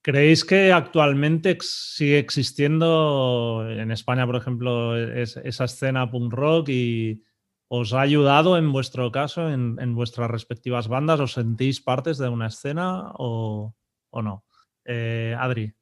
¿Creéis 0.02 0.44
que 0.44 0.74
actualmente 0.74 1.60
sigue 1.62 2.18
existiendo 2.18 3.68
en 3.70 3.92
España, 3.92 4.26
por 4.26 4.38
ejemplo, 4.38 4.98
esa 4.98 5.66
escena 5.66 6.10
punk 6.10 6.34
rock 6.34 6.70
y 6.70 7.22
os 7.70 7.94
ha 7.94 8.02
ayudado 8.02 8.58
en 8.58 8.72
vuestro 8.72 9.12
caso, 9.12 9.50
en, 9.50 9.96
vuestras 9.96 10.30
respectivas 10.30 10.88
bandas? 10.88 11.20
¿Os 11.20 11.34
sentís 11.34 11.82
partes 11.82 12.18
de 12.18 12.30
una 12.30 12.48
escena 12.48 13.12
o, 13.18 13.74
no? 14.12 14.46
Eh, 14.86 15.36
Adri. 15.38 15.74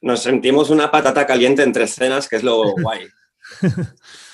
Nos 0.00 0.22
sentimos 0.22 0.70
una 0.70 0.90
patata 0.90 1.26
caliente 1.26 1.62
entre 1.62 1.84
escenas, 1.84 2.28
que 2.28 2.36
es 2.36 2.42
lo 2.42 2.72
guay. 2.82 3.06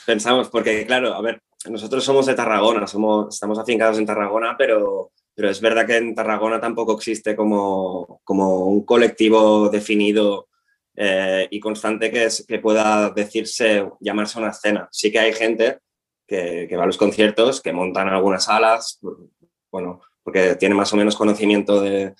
Pensamos, 0.06 0.48
porque 0.48 0.86
claro, 0.86 1.14
a 1.14 1.22
ver, 1.22 1.42
nosotros 1.70 2.04
somos 2.04 2.26
de 2.26 2.34
Tarragona, 2.34 2.86
somos, 2.86 3.34
estamos 3.34 3.58
afincados 3.58 3.98
en 3.98 4.06
Tarragona, 4.06 4.54
pero, 4.56 5.12
pero 5.34 5.50
es 5.50 5.60
verdad 5.60 5.86
que 5.86 5.96
en 5.96 6.14
Tarragona 6.14 6.60
tampoco 6.60 6.94
existe 6.96 7.34
como, 7.34 8.20
como 8.24 8.66
un 8.66 8.84
colectivo 8.84 9.68
definido 9.68 10.48
eh, 10.94 11.48
y 11.50 11.60
constante 11.60 12.10
que, 12.10 12.24
es, 12.24 12.44
que 12.46 12.58
pueda 12.58 13.10
decirse, 13.10 13.88
llamarse 14.00 14.38
una 14.38 14.50
escena. 14.50 14.88
Sí 14.90 15.10
que 15.10 15.18
hay 15.18 15.32
gente 15.32 15.78
que, 16.28 16.66
que 16.68 16.76
va 16.76 16.84
a 16.84 16.86
los 16.86 16.98
conciertos, 16.98 17.60
que 17.60 17.72
montan 17.72 18.08
algunas 18.08 18.44
salas, 18.44 19.00
bueno, 19.72 20.00
porque 20.22 20.56
tiene 20.56 20.74
más 20.74 20.92
o 20.92 20.96
menos 20.96 21.16
conocimiento 21.16 21.80
de, 21.80 22.14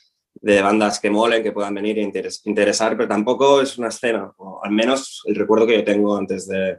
bandas 0.62 0.98
que 0.98 1.10
molen, 1.10 1.42
que 1.42 1.52
puedan 1.52 1.74
venir 1.74 1.98
e 1.98 2.10
interesar, 2.44 2.96
pero 2.96 3.06
tampoco 3.06 3.60
es 3.60 3.76
una 3.76 3.88
escena, 3.88 4.32
al 4.62 4.70
menos 4.70 5.22
el 5.26 5.34
recuerdo 5.34 5.66
que 5.66 5.76
yo 5.76 5.84
tengo 5.84 6.16
antes 6.16 6.48
de, 6.48 6.78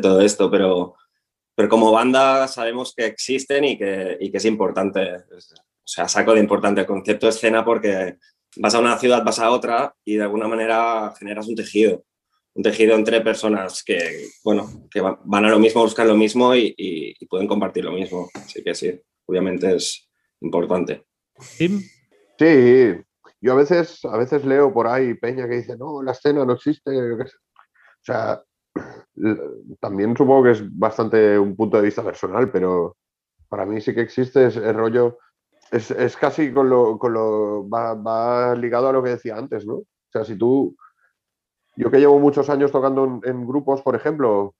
todo 0.00 0.20
esto, 0.20 0.50
pero, 0.50 0.96
pero 1.54 1.68
como 1.68 1.92
banda 1.92 2.48
sabemos 2.48 2.92
que 2.96 3.06
existen 3.06 3.64
y 3.64 3.78
que, 3.78 4.16
y 4.18 4.30
que 4.32 4.38
es 4.38 4.44
importante, 4.44 5.14
o 5.14 5.84
sea, 5.84 6.08
saco 6.08 6.34
de 6.34 6.40
importante 6.40 6.80
el 6.80 6.86
concepto 6.86 7.28
escena 7.28 7.64
porque 7.64 8.16
vas 8.56 8.74
a 8.74 8.80
una 8.80 8.98
ciudad, 8.98 9.22
vas 9.24 9.38
a 9.38 9.50
otra 9.50 9.94
y 10.04 10.16
de 10.16 10.24
alguna 10.24 10.48
manera 10.48 11.14
generas 11.16 11.46
un 11.46 11.54
tejido, 11.54 12.02
un 12.56 12.62
tejido 12.62 12.94
entre 12.94 13.20
personas 13.20 13.84
que, 13.84 14.28
bueno, 14.42 14.88
que 14.90 15.00
van 15.00 15.44
a 15.44 15.50
lo 15.50 15.58
mismo, 15.58 15.82
buscan 15.82 16.08
lo 16.08 16.16
mismo 16.16 16.54
y, 16.54 16.74
y, 16.76 17.26
pueden 17.26 17.46
compartir 17.46 17.84
lo 17.84 17.92
mismo. 17.92 18.30
Así 18.34 18.64
que 18.64 18.74
sí, 18.74 18.98
obviamente 19.26 19.76
es 19.76 20.08
importante. 20.40 21.04
Sí, 21.38 22.94
yo 23.42 23.52
a 23.52 23.56
veces, 23.56 24.02
a 24.06 24.16
veces 24.16 24.46
leo 24.46 24.72
por 24.72 24.86
ahí 24.86 25.14
Peña 25.14 25.46
que 25.46 25.56
dice, 25.56 25.76
no, 25.76 26.02
la 26.02 26.12
escena 26.12 26.46
no 26.46 26.54
existe. 26.54 26.90
O 26.90 27.26
sea, 28.00 28.42
también 29.80 30.16
supongo 30.16 30.44
que 30.44 30.50
es 30.52 30.78
bastante 30.78 31.38
un 31.38 31.54
punto 31.56 31.76
de 31.76 31.84
vista 31.84 32.02
personal, 32.02 32.50
pero 32.50 32.96
para 33.48 33.66
mí 33.66 33.82
sí 33.82 33.94
que 33.94 34.00
existe 34.00 34.46
ese 34.46 34.72
rollo. 34.72 35.18
Es, 35.70 35.90
es 35.90 36.16
casi 36.16 36.52
con 36.52 36.70
lo, 36.70 36.98
con 36.98 37.12
lo 37.12 37.68
va, 37.68 38.54
ligado 38.54 38.88
a 38.88 38.92
lo 38.92 39.02
que 39.02 39.10
decía 39.10 39.36
antes, 39.36 39.66
¿no? 39.66 39.74
O 39.74 39.86
sea, 40.10 40.24
si 40.24 40.36
tú, 40.36 40.74
yo 41.76 41.90
que 41.90 41.98
llevo 41.98 42.18
muchos 42.18 42.48
años 42.48 42.72
tocando 42.72 43.20
en, 43.22 43.46
grupos, 43.46 43.82
por 43.82 43.94
ejemplo, 43.94 44.54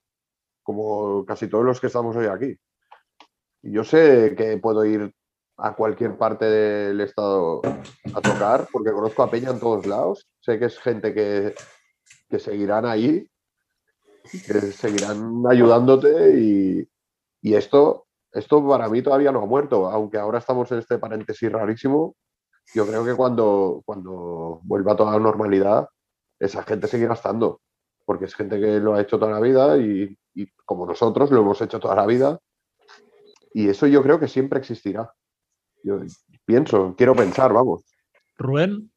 como 0.63 1.25
casi 1.25 1.47
todos 1.47 1.65
los 1.65 1.81
que 1.81 1.87
estamos 1.87 2.15
hoy 2.15 2.27
aquí, 2.27 2.55
yo 3.63 3.83
sé 3.83 4.35
que 4.37 4.57
puedo 4.57 4.85
ir 4.85 5.13
a 5.57 5.75
cualquier 5.75 6.15
parte 6.17 6.45
del 6.45 7.01
estado 7.01 7.61
a 8.13 8.21
tocar, 8.21 8.67
porque 8.71 8.91
conozco 8.91 9.23
a 9.23 9.31
Peña 9.31 9.49
en 9.49 9.59
todos 9.59 9.87
lados, 9.87 10.27
sé 10.39 10.59
que 10.59 10.65
es 10.65 10.77
gente 10.77 11.13
que, 11.13 11.55
que 12.29 12.39
seguirán 12.39 12.85
ahí, 12.85 13.27
que 14.23 14.61
seguirán 14.71 15.43
ayudándote 15.49 16.39
y, 16.39 16.87
y, 17.41 17.55
esto, 17.55 18.05
esto 18.31 18.67
para 18.67 18.87
mí 18.89 19.01
todavía 19.01 19.31
no 19.31 19.41
ha 19.41 19.47
muerto, 19.47 19.89
aunque 19.89 20.19
ahora 20.19 20.37
estamos 20.37 20.71
en 20.71 20.79
este 20.79 20.99
paréntesis 20.99 21.51
rarísimo, 21.51 22.15
yo 22.75 22.85
creo 22.85 23.03
que 23.03 23.15
cuando, 23.15 23.81
cuando 23.85 24.59
vuelva 24.63 24.95
toda 24.95 25.13
la 25.13 25.19
normalidad, 25.19 25.87
esa 26.39 26.63
gente 26.63 26.87
seguirá 26.87 27.13
estando, 27.13 27.61
porque 28.05 28.25
es 28.25 28.35
gente 28.35 28.59
que 28.59 28.79
lo 28.79 28.95
ha 28.95 29.01
hecho 29.01 29.19
toda 29.19 29.31
la 29.31 29.39
vida 29.39 29.77
y, 29.77 30.17
y 30.33 30.47
como 30.65 30.85
nosotros 30.85 31.31
lo 31.31 31.41
hemos 31.41 31.61
hecho 31.61 31.79
toda 31.79 31.95
la 31.95 32.05
vida, 32.05 32.39
y 33.53 33.69
eso 33.69 33.87
yo 33.87 34.03
creo 34.03 34.19
que 34.19 34.27
siempre 34.27 34.59
existirá. 34.59 35.11
Yo 35.83 35.99
pienso, 36.45 36.93
quiero 36.97 37.15
pensar, 37.15 37.51
vamos. 37.53 37.81
Rubén. 38.37 38.91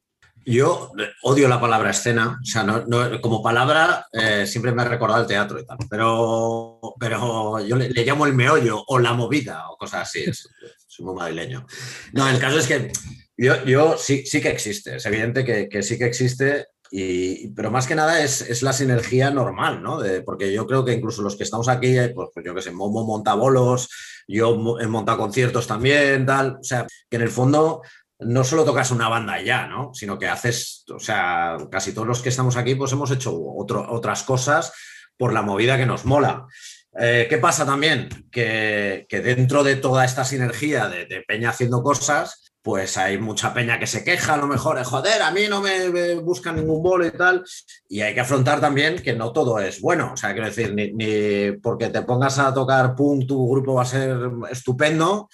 Yo 0.45 0.91
odio 1.23 1.47
la 1.47 1.61
palabra 1.61 1.91
escena, 1.91 2.39
o 2.41 2.45
sea, 2.45 2.63
no, 2.63 2.85
como 3.21 3.43
palabra 3.43 4.07
eh, 4.11 4.47
siempre 4.47 4.71
me 4.71 4.81
ha 4.81 4.85
recordado 4.85 5.21
el 5.21 5.27
teatro 5.27 5.59
y 5.59 5.65
tal, 5.65 5.77
pero, 5.87 6.79
pero 6.99 7.59
yo 7.59 7.75
le, 7.75 7.89
llamo 7.89 8.25
el 8.25 8.33
meollo 8.33 8.83
o 8.87 8.97
la 8.97 9.13
movida 9.13 9.69
o 9.69 9.77
cosas 9.77 10.01
así, 10.03 10.21
es, 10.21 10.49
soy 10.87 11.05
muy 11.05 11.15
madrileño. 11.15 11.65
No, 12.13 12.27
el 12.27 12.39
caso 12.39 12.57
es 12.57 12.67
que 12.67 12.91
yo, 13.37 13.63
yo 13.65 13.97
sí, 13.97 14.25
sí 14.25 14.41
que 14.41 14.49
existe, 14.49 14.95
es 14.95 15.05
evidente 15.05 15.45
que, 15.45 15.69
que 15.69 15.83
sí 15.83 15.99
que 15.99 16.05
existe, 16.05 16.67
y, 16.91 17.47
pero 17.49 17.71
más 17.71 17.87
que 17.87 17.95
nada 17.95 18.21
es, 18.21 18.41
es 18.41 18.61
la 18.61 18.73
sinergia 18.73 19.31
normal, 19.31 19.81
¿no? 19.81 19.99
Porque 20.25 20.51
yo 20.51 20.67
creo 20.67 20.83
que 20.83 20.93
incluso 20.93 21.21
los 21.21 21.37
que 21.37 21.43
estamos 21.43 21.69
aquí, 21.69 21.95
pues, 22.13 22.29
pues 22.33 22.45
yo 22.45 22.53
que 22.53 22.61
sé, 22.61 22.71
Momo 22.71 23.05
monta 23.05 23.33
bolos, 23.33 23.89
yo 24.27 24.77
he 24.79 24.87
montado 24.87 25.17
conciertos 25.17 25.65
también, 25.67 26.25
tal. 26.25 26.57
O 26.59 26.63
sea, 26.63 26.85
que 27.09 27.15
en 27.15 27.21
el 27.23 27.29
fondo 27.29 27.81
no 28.19 28.43
solo 28.43 28.63
tocas 28.63 28.91
una 28.91 29.09
banda 29.09 29.41
ya, 29.41 29.67
¿no? 29.67 29.93
Sino 29.93 30.19
que 30.19 30.27
haces, 30.27 30.85
o 30.93 30.99
sea, 30.99 31.57
casi 31.71 31.93
todos 31.93 32.07
los 32.07 32.21
que 32.21 32.29
estamos 32.29 32.55
aquí, 32.55 32.75
pues 32.75 32.91
hemos 32.91 33.09
hecho 33.11 33.33
otras 33.35 34.23
cosas 34.23 34.73
por 35.17 35.33
la 35.33 35.41
movida 35.41 35.77
que 35.77 35.85
nos 35.85 36.05
mola. 36.05 36.45
Eh, 36.99 37.27
¿Qué 37.29 37.37
pasa 37.37 37.65
también? 37.65 38.09
Que, 38.31 39.07
dentro 39.09 39.63
de 39.63 39.75
toda 39.75 40.05
esta 40.05 40.25
sinergia 40.25 40.87
de, 40.87 41.23
Peña 41.27 41.49
haciendo 41.49 41.81
cosas, 41.81 42.50
pues 42.61 42.97
hay 42.97 43.17
mucha 43.17 43.53
Peña 43.53 43.79
que 43.79 43.87
se 43.87 44.03
queja 44.03 44.35
a 44.35 44.37
lo 44.37 44.47
mejor 44.47 44.77
de 44.77 44.83
joder, 44.83 45.21
a 45.21 45.31
mí 45.31 45.41
no 45.49 45.61
me, 45.61 46.15
buscan 46.15 46.55
ningún 46.55 46.83
bolo 46.83 47.05
y 47.05 47.11
tal. 47.11 47.43
Y 47.89 48.01
hay 48.01 48.13
que 48.13 48.19
afrontar 48.19 48.61
también 48.61 49.01
que 49.01 49.13
no 49.13 49.31
todo 49.31 49.59
es 49.59 49.81
bueno. 49.81 50.11
O 50.13 50.17
sea, 50.17 50.31
quiero 50.33 50.47
decir, 50.47 50.73
ni, 50.73 51.51
porque 51.53 51.89
te 51.89 52.03
pongas 52.03 52.37
a 52.39 52.53
tocar 52.53 52.95
punk, 52.95 53.27
tu 53.27 53.49
grupo 53.49 53.75
va 53.75 53.81
a 53.81 53.85
ser 53.85 54.17
estupendo. 54.49 55.29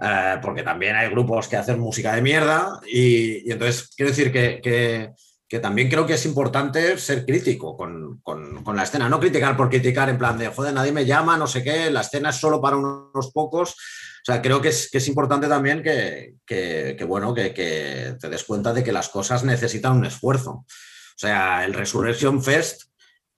Eh, 0.00 0.38
porque 0.40 0.62
también 0.62 0.94
hay 0.94 1.10
grupos 1.10 1.48
que 1.48 1.56
hacen 1.56 1.80
música 1.80 2.14
de 2.14 2.22
mierda 2.22 2.78
y, 2.86 3.50
entonces 3.50 3.90
quiero 3.96 4.10
decir 4.10 4.30
que, 4.30 4.60
que, 4.62 5.58
también 5.58 5.90
creo 5.90 6.06
que 6.06 6.14
es 6.14 6.24
importante 6.26 6.96
ser 6.96 7.26
crítico 7.26 7.76
con, 7.76 8.20
con, 8.22 8.62
con, 8.62 8.76
la 8.76 8.84
escena, 8.84 9.08
no 9.08 9.18
criticar 9.18 9.56
por 9.56 9.68
criticar 9.68 10.08
en 10.08 10.16
plan 10.16 10.38
de, 10.38 10.46
joder, 10.46 10.72
nadie 10.72 10.92
me 10.92 11.04
llama, 11.04 11.36
no 11.36 11.48
sé 11.48 11.64
qué, 11.64 11.90
la 11.90 12.02
escena 12.02 12.30
es 12.30 12.36
solo 12.36 12.60
para 12.60 12.76
unos 12.76 13.32
pocos. 13.34 13.74
O 14.22 14.24
sea, 14.24 14.42
creo 14.42 14.60
que 14.60 14.68
es, 14.68 14.90
que 14.90 14.98
es 14.98 15.08
importante 15.08 15.48
también 15.48 15.82
que, 15.82 16.34
que 16.46 17.04
bueno, 17.06 17.32
que, 17.32 18.16
te 18.20 18.28
des 18.28 18.44
cuenta 18.44 18.72
de 18.72 18.84
que 18.84 18.92
las 18.92 19.08
cosas 19.08 19.44
necesitan 19.44 19.96
un 19.96 20.04
esfuerzo. 20.04 20.50
O 20.50 20.66
sea, 21.16 21.64
el 21.64 21.74
Resurrection 21.74 22.42
Fest 22.42 22.90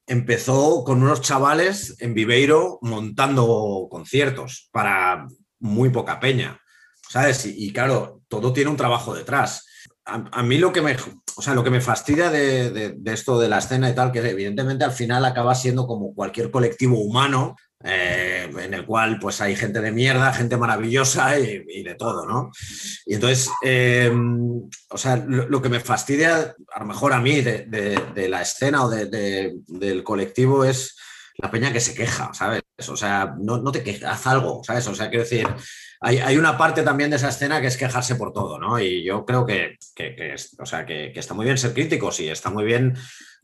empezó 0.06 0.84
con 0.84 1.02
unos 1.02 1.20
chavales 1.20 1.96
en 2.00 2.14
Viveiro 2.14 2.78
montando 2.82 3.86
conciertos 3.90 4.68
para 4.72 5.26
muy 5.60 5.90
poca 5.90 6.18
peña, 6.18 6.60
¿sabes? 7.08 7.46
Y, 7.46 7.72
claro, 7.72 8.22
todo 8.28 8.52
tiene 8.52 8.70
un 8.70 8.76
trabajo 8.76 9.14
detrás. 9.14 9.66
A, 10.04 10.42
mí 10.42 10.58
lo 10.58 10.72
que 10.72 10.82
me, 10.82 10.96
o 11.36 11.42
sea, 11.42 11.54
lo 11.54 11.62
que 11.62 11.70
me 11.70 11.80
fastidia 11.80 12.28
de, 12.28 12.96
esto 13.04 13.38
de 13.38 13.48
la 13.48 13.58
escena 13.58 13.88
y 13.88 13.94
tal, 13.94 14.10
que 14.10 14.18
evidentemente 14.18 14.84
al 14.84 14.90
final 14.90 15.24
acaba 15.24 15.54
siendo 15.54 15.86
como 15.86 16.12
cualquier 16.12 16.50
colectivo 16.50 16.98
humano, 16.98 17.54
eh, 17.84 18.50
en 18.58 18.74
el 18.74 18.86
cual 18.86 19.18
pues 19.20 19.40
hay 19.40 19.56
gente 19.56 19.80
de 19.80 19.92
mierda, 19.92 20.32
gente 20.32 20.56
maravillosa 20.56 21.38
y, 21.38 21.82
de 21.82 21.94
todo, 21.94 22.26
¿no? 22.26 22.50
Y 23.06 23.14
entonces, 23.14 23.50
em, 23.62 24.68
o 24.90 24.98
sea, 24.98 25.16
lo, 25.16 25.60
que 25.60 25.68
me 25.68 25.80
fastidia, 25.80 26.54
a 26.74 26.80
lo 26.80 26.86
mejor 26.86 27.12
a 27.12 27.20
mí, 27.20 27.40
de, 27.40 28.28
la 28.28 28.42
escena 28.42 28.84
o 28.84 28.90
del 28.90 30.04
colectivo 30.04 30.64
es 30.64 30.96
la 31.38 31.50
peña 31.50 31.72
que 31.72 31.80
se 31.80 31.94
queja, 31.94 32.32
¿sabes? 32.34 32.62
O 32.88 32.96
sea, 32.96 33.34
no, 33.38 33.72
te 33.72 33.82
quejas, 33.82 34.12
haz 34.12 34.26
algo, 34.26 34.62
¿sabes? 34.64 34.86
O 34.86 34.94
sea, 34.94 35.08
quiero 35.08 35.24
decir, 35.24 35.46
hay, 36.00 36.36
una 36.36 36.58
parte 36.58 36.82
también 36.82 37.10
de 37.10 37.16
esa 37.16 37.28
escena 37.28 37.60
que 37.60 37.68
es 37.68 37.76
quejarse 37.76 38.16
por 38.16 38.32
todo, 38.32 38.58
¿no? 38.58 38.78
Y 38.80 39.04
yo 39.04 39.24
creo 39.24 39.46
que, 39.46 39.78
o 40.58 40.66
sea, 40.66 40.84
que, 40.84 41.12
está 41.14 41.34
muy 41.34 41.44
bien 41.44 41.58
ser 41.58 41.72
críticos 41.72 42.20
y 42.20 42.28
está 42.28 42.50
muy 42.50 42.64
bien, 42.64 42.94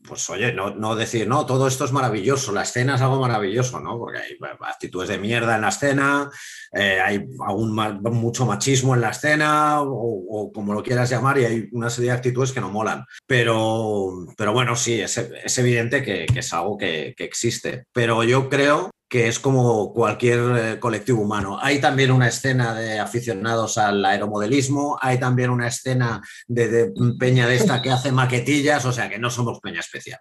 pues 0.07 0.29
oye, 0.29 0.53
no, 0.53 0.95
decir, 0.95 1.27
no, 1.27 1.45
todo 1.45 1.67
esto 1.67 1.85
es 1.85 1.91
maravilloso, 1.91 2.51
la 2.51 2.63
escena 2.63 2.95
es 2.95 3.01
algo 3.01 3.19
maravilloso, 3.19 3.79
¿no? 3.79 3.97
Porque 3.97 4.19
hay 4.19 4.37
actitudes 4.61 5.09
de 5.09 5.17
mierda 5.17 5.55
en 5.55 5.61
la 5.61 5.69
escena, 5.69 6.29
eh, 6.71 6.99
hay 6.99 7.25
aún 7.45 7.73
mucho 7.73 8.45
machismo 8.45 8.95
en 8.95 9.01
la 9.01 9.09
escena, 9.09 9.81
o, 9.81 10.51
como 10.53 10.73
lo 10.73 10.83
quieras 10.83 11.09
llamar, 11.09 11.37
y 11.39 11.45
hay 11.45 11.69
una 11.73 11.89
serie 11.89 12.11
de 12.11 12.17
actitudes 12.17 12.51
que 12.51 12.61
no 12.61 12.69
molan. 12.69 13.05
Pero, 13.27 14.25
pero 14.37 14.53
bueno, 14.53 14.75
sí, 14.75 15.01
es, 15.01 15.17
evidente 15.57 16.01
que, 16.01 16.25
es 16.33 16.53
algo 16.53 16.77
que 16.77 17.13
existe. 17.17 17.85
Pero 17.91 18.23
yo 18.23 18.49
creo 18.49 18.89
que 19.09 19.27
es 19.27 19.39
como 19.39 19.91
cualquier 19.91 20.39
eh, 20.55 20.79
colectivo 20.79 21.23
humano. 21.23 21.57
Hay 21.59 21.81
también 21.81 22.11
una 22.11 22.27
escena 22.27 22.75
de 22.75 22.99
aficionados 22.99 23.79
al 23.79 24.05
aeromodelismo, 24.05 24.99
hay 25.01 25.19
también 25.19 25.49
una 25.49 25.67
escena 25.67 26.21
de, 26.47 26.93
peña 27.17 27.47
de 27.47 27.55
esta 27.55 27.81
que 27.81 27.89
hace 27.89 28.11
maquetillas, 28.11 28.85
o 28.85 28.91
sea 28.91 29.09
que 29.09 29.17
no 29.17 29.31
somos 29.31 29.59
peña 29.59 29.79
especial. 29.79 30.19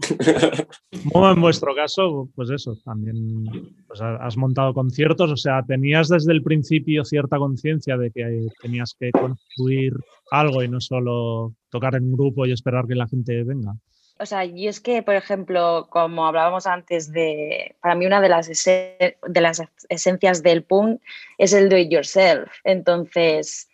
En 1.12 1.40
vuestro 1.40 1.74
caso, 1.74 2.28
pues 2.34 2.50
eso, 2.50 2.76
también 2.84 3.44
pues 3.86 4.00
has 4.00 4.36
montado 4.36 4.74
conciertos, 4.74 5.30
o 5.30 5.36
sea, 5.36 5.62
tenías 5.62 6.08
desde 6.08 6.32
el 6.32 6.42
principio 6.42 7.04
cierta 7.04 7.38
conciencia 7.38 7.96
de 7.96 8.10
que 8.10 8.48
tenías 8.60 8.94
que 8.98 9.10
construir 9.10 9.94
algo 10.30 10.62
y 10.62 10.68
no 10.68 10.80
solo 10.80 11.54
tocar 11.70 11.94
en 11.94 12.04
un 12.04 12.12
grupo 12.12 12.46
y 12.46 12.52
esperar 12.52 12.86
que 12.86 12.94
la 12.94 13.08
gente 13.08 13.44
venga 13.44 13.74
o 14.20 14.26
sea, 14.26 14.44
y 14.44 14.68
es 14.68 14.80
que, 14.80 15.02
por 15.02 15.14
ejemplo, 15.14 15.88
como 15.88 16.26
hablábamos 16.26 16.66
antes 16.66 17.10
de, 17.10 17.74
para 17.80 17.94
mí 17.94 18.06
una 18.06 18.20
de 18.20 18.28
las, 18.28 18.48
de 18.48 19.40
las 19.40 19.62
esencias 19.88 20.42
del 20.42 20.62
punk 20.62 21.00
es 21.38 21.54
el 21.54 21.70
do 21.70 21.78
it 21.78 21.90
yourself. 21.90 22.52
Entonces, 22.64 23.70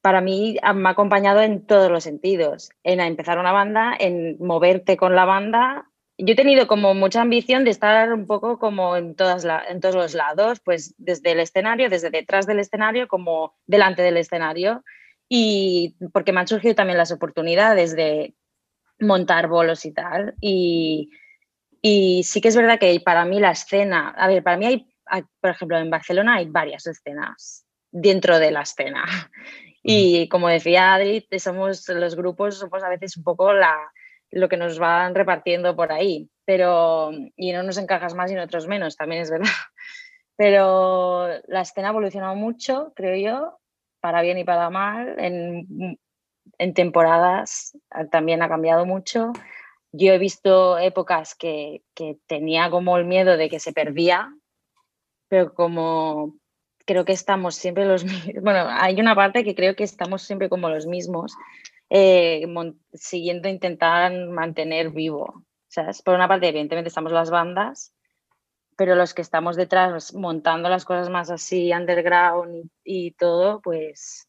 para 0.00 0.22
mí 0.22 0.56
me 0.74 0.88
ha 0.88 0.92
acompañado 0.92 1.42
en 1.42 1.66
todos 1.66 1.90
los 1.90 2.04
sentidos, 2.04 2.70
en 2.84 3.00
empezar 3.00 3.38
una 3.38 3.52
banda, 3.52 3.94
en 3.98 4.38
moverte 4.40 4.96
con 4.96 5.14
la 5.14 5.26
banda. 5.26 5.90
Yo 6.16 6.32
he 6.32 6.36
tenido 6.36 6.66
como 6.66 6.94
mucha 6.94 7.20
ambición 7.20 7.64
de 7.64 7.70
estar 7.70 8.12
un 8.14 8.26
poco 8.26 8.58
como 8.58 8.96
en, 8.96 9.14
todas 9.14 9.46
en 9.68 9.80
todos 9.80 9.94
los 9.94 10.14
lados, 10.14 10.60
pues 10.60 10.94
desde 10.96 11.32
el 11.32 11.40
escenario, 11.40 11.90
desde 11.90 12.08
detrás 12.08 12.46
del 12.46 12.60
escenario, 12.60 13.08
como 13.08 13.54
delante 13.66 14.00
del 14.00 14.16
escenario. 14.16 14.84
Y 15.28 15.96
porque 16.12 16.32
me 16.32 16.40
han 16.40 16.48
surgido 16.48 16.74
también 16.74 16.98
las 16.98 17.12
oportunidades 17.12 17.94
de 17.94 18.34
montar 19.02 19.48
bolos 19.48 19.84
y 19.84 19.92
tal. 19.92 20.34
Y, 20.40 21.10
sí 22.24 22.40
que 22.40 22.48
es 22.48 22.56
verdad 22.56 22.78
que 22.78 22.98
para 23.00 23.24
mí 23.24 23.40
la 23.40 23.50
escena, 23.50 24.10
a 24.10 24.28
ver, 24.28 24.42
para 24.42 24.56
mí 24.56 24.66
hay, 24.66 24.86
por 25.40 25.50
ejemplo, 25.50 25.78
en 25.78 25.90
Barcelona 25.90 26.36
hay 26.36 26.46
varias 26.46 26.86
escenas 26.86 27.66
dentro 27.90 28.38
de 28.38 28.50
la 28.50 28.62
escena. 28.62 29.04
Y 29.84 30.28
como 30.28 30.46
decía 30.46 30.94
Adri, 30.94 31.26
somos 31.40 31.88
los 31.88 32.14
grupos, 32.14 32.56
somos 32.56 32.84
a 32.84 32.88
veces 32.88 33.16
un 33.16 33.24
poco 33.24 33.52
la, 33.52 33.76
lo 34.30 34.48
que 34.48 34.56
nos 34.56 34.78
van 34.78 35.12
repartiendo 35.12 35.74
por 35.74 35.90
ahí, 35.90 36.30
pero 36.44 37.10
y 37.34 37.50
no 37.50 37.64
nos 37.64 37.78
encajas 37.78 38.14
más 38.14 38.30
y 38.30 38.36
otros 38.36 38.68
menos, 38.68 38.96
también 38.96 39.22
es 39.22 39.30
verdad. 39.32 39.50
Pero 40.36 41.26
la 41.48 41.62
escena 41.62 41.88
ha 41.88 41.90
evolucionado 41.90 42.36
mucho, 42.36 42.92
creo 42.94 43.16
yo, 43.16 43.58
para 44.00 44.22
bien 44.22 44.38
y 44.38 44.44
para 44.44 44.70
mal, 44.70 45.16
en 45.18 45.98
en 46.58 46.74
temporadas 46.74 47.76
ah, 47.90 48.06
también 48.06 48.42
ha 48.42 48.48
cambiado 48.48 48.86
mucho. 48.86 49.32
Yo 49.92 50.12
he 50.12 50.18
visto 50.18 50.78
épocas 50.78 51.34
que, 51.34 51.82
tenía 52.26 52.70
como 52.70 52.96
el 52.96 53.04
miedo 53.04 53.36
de 53.36 53.48
que 53.48 53.60
se 53.60 53.72
perdía, 53.72 54.34
pero 55.28 55.54
como 55.54 56.34
creo 56.86 57.04
que 57.04 57.12
estamos 57.12 57.54
siempre 57.54 57.84
los 57.84 58.04
mismos, 58.04 58.42
bueno, 58.42 58.66
hay 58.68 59.00
una 59.00 59.14
parte 59.14 59.44
que 59.44 59.54
creo 59.54 59.76
que 59.76 59.84
estamos 59.84 60.22
siempre 60.22 60.48
como 60.48 60.68
los 60.68 60.86
mismos, 60.86 61.34
eh, 61.90 62.46
siguiendo 62.94 63.48
intentar 63.48 64.12
mantener 64.28 64.90
vivo. 64.90 65.44
¿sabes? 65.72 66.02
Por 66.02 66.14
una 66.14 66.28
parte, 66.28 66.48
evidentemente, 66.48 66.88
estamos 66.88 67.12
las 67.12 67.30
bandas, 67.30 67.94
pero 68.76 68.94
los 68.94 69.14
que 69.14 69.22
estamos 69.22 69.56
detrás 69.56 70.14
montando 70.14 70.68
las 70.68 70.84
cosas 70.84 71.08
más 71.08 71.30
así, 71.30 71.72
underground 71.72 72.70
y 72.84 73.12
todo, 73.12 73.60
pues 73.62 74.28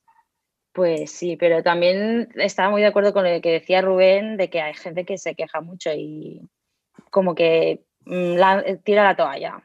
pues 0.73 1.11
sí, 1.11 1.37
pero 1.37 1.61
también 1.61 2.29
estaba 2.35 2.71
muy 2.71 2.81
de 2.81 2.87
acuerdo 2.87 3.13
con 3.13 3.23
lo 3.23 3.41
que 3.41 3.51
decía 3.51 3.81
Rubén 3.81 4.37
de 4.37 4.49
que 4.49 4.61
hay 4.61 4.73
gente 4.73 5.05
que 5.05 5.19
se 5.19 5.35
queja 5.35 5.61
mucho 5.61 5.91
y 5.93 6.41
como 7.11 7.35
que 7.35 7.83
mm, 8.05 8.37
tira 8.83 9.03
la 9.03 9.15
toalla. 9.15 9.63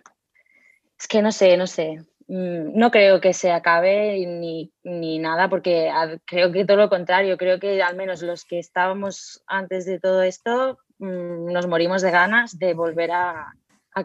Es 0.98 1.08
que 1.08 1.22
no 1.22 1.32
sé, 1.32 1.56
no 1.56 1.66
sé. 1.66 1.98
Mm, 2.28 2.78
no 2.78 2.90
creo 2.90 3.20
que 3.22 3.32
se 3.32 3.50
acabe 3.50 4.26
ni, 4.26 5.18
nada, 5.18 5.48
porque 5.48 5.90
creo 6.26 6.52
que 6.52 6.66
todo 6.66 6.76
lo 6.76 6.88
contrario. 6.90 7.38
Creo 7.38 7.58
que 7.58 7.82
al 7.82 7.96
menos 7.96 8.22
los 8.22 8.44
que 8.44 8.58
estábamos 8.58 9.42
antes 9.46 9.86
de 9.86 9.98
todo 9.98 10.22
esto 10.22 10.78
mm, 10.98 11.50
nos 11.52 11.66
morimos 11.66 12.02
de 12.02 12.10
ganas 12.10 12.58
de 12.58 12.74
volver 12.74 13.12
a, 13.12 13.54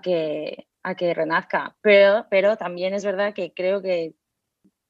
que, 0.01 0.67
a 0.83 0.95
que 0.95 1.13
renazca. 1.13 1.75
Pero, 1.81 2.27
pero 2.29 2.55
también 2.55 2.93
es 2.93 3.03
verdad 3.03 3.33
que 3.33 3.53
creo 3.53 3.81
que 3.81 4.13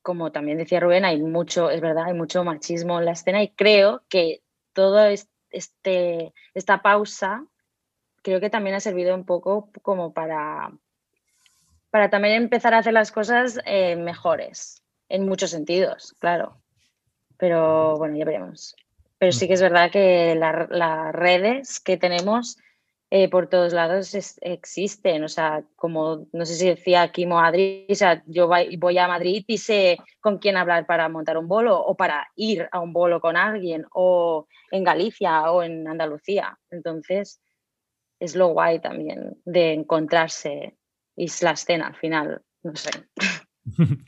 como 0.03 0.31
también 0.31 0.57
decía 0.57 0.79
Rubén, 0.79 1.05
hay 1.05 1.21
mucho, 1.21 1.71
es 1.71 1.81
verdad, 1.81 2.05
hay 2.05 2.13
mucho 2.13 2.43
machismo 2.43 2.99
en 2.99 3.05
la 3.05 3.13
escena 3.13 3.41
y 3.41 3.49
creo 3.49 4.03
que 4.09 4.43
todo 4.73 5.05
este, 5.49 6.33
esta 6.53 6.81
pausa 6.81 7.45
creo 8.21 8.39
que 8.39 8.49
también 8.49 8.75
ha 8.75 8.79
servido 8.79 9.15
un 9.15 9.25
poco 9.25 9.69
como 9.81 10.13
para, 10.13 10.71
para 11.89 12.09
también 12.09 12.35
empezar 12.35 12.73
a 12.73 12.79
hacer 12.79 12.93
las 12.93 13.11
cosas 13.11 13.59
eh, 13.65 13.95
mejores, 13.95 14.83
en 15.09 15.27
muchos 15.27 15.51
sentidos, 15.51 16.15
claro. 16.19 16.57
Pero 17.37 17.97
bueno, 17.97 18.17
ya 18.17 18.25
veremos. 18.25 18.75
Pero 19.17 19.31
sí 19.31 19.47
que 19.47 19.53
es 19.53 19.61
verdad 19.61 19.89
que 19.89 20.35
las 20.35 21.13
redes 21.13 21.79
que 21.79 21.97
tenemos 21.97 22.57
eh, 23.15 23.29
por 23.29 23.45
todos 23.45 23.73
lados 23.73 24.11
existen. 24.41 25.23
O 25.23 25.29
sea, 25.29 25.63
como 25.75 26.25
no 26.33 26.47
sé 26.47 26.55
si 26.55 26.65
decía 26.65 27.11
Kimo 27.11 27.39
Adri, 27.39 27.85
o 27.87 27.93
sea, 27.93 28.23
yo 28.25 28.47
voy 28.47 28.97
a 28.97 29.07
Madrid 29.07 29.45
y 29.45 29.59
sé 29.59 29.99
con 30.19 30.39
quién 30.39 30.57
hablar 30.57 30.87
para 30.87 31.07
montar 31.09 31.37
un 31.37 31.47
bolo 31.47 31.79
o 31.79 31.95
para 31.95 32.27
ir 32.35 32.67
a 32.71 32.79
un 32.79 32.91
bolo 32.91 33.21
con 33.21 33.37
alguien, 33.37 33.85
o 33.93 34.47
en 34.71 34.83
Galicia 34.83 35.51
o 35.51 35.61
en 35.61 35.87
Andalucía. 35.87 36.57
Entonces, 36.71 37.39
es 38.19 38.35
lo 38.35 38.47
guay 38.47 38.79
también 38.79 39.37
de 39.45 39.73
encontrarse 39.73 40.75
y 41.15 41.25
es 41.25 41.43
la 41.43 41.51
escena 41.51 41.85
al 41.89 41.95
final, 41.95 42.41
no 42.63 42.75
sé. 42.75 42.89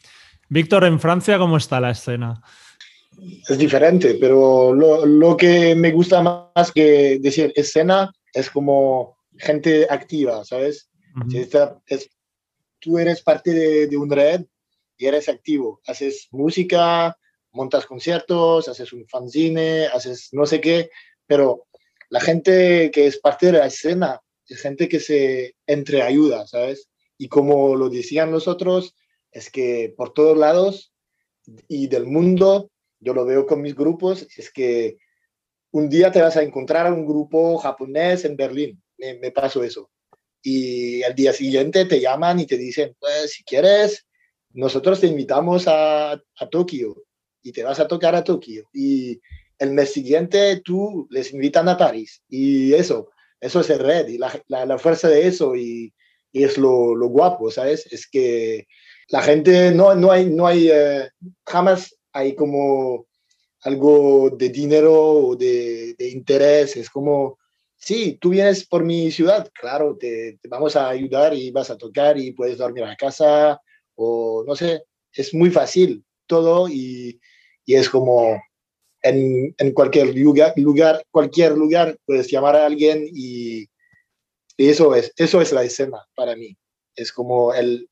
Víctor, 0.49 0.83
en 0.83 0.99
Francia, 0.99 1.37
¿cómo 1.37 1.57
está 1.57 1.79
la 1.79 1.91
escena? 1.91 2.41
Es 3.47 3.55
diferente, 3.59 4.17
pero 4.19 4.73
lo, 4.73 5.05
lo 5.05 5.37
que 5.37 5.75
me 5.75 5.91
gusta 5.91 6.23
más 6.23 6.71
que 6.71 7.19
decir 7.19 7.53
escena 7.55 8.11
es 8.35 8.49
como 8.49 9.17
gente 9.37 9.87
activa, 9.89 10.43
¿sabes? 10.43 10.89
es, 11.87 12.09
tú 12.79 12.99
eres 12.99 13.21
parte 13.21 13.51
de, 13.51 13.87
de 13.87 13.97
un 13.97 14.11
red 14.11 14.45
y 14.97 15.05
eres 15.05 15.29
activo, 15.29 15.81
haces 15.87 16.27
música, 16.31 17.17
montas 17.53 17.85
conciertos, 17.85 18.67
haces 18.67 18.91
un 18.91 19.07
fanzine, 19.07 19.87
haces 19.87 20.29
no 20.33 20.45
sé 20.45 20.59
qué, 20.59 20.89
pero 21.25 21.67
la 22.09 22.19
gente 22.19 22.91
que 22.91 23.07
es 23.07 23.17
parte 23.19 23.47
de 23.47 23.53
la 23.53 23.67
escena 23.67 24.19
es 24.47 24.61
gente 24.61 24.89
que 24.89 24.99
se 24.99 25.55
entreayuda, 25.65 26.45
¿sabes? 26.45 26.89
Y 27.17 27.29
como 27.29 27.75
lo 27.75 27.89
decían 27.89 28.31
los 28.31 28.47
otros, 28.49 28.95
es 29.31 29.49
que 29.49 29.93
por 29.95 30.13
todos 30.13 30.37
lados 30.37 30.93
y 31.69 31.87
del 31.87 32.05
mundo, 32.05 32.69
yo 32.99 33.13
lo 33.13 33.25
veo 33.25 33.45
con 33.45 33.61
mis 33.61 33.75
grupos, 33.75 34.27
es 34.35 34.51
que 34.51 34.97
un 35.75 35.89
día 35.89 36.09
te 36.09 36.21
vas 36.21 36.37
a 36.37 36.41
encontrar 36.41 36.87
a 36.87 36.93
un 36.93 37.05
grupo 37.05 37.57
japonés 37.57 38.23
en 38.23 38.37
Berlín, 38.37 38.81
me, 38.97 39.29
pasó 39.31 39.61
eso. 39.61 39.89
Y 40.41 41.03
al 41.03 41.13
día 41.13 41.33
siguiente 41.33 41.83
te 41.83 41.99
llaman 41.99 42.39
y 42.39 42.45
te 42.45 42.57
dicen, 42.57 42.95
pues 42.97 43.33
si 43.33 43.43
quieres, 43.43 44.07
nosotros 44.51 45.01
te 45.01 45.07
invitamos 45.07 45.67
a, 45.67 46.13
a 46.13 46.49
Tokio 46.49 47.03
y 47.41 47.51
te 47.51 47.63
vas 47.63 47.81
a 47.81 47.89
tocar 47.89 48.15
a 48.15 48.23
Tokio. 48.23 48.69
Y 48.71 49.19
el 49.59 49.71
mes 49.71 49.91
siguiente 49.91 50.61
tú 50.63 51.09
les 51.09 51.33
invitan 51.33 51.67
a 51.67 51.75
París. 51.75 52.23
Y 52.29 52.73
eso, 52.73 53.09
eso 53.41 53.59
es 53.59 53.69
el 53.69 53.79
red 53.79 54.07
y 54.07 54.17
la, 54.17 54.31
la, 54.47 54.77
fuerza 54.77 55.09
de 55.09 55.27
eso 55.27 55.57
y, 55.57 55.93
y 56.31 56.45
es 56.45 56.57
lo, 56.57 56.95
lo, 56.95 57.09
guapo, 57.09 57.51
¿sabes? 57.51 57.85
Es 57.91 58.07
que 58.07 58.65
la 59.09 59.21
gente 59.21 59.71
no, 59.71 59.93
no 59.93 60.09
hay, 60.09 60.29
no 60.29 60.47
hay 60.47 60.69
eh, 60.71 61.09
jamás 61.45 61.97
hay 62.13 62.33
como 62.33 63.07
algo 63.65 64.29
de 64.29 64.49
dinero 64.49 64.93
o 64.93 65.35
de, 65.35 65.95
interés. 65.99 66.77
Es 66.77 66.89
como, 66.89 67.39
sí, 67.75 68.17
tú 68.21 68.29
vienes 68.29 68.65
por 68.65 68.83
mi 68.83 69.11
ciudad, 69.11 69.49
claro, 69.53 69.97
te, 69.97 70.39
vamos 70.47 70.75
a 70.75 70.89
ayudar 70.89 71.33
y 71.33 71.51
vas 71.51 71.69
a 71.71 71.77
tocar 71.77 72.17
y 72.17 72.31
puedes 72.31 72.57
dormir 72.57 72.83
a 72.83 72.95
casa 72.95 73.59
o 73.95 74.43
no 74.45 74.55
sé, 74.55 74.83
es 75.13 75.33
muy 75.33 75.49
fácil 75.49 76.03
todo 76.27 76.67
y, 76.69 77.19
es 77.65 77.89
como 77.89 78.39
en, 79.01 79.55
cualquier 79.73 80.15
lugar, 80.15 80.53
lugar, 80.57 81.03
cualquier 81.11 81.53
lugar 81.53 81.97
puedes 82.05 82.29
llamar 82.29 82.55
a 82.55 82.65
alguien 82.65 83.07
y, 83.11 83.67
Y 84.57 84.69
eso 84.69 84.95
es, 84.95 85.11
eso 85.17 85.41
es 85.41 85.51
la 85.51 85.63
escena 85.63 86.05
para 86.15 86.35
mí. 86.35 86.55
Es 86.95 87.11
como 87.11 87.53
el, 87.53 87.89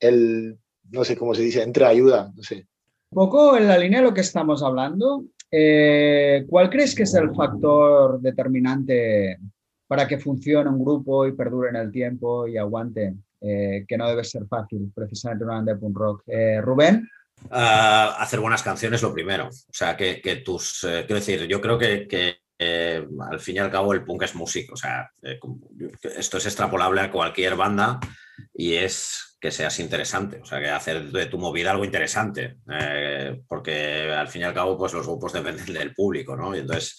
el, 0.00 0.58
no 0.90 1.04
sé 1.04 1.16
cómo 1.16 1.34
se 1.34 1.42
dice, 1.42 1.62
entre 1.62 1.84
ayuda, 1.86 2.32
no 2.36 2.42
sé. 2.42 2.66
Un 3.10 3.14
poco 3.14 3.56
en 3.56 3.68
la 3.68 3.78
línea 3.78 4.00
de 4.00 4.06
lo 4.06 4.14
que 4.14 4.20
estamos 4.20 4.62
hablando, 4.62 5.24
eh, 5.50 6.44
¿cuál 6.48 6.68
crees 6.68 6.94
que 6.94 7.04
es 7.04 7.14
el 7.14 7.34
factor 7.34 8.20
determinante 8.20 9.38
para 9.86 10.08
que 10.08 10.18
funcione 10.18 10.68
un 10.68 10.84
grupo 10.84 11.26
y 11.26 11.32
perdure 11.32 11.70
en 11.70 11.76
el 11.76 11.92
tiempo 11.92 12.48
y 12.48 12.56
aguante? 12.56 13.14
Eh, 13.40 13.84
que 13.86 13.96
no 13.96 14.08
debe 14.08 14.24
ser 14.24 14.46
fácil, 14.46 14.90
precisamente 14.94 15.44
una 15.44 15.54
banda 15.54 15.74
de 15.74 15.78
punk 15.78 15.96
rock. 15.96 16.22
Eh, 16.26 16.60
Rubén. 16.60 17.08
Ah, 17.50 18.16
hacer 18.18 18.40
buenas 18.40 18.62
canciones 18.62 19.02
lo 19.02 19.12
primero. 19.12 19.48
O 19.48 19.72
sea, 19.72 19.96
que, 19.96 20.42
tus. 20.44 20.80
quiero 20.80 21.14
decir, 21.14 21.46
yo 21.46 21.60
creo 21.60 21.78
que, 21.78 22.38
al 22.58 23.38
fin 23.38 23.56
y 23.56 23.58
al 23.58 23.70
cabo 23.70 23.92
el 23.92 24.04
punk 24.04 24.24
es 24.24 24.34
música. 24.34 24.72
O 24.72 24.76
sea, 24.76 25.10
esto 26.02 26.38
es 26.38 26.46
extrapolable 26.46 27.02
a 27.02 27.12
cualquier 27.12 27.54
banda 27.54 28.00
y 28.52 28.74
es 28.74 29.25
que 29.40 29.50
seas 29.50 29.78
interesante, 29.80 30.40
o 30.40 30.44
sea, 30.44 30.60
que 30.60 30.70
hacer 30.70 31.10
de 31.10 31.26
tu 31.26 31.38
movida 31.38 31.70
algo 31.70 31.84
interesante, 31.84 32.58
eh, 32.72 33.42
porque 33.46 34.10
al 34.10 34.28
fin 34.28 34.42
y 34.42 34.44
al 34.44 34.54
cabo, 34.54 34.78
pues 34.78 34.92
los 34.94 35.06
grupos 35.06 35.32
dependen 35.32 35.72
del 35.72 35.94
público, 35.94 36.36
¿no? 36.36 36.54
Y 36.56 36.60
entonces, 36.60 36.96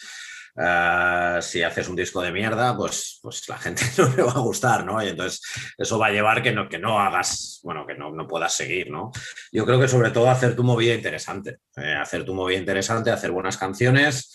eh, 0.56 1.40
si 1.42 1.64
haces 1.64 1.88
un 1.90 1.96
disco 1.96 2.22
de 2.22 2.32
mierda, 2.32 2.78
pues, 2.78 3.20
pues 3.22 3.48
la 3.50 3.58
gente 3.58 3.82
no 3.98 4.16
le 4.16 4.24
va 4.24 4.32
a 4.32 4.40
gustar, 4.40 4.86
¿no? 4.86 5.04
Y 5.04 5.08
entonces 5.10 5.42
eso 5.78 5.98
va 5.98 6.08
a 6.08 6.12
llevar 6.12 6.44
que 6.44 6.52
no, 6.52 6.70
que 6.70 6.78
no 6.78 7.00
hagas, 7.00 7.60
bueno, 7.64 7.86
que 7.88 7.96
no, 7.96 8.12
no 8.12 8.28
puedas 8.28 8.54
seguir, 8.54 8.92
¿no? 8.92 9.12
Yo 9.52 9.66
creo 9.66 9.80
que 9.80 9.88
sobre 9.88 10.12
todo 10.12 10.30
hacer 10.30 10.56
tu 10.56 10.64
movida 10.64 10.94
interesante, 10.94 11.58
eh, 11.76 11.96
hacer 11.96 12.24
tu 12.24 12.36
movida 12.36 12.60
interesante, 12.60 13.10
hacer 13.10 13.32
buenas 13.32 13.58
canciones 13.58 14.32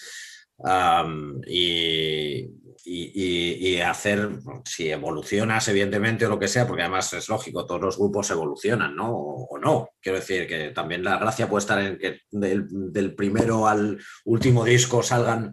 y, 1.46 2.48
y, 2.84 3.80
hacer, 3.80 4.30
si 4.64 4.90
evolucionas 4.90 5.68
evidentemente 5.68 6.26
o 6.26 6.30
lo 6.30 6.38
que 6.38 6.48
sea, 6.48 6.66
porque 6.66 6.82
además 6.82 7.12
es 7.12 7.28
lógico, 7.28 7.64
todos 7.64 7.80
los 7.80 7.98
grupos 7.98 8.30
evolucionan, 8.30 8.96
¿no? 8.96 9.10
O, 9.12 9.58
no. 9.58 9.90
Quiero 10.00 10.18
decir 10.18 10.46
que 10.46 10.70
también 10.70 11.04
la 11.04 11.18
gracia 11.18 11.48
puede 11.48 11.60
estar 11.60 11.80
en 11.80 11.98
que 11.98 12.20
del, 12.30 13.14
primero 13.14 13.68
al 13.68 14.00
último 14.24 14.64
disco 14.64 15.02
salgan, 15.02 15.52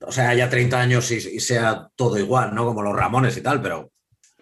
o 0.00 0.10
sea, 0.10 0.30
haya 0.30 0.50
30 0.50 0.80
años 0.80 1.10
y, 1.10 1.40
sea 1.40 1.88
todo 1.94 2.18
igual, 2.18 2.54
¿no? 2.54 2.64
Como 2.64 2.82
los 2.82 2.96
Ramones 2.96 3.36
y 3.36 3.42
tal, 3.42 3.62
pero, 3.62 3.92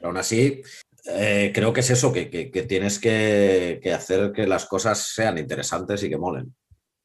aún 0.03 0.17
así 0.17 0.63
eh, 1.07 1.53
creo 1.55 1.73
que 1.73 1.81
es 1.81 1.91
eso, 1.91 2.13
que, 2.13 2.27
tienes 2.67 2.99
que, 2.99 3.81
hacer 3.95 4.33
que 4.33 4.47
las 4.47 4.65
cosas 4.65 5.13
sean 5.13 5.37
interesantes 5.37 6.03
y 6.03 6.09
que 6.09 6.17
molen. 6.17 6.55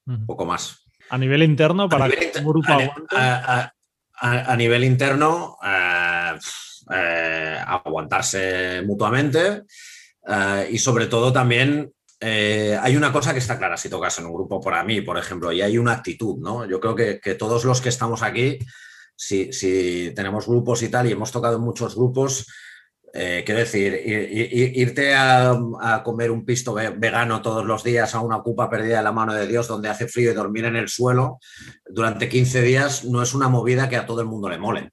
Un 0.06 0.26
poco 0.26 0.46
más. 0.46 0.86
A 1.10 1.18
nivel 1.18 1.44
interno, 1.44 1.90
para 1.90 2.10
que 2.10 2.32
grupo 2.42 2.72
a, 3.12 3.74
nivel 4.58 4.84
interno, 4.84 5.58
eh, 5.64 6.38
eh, 6.92 7.58
aguantarse 7.66 8.82
mutuamente 8.82 9.64
eh, 10.28 10.70
y 10.72 10.78
sobre 10.78 11.08
todo 11.08 11.32
también 11.32 11.92
hay 12.22 12.98
una 12.98 13.14
cosa 13.14 13.32
que 13.32 13.40
está 13.40 13.58
clara 13.58 13.78
si 13.78 13.90
tocas 13.90 14.20
en 14.20 14.26
un 14.26 14.34
grupo 14.34 14.60
para 14.60 14.84
mí, 14.84 15.00
por 15.00 15.18
ejemplo, 15.18 15.54
y 15.54 15.62
hay 15.62 15.78
una 15.78 15.94
actitud, 15.94 16.38
¿no? 16.40 16.66
Yo 16.66 16.82
creo 16.82 16.94
que, 16.94 17.36
todos 17.36 17.64
los 17.64 17.80
que 17.80 17.88
estamos 17.88 18.24
aquí, 18.24 18.60
si, 19.16 19.54
si, 19.54 20.12
tenemos 20.14 20.46
grupos 20.46 20.84
y 20.84 20.90
tal, 20.90 21.08
y 21.08 21.14
hemos 21.14 21.32
tocado 21.32 21.56
en 21.56 21.62
muchos 21.62 21.96
grupos, 21.96 22.46
quiero 23.14 23.60
decir, 23.60 23.94
irte 24.76 25.14
a, 25.16 26.02
comer 26.04 26.32
un 26.32 26.46
pisto 26.46 26.74
vegano 26.74 27.42
todos 27.42 27.66
los 27.66 27.84
días 27.84 28.16
a 28.16 28.22
una 28.22 28.40
cupa 28.42 28.70
perdida 28.70 28.98
de 28.98 29.04
la 29.04 29.12
mano 29.12 29.34
de 29.34 29.48
Dios 29.48 29.68
donde 29.68 29.90
hace 29.90 30.08
frío 30.08 30.32
y 30.32 30.34
dormir 30.34 30.66
en 30.66 30.76
el 30.76 30.90
suelo 30.90 31.40
durante 31.88 32.30
15 32.30 32.62
días 32.62 33.06
no 33.06 33.22
es 33.22 33.34
una 33.34 33.50
movida 33.50 33.90
que 33.90 33.98
a 33.98 34.06
todo 34.06 34.22
el 34.22 34.28
mundo 34.28 34.50
le 34.50 34.58
mole. 34.58 34.92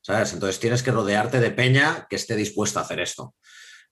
¿Sabes? 0.00 0.32
Entonces 0.32 0.58
tienes 0.58 0.82
que 0.82 0.90
rodearte 0.90 1.40
de 1.40 1.50
peña 1.50 2.06
que 2.08 2.16
esté 2.16 2.34
dispuesta 2.34 2.80
a 2.80 2.82
hacer 2.84 3.00
esto. 3.00 3.34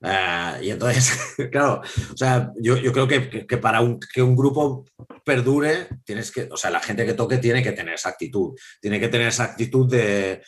Eh, 0.03 0.59
y 0.63 0.71
entonces, 0.71 1.13
claro, 1.51 1.81
o 2.13 2.17
sea, 2.17 2.53
yo, 2.61 2.77
creo 2.93 3.09
que, 3.09 3.57
para 3.59 3.81
que 4.13 4.23
un 4.23 4.37
grupo 4.37 4.85
perdure, 5.25 5.89
tienes 6.05 6.31
que, 6.31 6.49
o 6.51 6.57
sea, 6.57 6.71
la 6.71 6.81
gente 6.81 7.07
que 7.07 7.15
toque 7.15 7.39
tiene 7.39 7.63
que 7.63 7.73
tener 7.73 7.95
esa 7.95 8.11
actitud, 8.11 8.55
tiene 8.81 9.01
que 9.01 9.09
tener 9.09 9.29
esa 9.29 9.45
actitud 9.45 9.91
de, 9.91 10.43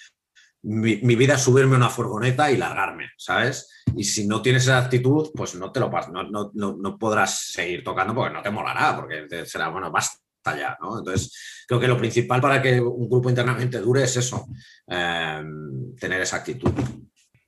mi, 0.63 1.15
vida 1.15 1.35
es 1.35 1.43
subirme 1.43 1.75
a 1.75 1.79
una 1.79 1.89
furgoneta 1.89 2.51
y 2.51 2.57
largarme, 2.57 3.11
¿sabes? 3.17 3.83
Y 3.97 4.05
si 4.05 4.27
no 4.27 4.43
tienes 4.43 4.65
esa 4.65 4.79
actitud, 4.79 5.31
pues 5.35 5.55
no 5.55 5.71
te 5.71 5.81
lo 5.81 5.91
no, 6.11 6.51
no, 6.55 6.99
podrás 6.99 7.49
seguir 7.53 7.85
tocando 7.85 8.15
porque 8.15 8.35
no 8.35 8.43
te 8.43 8.51
molará, 8.51 8.97
porque 8.97 9.27
será, 9.47 9.69
bueno, 9.69 9.91
basta 9.91 10.19
ya, 10.57 10.77
¿no? 10.81 10.99
Entonces, 10.99 11.65
creo 11.67 11.81
que 11.81 11.89
lo 11.89 11.99
principal 11.99 12.41
para 12.41 12.61
que 12.61 12.81
un 12.81 13.09
grupo 13.09 13.29
internamente 13.29 13.79
dure 13.79 14.03
es 14.03 14.17
eso, 14.17 14.47
em, 14.87 15.95
tener 15.97 16.21
esa 16.21 16.37
actitud. 16.37 16.73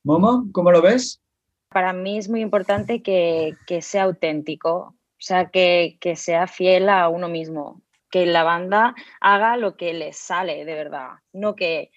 Momo, 0.05 0.47
¿cómo 0.53 0.71
lo 0.71 0.81
ves? 0.81 1.21
Para 1.69 1.93
mí 1.93 2.19
es 2.19 2.29
muy 2.29 2.41
importante 2.41 3.03
que, 3.03 3.57
sea 3.81 4.05
auténtico, 4.05 4.73
o 4.73 5.23
sea, 5.23 5.51
que, 5.51 5.99
que 6.01 6.17
sea 6.17 6.47
fiel 6.47 6.89
a 6.89 7.09
uno 7.09 7.29
mismo, 7.29 7.83
que 8.11 8.27
la 8.27 8.43
banda 8.43 8.95
haga 9.21 9.57
lo 9.57 9.77
que 9.77 9.93
le 9.95 10.13
sale 10.13 10.65
de 10.65 10.75
verdad, 10.75 11.11
no 11.33 11.55
que 11.55 11.91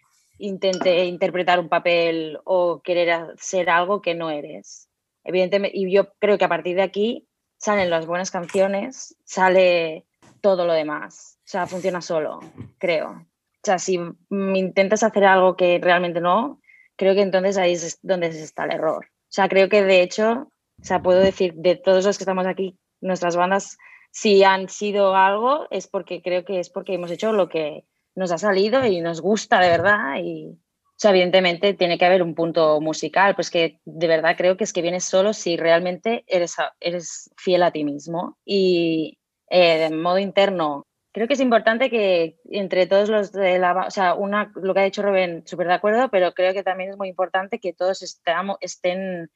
intente 0.44 1.06
interpretar 1.06 1.60
un 1.60 1.70
papel 1.70 2.40
o 2.44 2.82
querer 2.82 3.34
ser 3.38 3.70
algo 3.70 4.02
que 4.02 4.14
no 4.14 4.30
eres. 4.30 4.90
Evidentemente, 5.24 5.78
y 5.78 5.92
yo 5.92 6.14
creo 6.20 6.38
que 6.38 6.46
a 6.46 6.50
partir 6.50 6.76
de 6.76 6.82
aquí 6.82 7.28
salen 7.58 7.90
las 7.90 8.06
buenas 8.06 8.30
canciones, 8.30 9.16
sale 9.24 10.06
todo 10.42 10.66
lo 10.66 10.74
demás. 10.74 11.40
O 11.40 11.48
sea, 11.48 11.66
funciona 11.66 12.02
solo, 12.02 12.42
creo. 12.78 13.12
O 13.12 13.66
sea, 13.66 13.80
si 13.80 13.98
intentas 14.30 15.04
hacer 15.04 15.24
algo 15.24 15.56
que 15.56 15.80
realmente 15.82 16.20
no, 16.20 16.60
creo 16.98 17.16
que 17.16 17.22
entonces 17.22 17.58
ahí 17.58 17.74
es 17.74 18.00
donde 18.02 18.28
está 18.28 18.66
el 18.66 18.74
error. 18.74 19.06
O 19.06 19.36
sea, 19.36 19.48
creo 19.48 19.70
que 19.70 19.84
de 19.84 20.02
hecho, 20.02 20.50
o 20.82 20.84
sea, 20.84 21.02
puedo 21.02 21.20
decir 21.20 21.54
de 21.56 21.76
todos 21.76 22.06
los 22.06 22.18
que 22.18 22.24
estamos 22.24 22.46
aquí, 22.46 22.78
nuestras 23.00 23.38
bandas, 23.38 23.78
si 24.12 24.44
han 24.44 24.68
sido 24.68 25.16
algo, 25.16 25.68
es 25.72 25.88
porque 25.88 26.22
creo 26.22 26.44
que 26.44 26.60
es 26.60 26.70
porque 26.70 26.94
hemos 26.96 27.12
hecho 27.12 27.32
lo 27.32 27.48
que 27.48 27.86
nos 28.16 28.32
ha 28.32 28.38
salido 28.38 28.86
y 28.86 29.02
nos 29.02 29.22
gusta 29.22 29.60
de 29.60 29.70
verdad 29.70 30.18
y 30.22 30.58
o 30.94 30.96
sea, 31.04 31.12
evidentemente 31.12 31.74
tiene 31.74 31.98
que 31.98 32.06
haber 32.06 32.22
un 32.22 32.36
punto 32.36 32.80
musical, 32.80 33.36
pues 33.36 33.50
que 33.50 33.80
de 33.84 34.08
verdad 34.08 34.36
creo 34.38 34.56
que 34.56 34.64
es 34.64 34.72
que 34.72 34.84
vienes 34.84 35.04
solo 35.04 35.34
si 35.34 35.58
realmente 35.58 36.24
eres, 36.28 36.56
eres 36.80 37.32
fiel 37.36 37.64
a 37.64 37.72
ti 37.72 37.84
mismo 37.84 38.38
y 38.46 39.18
eh, 39.50 39.80
de 39.80 39.96
modo 39.96 40.20
interno. 40.20 40.86
Creo 41.12 41.28
que 41.28 41.34
es 41.34 41.40
importante 41.40 41.90
que 41.90 42.38
entre 42.50 42.88
todos 42.88 43.10
los 43.10 43.32
de 43.32 43.60
la, 43.60 43.86
o 43.88 43.92
sea, 43.92 44.14
una, 44.14 44.52
lo 44.56 44.74
que 44.74 44.80
ha 44.80 44.84
dicho 44.84 45.02
Rubén, 45.02 45.44
súper 45.46 45.68
de 45.68 45.74
acuerdo, 45.74 46.10
pero 46.10 46.34
creo 46.34 46.54
que 46.54 46.64
también 46.64 46.92
es 46.92 46.98
muy 46.98 47.10
importante 47.10 47.60
que 47.60 47.74
todos 47.74 48.02
estemos, 48.02 48.58
estén 48.62 49.30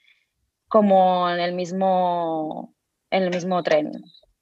como 0.68 1.30
en 1.30 1.40
el 1.40 1.54
mismo, 1.54 2.76
en 3.10 3.24
el 3.24 3.30
mismo 3.30 3.62
tren, 3.64 3.92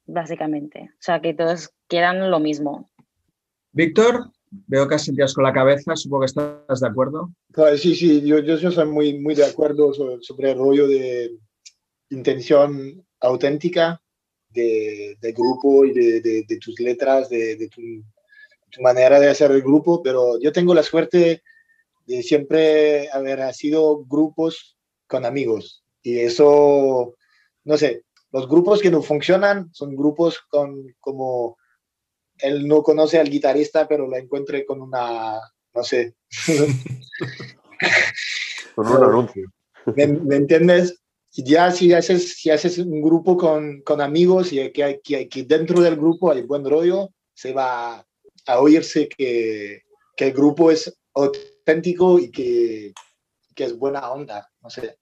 básicamente. 0.06 0.92
O 0.94 1.02
sea, 1.02 1.22
que 1.22 1.34
todos 1.34 1.74
quieran 1.88 2.30
lo 2.30 2.40
mismo. 2.40 2.90
Víctor, 3.76 4.32
veo 4.68 4.88
que 4.88 4.96
has 4.96 5.04
sentido 5.04 5.28
con 5.36 5.44
la 5.44 5.52
cabeza, 5.52 5.98
supongo 5.98 6.22
que 6.22 6.28
estás 6.28 6.80
de 6.80 6.88
acuerdo. 6.88 7.30
Sí, 7.78 7.94
sí, 7.94 8.22
yo, 8.26 8.40
yo, 8.40 8.72
soy 8.72 8.86
muy, 8.86 9.20
muy 9.20 9.36
de 9.36 9.44
acuerdo 9.44 9.94
sobre, 9.94 10.52
el 10.52 10.58
rollo 10.58 10.88
de 10.88 11.38
intención 12.10 13.06
auténtica 13.20 14.02
de, 14.48 15.18
grupo 15.36 15.84
y 15.84 15.92
de, 15.92 16.58
tus 16.64 16.80
letras, 16.80 17.28
de, 17.28 17.68
tu, 17.70 18.82
manera 18.82 19.20
de 19.20 19.30
hacer 19.30 19.52
el 19.52 19.62
grupo, 19.62 20.02
pero 20.02 20.40
yo 20.40 20.54
tengo 20.54 20.74
la 20.74 20.84
suerte 20.84 21.44
de 22.08 22.24
siempre 22.24 23.10
haber 23.12 23.54
sido 23.54 24.06
grupos 24.06 24.78
con 25.06 25.26
amigos 25.26 25.84
y 26.02 26.20
eso, 26.20 27.14
no 27.66 27.78
sé, 27.78 28.04
los 28.32 28.48
grupos 28.48 28.82
que 28.82 28.92
no 28.92 29.02
funcionan 29.02 29.70
son 29.74 29.98
grupos 29.98 30.40
con 30.50 30.96
como 31.02 31.58
él 32.40 32.68
no 32.68 32.84
conoce 32.84 33.20
al 33.20 33.30
guitarrista, 33.30 33.88
pero 33.88 34.08
lo 34.08 34.18
encuentre 34.18 34.66
con 34.66 34.82
una, 34.82 35.40
no 35.74 35.84
sé. 35.84 36.16
con 38.76 38.88
un 38.88 39.04
anuncio. 39.04 39.52
¿Me, 39.96 40.36
entiendes? 40.36 41.02
Ya 41.32 41.72
si 41.72 41.94
haces, 41.94 42.36
si 42.36 42.50
haces 42.50 42.78
un 42.78 43.02
grupo 43.02 43.38
con, 43.38 43.82
con 43.82 44.02
amigos 44.02 44.54
y 44.54 44.72
que, 44.72 44.84
hay, 44.84 45.00
que, 45.04 45.28
que, 45.28 45.44
dentro 45.44 45.82
del 45.82 45.96
grupo 45.96 46.32
hay 46.32 46.42
buen 46.42 46.64
rollo, 46.64 47.10
se 47.34 47.54
va 47.54 48.06
a 48.48 48.60
oírse 48.60 49.10
que, 49.10 49.82
que 50.16 50.28
el 50.28 50.34
grupo 50.34 50.72
es 50.72 50.98
auténtico 51.14 52.20
y 52.20 52.32
que, 52.32 52.94
que 53.54 53.66
es 53.66 53.78
buena 53.78 54.12
onda, 54.12 54.50
no 54.62 54.70
sé. 54.70 54.98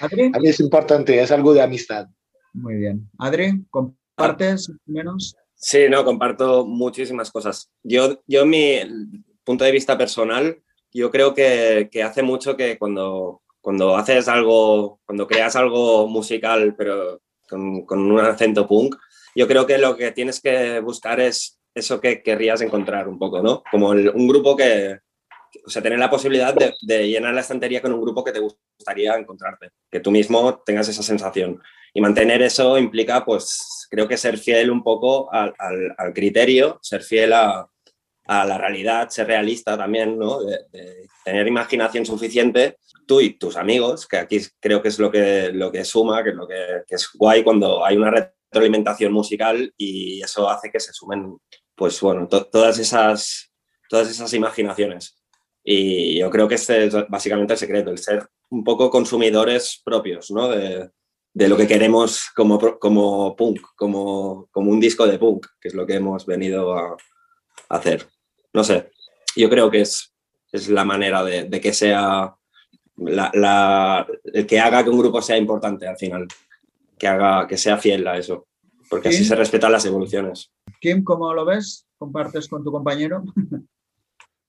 A 0.00 0.38
mí 0.38 0.48
es 0.48 0.60
importante, 0.60 1.20
es 1.20 1.30
algo 1.30 1.54
de 1.54 1.62
amistad. 1.62 2.08
Muy 2.52 2.74
bien. 2.74 3.08
Adri, 3.18 3.64
¿compartes 3.70 4.70
menos? 4.86 5.36
Sí, 5.62 5.88
no, 5.88 6.04
comparto 6.04 6.66
muchísimas 6.66 7.30
cosas. 7.30 7.70
Yo, 7.84 8.20
yo 8.26 8.44
mi 8.44 8.80
punto 9.44 9.62
de 9.64 9.70
vista 9.70 9.96
personal, 9.96 10.60
yo 10.92 11.08
creo 11.12 11.34
que, 11.34 11.88
hace 12.04 12.22
mucho 12.24 12.56
que 12.56 12.76
cuando, 12.76 13.42
cuando 13.60 13.96
haces 13.96 14.26
algo, 14.26 15.00
cuando 15.04 15.28
creas 15.28 15.54
algo 15.54 16.08
musical, 16.08 16.74
pero 16.76 17.22
con, 17.48 17.86
con, 17.86 18.10
un 18.10 18.18
acento 18.18 18.66
punk, 18.66 18.96
yo 19.36 19.46
creo 19.46 19.64
que 19.64 19.78
lo 19.78 19.96
que 19.96 20.10
tienes 20.10 20.40
que 20.40 20.80
buscar 20.80 21.20
es 21.20 21.60
eso 21.72 22.00
que 22.00 22.24
querrías 22.24 22.60
encontrar 22.60 23.06
un 23.06 23.20
poco, 23.20 23.40
¿no? 23.40 23.62
Como 23.70 23.90
un 23.90 24.26
grupo 24.26 24.56
que, 24.56 24.98
o 25.64 25.70
sea, 25.70 25.80
tener 25.80 26.00
la 26.00 26.10
posibilidad 26.10 26.52
de, 26.52 26.74
de, 26.82 27.08
llenar 27.08 27.34
la 27.34 27.40
estantería 27.40 27.80
con 27.80 27.92
un 27.92 28.02
grupo 28.02 28.24
que 28.24 28.32
te 28.32 28.40
gustaría 28.40 29.14
encontrarte, 29.14 29.70
que 29.88 30.00
tú 30.00 30.10
mismo 30.10 30.60
tengas 30.66 30.88
esa 30.88 31.04
sensación. 31.04 31.62
Y 31.94 32.00
mantener 32.00 32.40
eso 32.42 32.78
implica, 32.78 33.24
pues, 33.24 33.86
creo 33.90 34.08
que 34.08 34.16
ser 34.16 34.38
fiel 34.38 34.70
un 34.70 34.82
poco 34.82 35.32
al, 35.32 35.54
al, 35.58 36.12
criterio, 36.14 36.78
ser 36.80 37.02
fiel 37.02 37.34
a, 37.34 37.68
a, 38.26 38.44
la 38.46 38.56
realidad, 38.56 39.10
ser 39.10 39.26
realista 39.26 39.76
también, 39.76 40.18
¿no? 40.18 40.38
Tener 41.24 41.46
imaginación 41.46 42.06
suficiente, 42.06 42.78
tú 43.06 43.20
y 43.20 43.34
tus 43.34 43.56
amigos, 43.56 44.06
que 44.06 44.16
aquí 44.16 44.40
creo 44.58 44.80
que 44.80 44.88
es 44.88 44.98
lo 44.98 45.10
que, 45.10 45.50
lo 45.52 45.70
que 45.70 45.84
suma, 45.84 46.22
que 46.22 46.30
es 46.30 46.36
lo 46.36 46.48
que, 46.48 46.82
es 46.88 47.10
guay 47.12 47.42
cuando 47.42 47.84
hay 47.84 47.96
una 47.96 48.10
retroalimentación 48.10 49.12
musical 49.12 49.72
y 49.76 50.22
eso 50.22 50.48
hace 50.48 50.70
que 50.70 50.80
se 50.80 50.94
sumen, 50.94 51.36
pues 51.74 52.00
bueno, 52.00 52.26
to, 52.28 52.46
todas, 52.46 52.78
esas, 52.78 53.52
todas 53.88 54.08
esas 54.08 54.32
imaginaciones. 54.32 55.18
Y 55.62 56.18
yo 56.18 56.30
creo 56.30 56.48
que 56.48 56.56
este 56.56 56.86
es 56.86 56.94
básicamente 57.08 57.52
el 57.52 57.58
secreto, 57.58 57.90
el 57.90 57.98
ser 57.98 58.26
un 58.50 58.64
poco 58.64 58.90
consumidores 58.90 59.80
propios, 59.84 60.30
¿no? 60.30 60.48
De, 60.48 60.90
de 61.34 61.48
lo 61.48 61.56
que 61.56 61.66
queremos 61.66 62.30
como, 62.34 62.58
como 62.78 63.34
punk, 63.36 63.60
como, 63.74 64.48
como 64.50 64.70
un 64.70 64.80
disco 64.80 65.06
de 65.06 65.18
punk, 65.18 65.46
que 65.60 65.68
es 65.68 65.74
lo 65.74 65.86
que 65.86 65.94
hemos 65.94 66.26
venido 66.26 66.76
a, 66.76 66.96
a 67.68 67.76
hacer. 67.76 68.06
No 68.52 68.64
sé, 68.64 68.90
yo 69.36 69.48
creo 69.48 69.70
que 69.70 69.80
es, 69.80 70.14
es 70.50 70.68
la 70.68 70.84
manera 70.84 71.24
de, 71.24 71.44
de 71.44 71.60
que 71.60 71.72
sea, 71.72 72.34
la, 72.96 73.30
la, 73.34 74.06
el 74.24 74.46
que 74.46 74.60
haga 74.60 74.84
que 74.84 74.90
un 74.90 74.98
grupo 74.98 75.22
sea 75.22 75.38
importante 75.38 75.86
al 75.86 75.96
final, 75.96 76.26
que, 76.98 77.08
haga, 77.08 77.46
que 77.46 77.56
sea 77.56 77.78
fiel 77.78 78.06
a 78.06 78.18
eso, 78.18 78.46
porque 78.90 79.08
Kim, 79.08 79.16
así 79.16 79.24
se 79.24 79.36
respetan 79.36 79.72
las 79.72 79.86
evoluciones. 79.86 80.52
Kim, 80.80 81.02
¿cómo 81.02 81.32
lo 81.32 81.46
ves? 81.46 81.86
¿Compartes 81.96 82.48
con 82.48 82.62
tu 82.62 82.70
compañero? 82.70 83.24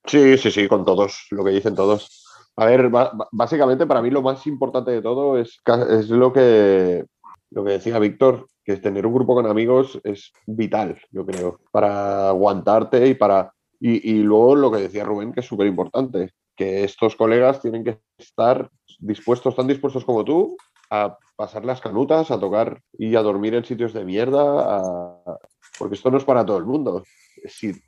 Sí, 0.06 0.38
sí, 0.38 0.52
sí, 0.52 0.68
con 0.68 0.84
todos, 0.84 1.28
lo 1.32 1.46
que 1.46 1.52
dicen 1.52 1.76
todos. 1.76 2.23
A 2.56 2.66
ver, 2.66 2.92
básicamente 3.32 3.88
para 3.88 4.02
mí 4.02 4.10
lo 4.12 4.22
más 4.22 4.46
importante 4.46 4.92
de 4.92 5.02
todo 5.02 5.40
es, 5.40 5.60
es 5.90 6.10
lo, 6.10 6.32
que, 6.32 7.04
lo 7.50 7.64
que 7.64 7.72
decía 7.72 7.98
Víctor, 7.98 8.48
que 8.64 8.78
tener 8.78 9.08
un 9.08 9.14
grupo 9.14 9.34
con 9.34 9.48
amigos 9.48 10.00
es 10.04 10.32
vital, 10.46 11.00
yo 11.12 11.26
creo, 11.26 11.60
para 11.72 12.30
aguantarte 12.30 13.08
y 13.08 13.16
para... 13.16 13.54
Y, 13.80 14.12
y 14.12 14.24
luego 14.24 14.56
lo 14.56 14.72
que 14.72 14.82
decía 14.82 15.04
Rubén, 15.04 15.34
que 15.34 15.42
es 15.42 15.46
súper 15.46 15.68
importante, 15.68 16.32
que 16.56 16.84
estos 16.84 17.16
colegas 17.16 17.60
tienen 17.60 17.84
que 17.84 18.00
estar 18.18 18.70
dispuestos, 19.00 19.56
tan 19.56 19.68
dispuestos 19.68 20.06
como 20.06 20.24
tú, 20.24 20.56
a 20.90 21.18
pasar 21.36 21.66
las 21.66 21.82
canutas, 21.82 22.30
a 22.30 22.40
tocar 22.40 22.80
y 22.94 23.16
a 23.16 23.22
dormir 23.24 23.56
en 23.56 23.66
sitios 23.66 23.94
de 23.94 24.06
mierda, 24.06 24.78
a... 24.78 25.38
porque 25.80 25.96
esto 25.96 26.12
no 26.12 26.18
es 26.18 26.24
para 26.24 26.46
todo 26.46 26.58
el 26.58 26.66
mundo 26.66 27.04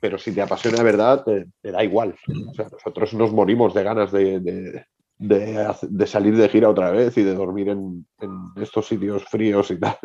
pero 0.00 0.18
si 0.18 0.32
te 0.32 0.42
apasiona 0.42 0.78
de 0.78 0.84
verdad, 0.84 1.24
te, 1.24 1.70
da 1.70 1.82
igual. 1.82 2.14
Nosotros 2.72 3.14
nos 3.14 3.32
morimos 3.32 3.74
de 3.74 3.82
ganas 3.82 4.12
de, 4.12 4.84
de, 5.18 6.06
salir 6.06 6.36
de 6.36 6.48
gira 6.48 6.68
otra 6.68 6.90
vez 6.90 7.16
y 7.16 7.22
de 7.22 7.34
dormir 7.34 7.70
en, 7.70 8.06
en, 8.18 8.62
estos 8.62 8.86
sitios 8.86 9.24
fríos 9.24 9.70
y 9.70 9.80
tal. 9.80 9.98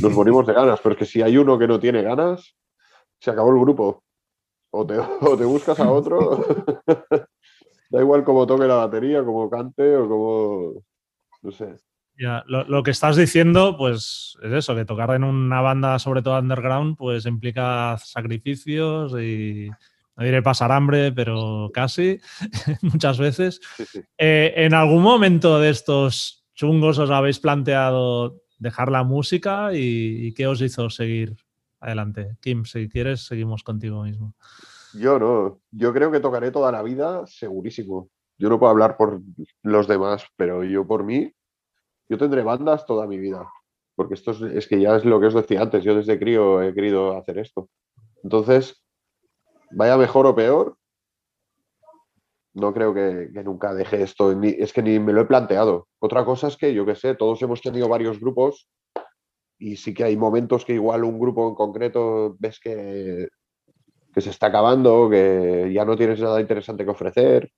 Nos 0.00 0.12
morimos 0.12 0.46
de 0.46 0.52
ganas, 0.52 0.80
pero 0.82 0.94
es 0.94 0.98
que 0.98 1.06
si 1.06 1.22
hay 1.22 1.36
uno 1.36 1.58
que 1.58 1.68
no 1.68 1.78
tiene 1.78 2.02
ganas, 2.02 2.56
se 3.20 3.30
acabó 3.30 3.50
el 3.50 3.60
grupo. 3.60 4.02
O 4.70 4.86
te, 4.86 4.98
o 4.98 5.36
te 5.36 5.44
buscas 5.44 5.78
a 5.80 5.90
otro. 5.90 6.44
da 7.90 8.00
igual 8.00 8.24
cómo 8.24 8.46
toque 8.46 8.66
la 8.66 8.76
batería, 8.76 9.24
cómo 9.24 9.48
cante 9.50 9.96
o 9.96 10.08
cómo. 10.08 10.82
No 11.42 11.52
sé. 11.52 11.76
Ya, 12.22 12.44
lo, 12.46 12.62
lo, 12.64 12.84
que 12.84 12.92
estás 12.92 13.16
diciendo, 13.16 13.76
pues 13.76 14.38
es 14.42 14.52
eso, 14.52 14.76
que 14.76 14.84
tocar 14.84 15.10
en 15.10 15.24
una 15.24 15.60
banda, 15.60 15.98
sobre 15.98 16.22
todo 16.22 16.38
underground, 16.38 16.96
pues 16.96 17.26
implica 17.26 17.96
sacrificios 17.98 19.12
y 19.20 19.68
no 20.16 20.24
diré 20.24 20.40
pasar 20.40 20.70
hambre, 20.70 21.10
pero 21.10 21.72
casi, 21.74 22.20
muchas 22.82 23.18
veces. 23.18 23.60
Sí, 23.76 23.84
sí. 23.86 24.00
Eh, 24.18 24.54
¿En 24.54 24.72
algún 24.72 25.02
momento 25.02 25.58
de 25.58 25.70
estos 25.70 26.44
chungos 26.54 26.96
os 27.00 27.10
habéis 27.10 27.40
planteado 27.40 28.40
dejar 28.56 28.92
la 28.92 29.02
música 29.02 29.74
y, 29.74 30.28
y, 30.28 30.32
qué 30.32 30.46
os 30.46 30.60
hizo 30.60 30.90
seguir 30.90 31.34
adelante? 31.80 32.36
Kim, 32.40 32.64
si 32.64 32.88
quieres, 32.88 33.26
seguimos 33.26 33.64
contigo 33.64 34.04
mismo. 34.04 34.36
Yo 34.94 35.18
no, 35.18 35.60
yo 35.72 35.92
creo 35.92 36.12
que 36.12 36.20
tocaré 36.20 36.52
toda 36.52 36.70
la 36.70 36.84
vida, 36.84 37.26
segurísimo. 37.26 38.10
Yo 38.38 38.48
no 38.48 38.60
puedo 38.60 38.70
hablar 38.70 38.96
por 38.96 39.20
los 39.64 39.88
demás, 39.88 40.24
pero 40.36 40.62
yo 40.62 40.86
por 40.86 41.02
mí 41.02 41.32
yo 42.08 42.18
tendré 42.18 42.42
bandas 42.42 42.86
toda 42.86 43.06
mi 43.06 43.18
vida, 43.18 43.50
porque 43.94 44.14
esto 44.14 44.32
es, 44.32 44.66
que 44.66 44.80
ya 44.80 44.96
es 44.96 45.04
lo 45.04 45.20
que 45.20 45.26
os 45.26 45.34
decía 45.34 45.62
antes, 45.62 45.84
yo 45.84 45.94
desde 45.94 46.18
crío 46.18 46.62
he 46.62 46.74
querido 46.74 47.16
hacer 47.16 47.38
esto. 47.38 47.68
Entonces, 48.22 48.82
vaya 49.70 49.96
mejor 49.96 50.26
o 50.26 50.34
peor, 50.34 50.76
no 52.54 52.74
creo 52.74 52.92
que, 52.92 53.30
nunca 53.44 53.74
deje 53.74 54.02
esto, 54.02 54.32
es 54.42 54.72
que 54.72 54.82
ni 54.82 54.98
me 54.98 55.12
lo 55.12 55.22
he 55.22 55.26
planteado. 55.26 55.88
Otra 56.00 56.24
cosa 56.24 56.48
es 56.48 56.56
que, 56.56 56.74
yo 56.74 56.84
qué 56.84 56.94
sé, 56.94 57.14
todos 57.14 57.40
hemos 57.42 57.62
tenido 57.62 57.88
varios 57.88 58.20
grupos 58.20 58.68
y 59.58 59.76
sí 59.76 59.94
que 59.94 60.04
hay 60.04 60.16
momentos 60.16 60.64
que 60.64 60.74
igual 60.74 61.04
un 61.04 61.18
grupo 61.18 61.48
en 61.48 61.54
concreto 61.54 62.36
ves 62.38 62.60
que, 62.60 63.28
se 64.14 64.28
está 64.28 64.48
acabando, 64.48 65.08
que 65.08 65.70
ya 65.72 65.86
no 65.86 65.96
tienes 65.96 66.20
nada 66.20 66.40
interesante 66.40 66.84
que 66.84 66.90
ofrecer 66.90 67.50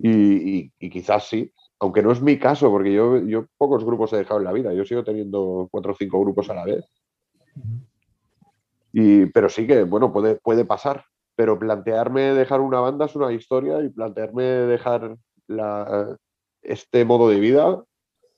y 0.00 0.90
quizás 0.90 1.28
sí, 1.28 1.50
aunque 1.80 2.02
no 2.02 2.12
es 2.12 2.20
mi 2.20 2.38
caso, 2.38 2.70
porque 2.70 2.92
yo, 2.92 3.18
yo 3.18 3.46
pocos 3.58 3.84
grupos 3.84 4.12
he 4.12 4.18
dejado 4.18 4.40
en 4.40 4.44
la 4.44 4.52
vida, 4.52 4.72
yo 4.72 4.84
sigo 4.84 5.04
teniendo 5.04 5.68
cuatro 5.70 5.92
o 5.92 5.96
cinco 5.96 6.20
grupos 6.20 6.48
a 6.50 6.54
la 6.54 6.64
vez. 6.64 6.84
Y, 8.92 9.26
pero 9.26 9.48
sí 9.48 9.66
que, 9.66 9.82
bueno, 9.82 10.12
puede, 10.12 10.36
puede 10.36 10.64
pasar. 10.64 11.04
Pero 11.36 11.58
plantearme 11.58 12.32
dejar 12.32 12.60
una 12.60 12.78
banda 12.78 13.06
es 13.06 13.16
una 13.16 13.32
historia 13.32 13.82
y 13.82 13.88
plantearme 13.88 14.44
dejar 14.44 15.16
la, 15.48 16.16
este 16.62 17.04
modo 17.04 17.28
de 17.28 17.40
vida 17.40 17.82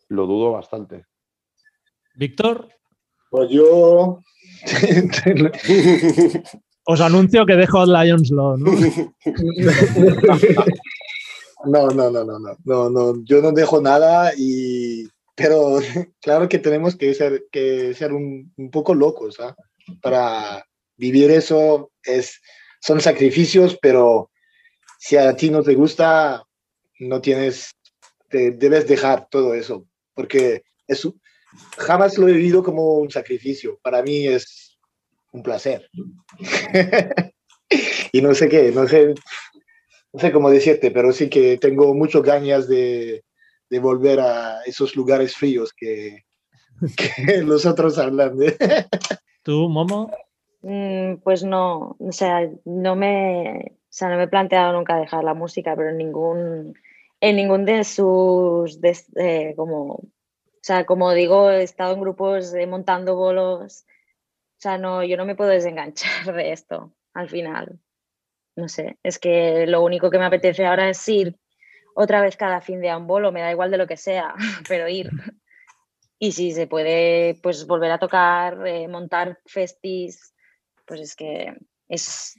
lo 0.09 0.26
dudo 0.26 0.53
bastante. 0.53 1.05
Víctor. 2.14 2.68
Pues 3.30 3.51
yo. 3.51 4.20
Os 6.89 7.01
anuncio 7.01 7.45
que 7.45 7.57
dejo 7.57 7.84
Lions 7.84 8.30
Law, 8.30 8.57
¿no? 8.57 8.70
No, 11.67 11.89
no, 11.89 12.11
no, 12.11 12.25
no, 12.25 12.39
no, 12.39 12.57
no, 12.64 12.91
no, 12.91 13.25
yo 13.25 13.43
no 13.43 13.53
dejo 13.53 13.81
nada 13.81 14.33
y, 14.37 15.09
pero 15.35 15.79
claro 16.21 16.49
que 16.49 16.59
tenemos 16.59 16.97
que 16.97 17.12
ser, 17.14 17.47
que 17.51 17.93
ser 17.95 18.12
un, 18.12 18.53
un 18.57 18.71
poco 18.71 18.95
locos, 18.95 19.41
¿ah? 19.41 19.55
Para 20.01 20.64
vivir 20.97 21.31
eso 21.31 21.91
es, 22.03 22.41
son 22.81 23.01
sacrificios, 23.01 23.79
pero 23.81 24.31
si 24.99 25.17
a 25.17 25.35
ti 25.35 25.51
no 25.51 25.62
te 25.62 25.75
gusta, 25.75 26.45
no 27.01 27.21
tienes, 27.21 27.77
te 28.29 28.53
debes 28.53 28.87
dejar 28.87 29.29
todo 29.29 29.55
eso, 29.55 29.87
porque 30.14 30.62
eso 30.87 31.14
jamás 31.79 32.17
lo 32.19 32.29
he 32.29 32.33
vivido 32.33 32.62
como 32.62 32.95
un 32.99 33.11
sacrificio, 33.11 33.79
para 33.83 34.03
mí 34.03 34.27
es 34.27 34.79
un 35.33 35.43
placer. 35.43 35.89
y 38.12 38.21
no 38.23 38.35
sé 38.35 38.49
qué, 38.49 38.73
no 38.73 38.87
sé, 38.87 39.14
no 40.17 40.23
sé 40.23 40.33
cómo 40.33 40.49
decirte, 40.49 40.91
pero 40.91 41.12
sí 41.12 41.29
que 41.29 41.59
tengo 41.59 41.93
muchas 41.93 42.23
ganas 42.23 42.67
de, 42.69 43.23
de 43.69 43.79
volver 43.79 44.19
a 44.21 44.62
esos 44.64 44.97
lugares 44.97 45.37
fríos 45.37 45.75
que, 45.75 46.25
que 47.27 47.43
los 47.43 47.67
otros 47.67 47.99
hablan. 47.99 48.39
De. 48.39 48.57
¿Tú, 49.43 49.69
Momo? 49.69 50.11
Mm, 50.62 51.17
pues 51.23 51.45
no, 51.45 51.97
o 51.99 52.12
sea, 52.12 52.49
no 52.64 52.97
me, 52.97 53.73
o 53.73 53.91
sea, 53.91 54.09
no 54.09 54.17
me 54.17 54.23
he 54.23 54.29
planteado 54.29 54.73
nunca 54.73 54.97
dejar 54.97 55.23
la 55.23 55.35
música, 55.35 55.77
pero 55.77 55.91
en 55.91 55.99
ningún, 55.99 56.75
en 57.21 57.37
ningún 57.37 57.67
de 57.67 57.85
sus, 57.85 58.81
de, 58.81 58.97
eh, 59.17 59.53
como, 59.55 59.85
o 59.97 60.09
sea, 60.62 60.87
como 60.87 61.12
digo, 61.12 61.51
he 61.51 61.62
estado 61.62 61.93
en 61.93 62.01
grupos 62.01 62.55
eh, 62.55 62.67
montando 62.67 63.17
bolos, 63.17 63.85
o 63.85 64.61
sea, 64.61 64.79
no, 64.79 65.05
yo 65.05 65.19
no 65.19 65.27
me 65.27 65.35
puedo 65.37 65.51
desenganchar 65.51 66.35
de 66.35 66.53
esto 66.53 66.95
al 67.12 67.29
final 67.29 67.79
no 68.57 68.68
sé, 68.68 68.98
es 69.02 69.18
que 69.18 69.66
lo 69.66 69.82
único 69.82 70.11
que 70.11 70.18
me 70.18 70.24
apetece 70.24 70.64
ahora 70.64 70.88
es 70.88 71.07
ir 71.09 71.36
otra 71.94 72.20
vez 72.20 72.36
cada 72.36 72.61
fin 72.61 72.80
de 72.80 72.90
a 72.90 72.96
un 72.96 73.07
bolo, 73.07 73.32
me 73.32 73.40
da 73.40 73.50
igual 73.50 73.70
de 73.70 73.78
lo 73.78 73.86
que 73.86 73.96
sea, 73.96 74.34
pero 74.68 74.88
ir. 74.88 75.11
Y 76.18 76.32
si 76.32 76.52
se 76.52 76.66
puede, 76.66 77.38
pues 77.42 77.66
volver 77.66 77.90
a 77.90 77.98
tocar, 77.98 78.66
eh, 78.66 78.88
montar 78.88 79.38
festis, 79.44 80.34
pues 80.86 81.00
es 81.00 81.16
que 81.16 81.54
es, 81.88 82.38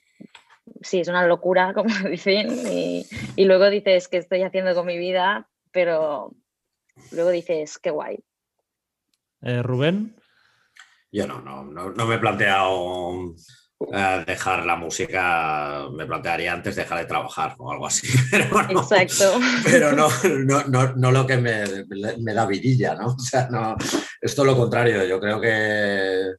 sí, 0.81 0.99
es 0.99 1.07
una 1.07 1.25
locura, 1.27 1.73
como 1.75 1.93
dicen, 2.09 2.49
y, 2.67 3.05
y 3.35 3.45
luego 3.45 3.69
dices, 3.69 4.07
¿qué 4.07 4.17
estoy 4.17 4.43
haciendo 4.43 4.73
con 4.73 4.87
mi 4.87 4.97
vida? 4.97 5.47
Pero 5.71 6.33
luego 7.11 7.29
dices, 7.29 7.77
qué 7.77 7.91
guay. 7.91 8.19
Eh, 9.41 9.61
Rubén. 9.61 10.15
Yo 11.11 11.27
no, 11.27 11.41
no, 11.41 11.63
no, 11.63 11.91
no 11.91 12.05
me 12.05 12.15
he 12.15 12.19
planteado 12.19 13.33
Uh, 13.79 14.25
dejar 14.25 14.65
la 14.65 14.75
música, 14.75 15.87
me 15.91 16.07
plantearía 16.07 16.51
antes 16.51 16.75
dejar 16.75 16.97
de 16.97 17.05
trabajar 17.05 17.53
o 17.59 17.71
algo 17.71 17.85
así. 17.85 18.07
Pero 18.31 18.63
no, 18.63 18.81
Exacto. 18.81 19.39
Pero 19.63 19.91
no, 19.91 20.09
no, 20.45 20.63
no, 20.63 20.95
no 20.95 21.11
lo 21.11 21.27
que 21.27 21.37
me, 21.37 21.63
me, 22.17 22.33
da 22.33 22.47
vidilla, 22.47 22.95
¿no? 22.95 23.07
O 23.15 23.19
sea, 23.19 23.47
no, 23.51 23.75
es 24.19 24.33
todo 24.33 24.47
lo 24.47 24.57
contrario. 24.57 25.05
Yo 25.05 25.19
creo 25.19 25.39
que, 25.39 26.33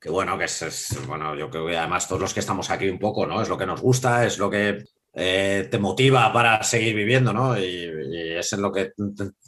que 0.00 0.08
bueno, 0.08 0.38
que 0.38 0.44
es, 0.44 0.62
es, 0.62 1.06
bueno, 1.08 1.34
yo 1.34 1.50
creo 1.50 1.66
que 1.66 1.76
además 1.76 2.06
todos 2.06 2.22
los 2.22 2.32
que 2.32 2.40
estamos 2.40 2.70
aquí 2.70 2.88
un 2.88 3.00
poco, 3.00 3.26
¿no? 3.26 3.42
Es 3.42 3.48
lo 3.48 3.58
que 3.58 3.66
nos 3.66 3.80
gusta, 3.80 4.24
es 4.24 4.38
lo 4.38 4.48
que 4.48 4.84
eh, 5.18 5.66
te 5.70 5.78
motiva 5.78 6.30
para 6.30 6.62
seguir 6.62 6.94
viviendo, 6.94 7.32
¿no? 7.32 7.58
Y, 7.58 7.94
es 8.38 8.52
en 8.52 8.60
lo 8.60 8.70
que 8.70 8.92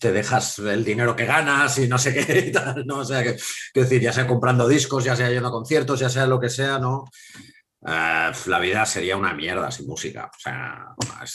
te 0.01 0.12
dejas 0.12 0.59
el 0.61 0.83
dinero 0.83 1.14
que 1.14 1.27
ganas 1.27 1.79
y 1.79 1.87
no 1.87 1.99
sé 1.99 2.14
qué 2.14 2.39
y 2.49 2.53
tal, 2.53 2.87
¿no? 2.87 3.01
O 3.01 3.05
sea, 3.05 3.23
que, 3.23 3.37
decir, 3.75 4.01
ya 4.01 4.12
sea 4.12 4.27
comprando 4.27 4.66
discos, 4.66 5.05
ya 5.05 5.14
sea 5.14 5.31
yendo 5.31 5.49
a 5.49 5.53
conciertos, 5.53 6.01
ya 6.01 6.09
sea 6.09 6.27
lo 6.27 6.41
que 6.41 6.49
sea, 6.49 6.79
¿no? 6.79 7.05
Eh, 7.87 8.31
la 8.47 8.59
vida 8.61 8.87
sería 8.87 9.19
una 9.19 9.35
mierda 9.35 9.71
sin 9.71 9.87
música, 9.87 10.31
o 10.35 10.41
sea, 10.41 10.87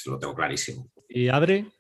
lo 0.08 0.18
tengo 0.18 0.34
clarísimo. 0.34 0.90
¿Y 1.08 1.30
Adri? 1.30 1.72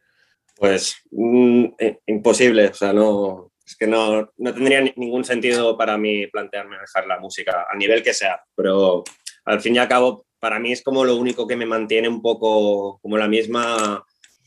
Pues 0.56 0.98
mm, 1.10 1.66
eh, 1.80 2.00
imposible, 2.06 2.68
o 2.68 2.74
sea, 2.76 2.94
no, 2.94 3.52
es 3.66 3.76
que 3.76 3.88
no, 3.88 4.32
no 4.38 4.54
tendría 4.54 4.82
ningún 4.96 5.26
sentido 5.26 5.76
para 5.76 5.98
mí 5.98 6.28
plantearme 6.28 6.78
dejar 6.78 7.08
la 7.08 7.20
música, 7.20 7.66
al 7.68 7.80
nivel 7.80 8.04
que 8.04 8.14
sea, 8.14 8.44
pero 8.56 9.04
al 9.46 9.60
fin 9.60 9.76
y 9.76 9.80
al 9.80 9.88
cabo 9.88 10.28
para 10.44 10.60
mí 10.60 10.74
es 10.74 10.84
como 10.84 11.06
lo 11.06 11.16
único 11.16 11.48
que 11.48 11.56
me 11.56 11.66
mantiene 11.66 12.10
un 12.10 12.22
poco 12.22 13.00
como 13.02 13.18
la 13.18 13.30
misma, 13.30 14.04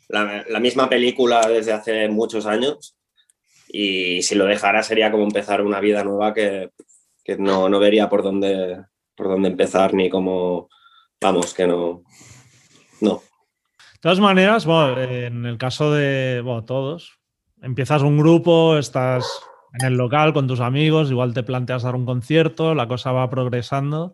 la, 0.08 0.60
misma 0.60 0.90
película 0.90 1.48
desde 1.48 1.72
hace 1.72 2.06
muchos 2.10 2.44
años. 2.44 2.98
Y 3.66 4.20
si 4.20 4.34
lo 4.34 4.44
dejara 4.44 4.82
sería 4.82 5.10
como 5.10 5.24
empezar 5.24 5.62
una 5.62 5.80
vida 5.80 6.04
nueva 6.04 6.34
que, 6.34 6.68
no, 7.38 7.70
no, 7.70 7.78
vería 7.78 8.10
por 8.10 8.22
dónde, 8.22 8.84
por 9.14 9.28
dónde 9.28 9.48
empezar 9.48 9.94
ni 9.94 10.10
cómo, 10.10 10.68
vamos, 11.18 11.54
que 11.54 11.66
no, 11.66 12.02
no. 13.00 13.22
De 13.94 13.98
todas 14.02 14.20
maneras, 14.20 14.66
en 14.98 15.46
el 15.46 15.56
caso 15.56 15.94
de 15.94 16.42
todos, 16.66 17.18
empiezas 17.62 18.02
un 18.02 18.18
grupo, 18.18 18.76
estás 18.76 19.24
en 19.80 19.86
el 19.86 19.94
local 19.94 20.34
con 20.34 20.46
tus 20.46 20.60
amigos, 20.60 21.10
igual 21.10 21.32
te 21.32 21.42
planteas 21.42 21.84
dar 21.84 21.94
un 21.94 22.04
concierto, 22.04 22.74
la 22.74 22.86
cosa 22.86 23.12
va 23.12 23.30
progresando 23.30 24.12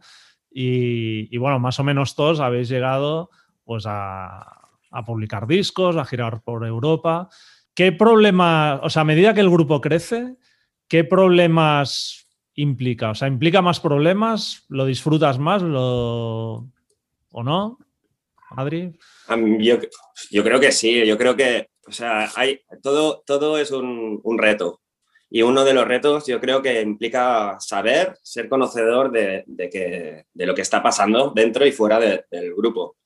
y, 0.55 1.37
bueno, 1.39 1.59
más 1.59 1.79
o 1.81 1.85
menos 1.85 2.15
todos 2.15 2.41
habéis 2.41 2.69
llegado 2.69 3.31
pues 3.65 3.85
a, 3.87 4.59
publicar 5.07 5.47
discos, 5.47 5.97
a 5.97 6.05
girar 6.05 6.43
por 6.43 6.67
Europa. 6.67 7.29
¿Qué 7.75 7.93
problemas, 7.93 8.81
o 8.83 8.91
sea, 8.91 9.03
a 9.03 9.07
medida 9.07 9.33
que 9.33 9.41
el 9.41 9.51
grupo 9.51 9.81
crece, 9.81 10.37
qué 10.89 11.05
problemas 11.05 12.29
implica? 12.55 13.11
O 13.11 13.15
sea, 13.15 13.29
¿implica 13.29 13.63
más 13.63 13.81
problemas? 13.81 14.67
¿Lo 14.69 14.85
disfrutas 14.85 15.39
más? 15.39 15.63
¿Lo... 15.63 16.69
¿O 17.31 17.43
no? 17.43 17.79
Adri. 18.51 18.93
Yo, 19.61 19.79
yo, 20.31 20.45
creo 20.45 20.61
que 20.61 20.73
sí, 20.73 21.07
yo 21.07 21.17
creo 21.17 21.35
que, 21.35 21.71
o 21.87 21.93
sea, 21.93 22.31
hay, 22.37 22.61
todo, 22.83 23.23
todo 23.27 23.57
es 23.57 23.71
un 23.71 24.37
reto. 24.37 24.82
Y 25.35 25.41
uno 25.41 25.65
de 25.65 25.73
los 25.73 25.89
retos 25.89 26.27
yo 26.27 26.39
creo 26.39 26.61
que 26.61 26.83
implica 26.83 27.57
saber, 27.59 28.19
ser 28.23 28.51
conocedor 28.51 29.11
de, 29.11 29.47
que, 29.73 30.27
de 30.31 30.47
lo 30.47 30.55
que 30.55 30.61
está 30.61 30.83
pasando 30.83 31.33
dentro 31.35 31.65
y 31.65 31.73
fuera 31.73 31.99
del 31.99 32.55
grupo. 32.55 32.97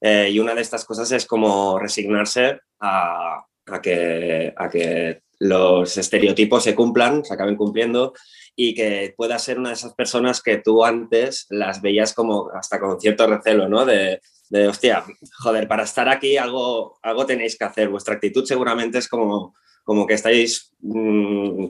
Eh, 0.00 0.30
y 0.30 0.38
una 0.38 0.54
de 0.54 0.60
estas 0.60 0.84
cosas 0.84 1.10
es 1.10 1.26
como 1.26 1.76
resignarse 1.80 2.60
a, 2.78 3.44
a, 3.66 3.82
que, 3.82 4.54
a 4.56 4.68
que 4.68 5.22
los 5.40 5.96
estereotipos 5.96 6.62
se 6.62 6.76
cumplan, 6.76 7.24
se 7.24 7.34
acaben 7.34 7.56
cumpliendo 7.56 8.12
y 8.54 8.72
que 8.72 9.12
puedas 9.16 9.42
ser 9.42 9.58
una 9.58 9.70
de 9.70 9.74
esas 9.74 9.94
personas 9.94 10.40
que 10.40 10.58
tú 10.58 10.84
antes 10.84 11.46
las 11.50 11.82
veías 11.82 12.14
como 12.14 12.50
hasta 12.54 12.78
con 12.78 13.00
cierto 13.00 13.26
recelo, 13.26 13.68
¿no? 13.68 13.84
De, 13.84 14.20
de 14.48 14.68
hostia, 14.68 15.04
joder, 15.40 15.66
para 15.66 15.82
estar 15.82 16.08
aquí 16.08 16.36
algo, 16.36 17.00
algo 17.02 17.26
tenéis 17.26 17.58
que 17.58 17.64
hacer. 17.64 17.88
Vuestra 17.88 18.14
actitud 18.14 18.44
seguramente 18.44 18.98
es 18.98 19.08
como 19.08 19.56
como 19.84 20.06
que 20.06 20.14
estáis 20.14 20.72
mm, 20.80 21.66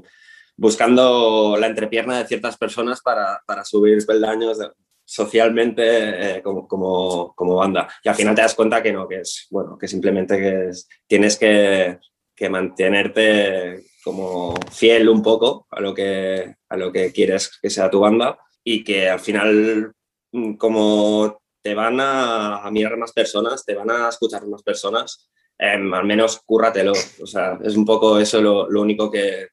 buscando 0.56 1.56
la 1.58 1.66
entrepierna 1.66 2.18
de 2.18 2.26
ciertas 2.26 2.56
personas 2.56 3.02
para, 3.02 3.42
para 3.46 3.64
subir 3.64 4.04
peldaños 4.06 4.58
socialmente 5.04 6.36
eh, 6.36 6.42
como, 6.42 6.66
como, 6.66 7.34
como, 7.34 7.56
banda. 7.56 7.88
Y 8.02 8.08
al 8.08 8.14
final 8.14 8.34
te 8.34 8.42
das 8.42 8.54
cuenta 8.54 8.82
que 8.82 8.92
no, 8.92 9.06
que 9.06 9.20
es, 9.20 9.46
bueno, 9.50 9.76
que 9.76 9.88
simplemente 9.88 10.38
que 10.38 10.70
tienes 11.06 11.36
que, 11.36 11.98
que, 12.34 12.48
mantenerte 12.48 13.84
como 14.02 14.54
fiel 14.70 15.08
un 15.08 15.22
poco 15.22 15.66
a 15.70 15.80
lo, 15.80 15.92
que, 15.92 16.56
a 16.68 16.76
lo 16.76 16.90
que 16.90 17.12
quieres 17.12 17.58
que 17.60 17.70
sea 17.70 17.90
tu 17.90 18.00
banda 18.00 18.38
y 18.62 18.82
que 18.82 19.08
al 19.08 19.20
final 19.20 19.92
mm, 20.32 20.54
como 20.54 21.42
te 21.62 21.74
van 21.74 22.00
a, 22.00 22.58
a 22.58 22.70
mirar 22.70 22.96
más 22.96 23.12
personas, 23.12 23.64
te 23.64 23.74
van 23.74 23.90
a 23.90 24.08
escuchar 24.08 24.46
más 24.46 24.62
personas, 24.62 25.30
Em, 25.58 25.92
al 25.94 26.04
menos 26.04 26.40
cúrratelo. 26.44 26.92
O 26.92 27.26
sea, 27.26 27.58
es 27.62 27.76
un 27.76 27.84
poco 27.84 28.18
eso 28.18 28.40
lo, 28.40 28.80
único 28.80 29.10
que 29.10 29.48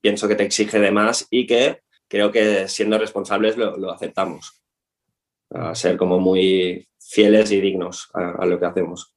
pienso 0.00 0.28
que 0.28 0.36
te 0.36 0.44
exige 0.44 0.78
de 0.78 0.90
más 0.90 1.26
y 1.30 1.46
que 1.46 1.82
creo 2.08 2.30
que 2.30 2.68
siendo 2.68 2.98
responsables 2.98 3.56
lo, 3.56 3.90
aceptamos. 3.90 4.62
A 5.50 5.74
ser 5.74 5.96
como 5.96 6.20
muy 6.20 6.88
fieles 7.00 7.50
y 7.50 7.60
dignos 7.60 8.08
a, 8.14 8.46
lo 8.46 8.60
que 8.60 8.66
hacemos. 8.66 9.14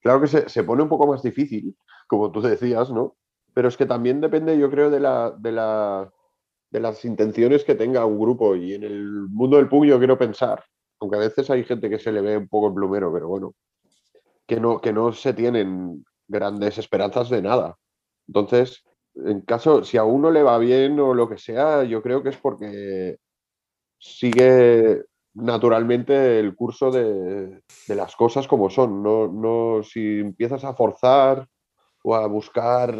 Claro 0.00 0.20
que 0.20 0.28
se, 0.28 0.64
pone 0.64 0.84
un 0.84 0.88
poco 0.88 1.06
más 1.08 1.22
difícil, 1.22 1.76
como 2.06 2.30
tú 2.30 2.40
decías, 2.40 2.90
¿no? 2.90 3.16
Pero 3.52 3.68
es 3.68 3.76
que 3.76 3.86
también 3.86 4.20
depende, 4.20 4.56
yo 4.56 4.70
creo, 4.70 4.88
de, 4.88 5.00
la, 5.00 5.34
de, 5.36 5.50
la, 5.50 6.12
de 6.70 6.80
las 6.80 7.04
intenciones 7.04 7.64
que 7.64 7.74
tenga 7.74 8.06
un 8.06 8.20
grupo. 8.20 8.54
Y 8.54 8.74
en 8.74 8.84
el 8.84 9.26
mundo 9.28 9.56
del 9.56 9.68
pug 9.68 9.84
yo 9.84 9.98
quiero 9.98 10.16
pensar, 10.16 10.64
aunque 11.00 11.16
a 11.16 11.20
veces 11.20 11.50
hay 11.50 11.64
gente 11.64 11.90
que 11.90 11.98
se 11.98 12.12
le 12.12 12.20
ve 12.20 12.36
un 12.36 12.48
poco 12.48 12.68
en 12.68 12.74
plumero, 12.74 13.12
pero 13.12 13.26
bueno, 13.26 13.54
que 14.50 14.58
no, 14.58 14.80
que 14.80 14.92
no 14.92 15.12
se 15.12 15.32
tienen 15.32 16.04
grandes 16.26 16.76
esperanzas 16.76 17.30
de 17.30 17.40
nada. 17.40 17.76
Entonces, 18.26 18.82
en 19.14 19.42
caso, 19.42 19.84
si 19.84 19.96
a 19.96 20.02
uno 20.02 20.32
le 20.32 20.42
va 20.42 20.58
bien 20.58 20.98
o 20.98 21.14
lo 21.14 21.28
que 21.28 21.38
sea, 21.38 21.84
yo 21.84 22.02
creo 22.02 22.20
que 22.24 22.30
es 22.30 22.36
porque 22.36 23.18
sigue 23.96 25.04
naturalmente 25.34 26.40
el 26.40 26.56
curso 26.56 26.90
de, 26.90 27.62
las 27.86 28.16
cosas 28.16 28.48
como 28.48 28.70
son. 28.70 29.04
No, 29.04 29.28
no, 29.28 29.84
si 29.84 30.18
empiezas 30.18 30.64
a 30.64 30.74
forzar 30.74 31.46
o 32.02 32.16
a 32.16 32.26
buscar 32.26 32.92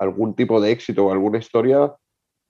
algún 0.00 0.34
tipo 0.34 0.60
de 0.60 0.72
éxito 0.72 1.06
o 1.06 1.12
alguna 1.12 1.38
historia, 1.38 1.94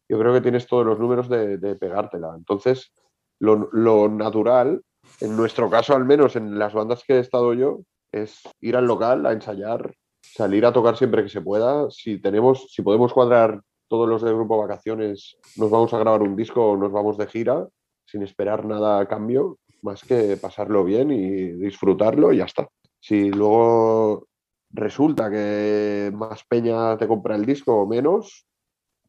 yo 0.08 0.18
creo 0.18 0.32
que 0.32 0.40
tienes 0.40 0.66
todos 0.66 0.86
los 0.86 0.98
números 0.98 1.28
de, 1.28 1.76
pegártela. 1.76 2.34
Entonces, 2.34 2.94
lo, 3.40 3.68
lo, 3.72 4.08
natural, 4.08 4.80
en 5.20 5.36
nuestro 5.36 5.68
caso 5.68 5.94
al 5.94 6.06
menos, 6.06 6.34
en 6.34 6.58
las 6.58 6.72
bandas 6.72 7.04
que 7.06 7.16
he 7.16 7.18
estado 7.18 7.52
yo, 7.52 7.80
es 8.12 8.42
ir 8.60 8.76
al 8.76 8.86
local 8.86 9.26
a 9.26 9.32
ensayar, 9.32 9.94
salir 10.20 10.66
a 10.66 10.72
tocar 10.72 10.96
siempre 10.96 11.22
que 11.22 11.28
se 11.28 11.40
pueda. 11.40 11.90
Si 11.90 12.20
tenemos, 12.20 12.66
si 12.70 12.82
podemos 12.82 13.12
cuadrar 13.12 13.60
todos 13.88 14.08
los 14.08 14.22
del 14.22 14.34
grupo 14.34 14.58
vacaciones, 14.58 15.36
nos 15.56 15.70
vamos 15.70 15.92
a 15.94 15.98
grabar 15.98 16.22
un 16.22 16.36
disco 16.36 16.72
o 16.72 16.76
nos 16.76 16.92
vamos 16.92 17.16
de 17.18 17.26
gira 17.26 17.66
sin 18.04 18.22
esperar 18.22 18.64
nada 18.64 19.00
a 19.00 19.06
cambio, 19.06 19.58
más 19.82 20.02
que 20.02 20.36
pasarlo 20.36 20.84
bien 20.84 21.10
y 21.10 21.52
disfrutarlo 21.52 22.32
y 22.32 22.38
ya 22.38 22.44
está. 22.44 22.66
Si 23.00 23.30
luego 23.30 24.28
resulta 24.70 25.30
que 25.30 26.10
más 26.14 26.42
peña 26.48 26.96
te 26.96 27.06
compra 27.06 27.36
el 27.36 27.44
disco 27.44 27.74
o 27.82 27.86
menos, 27.86 28.46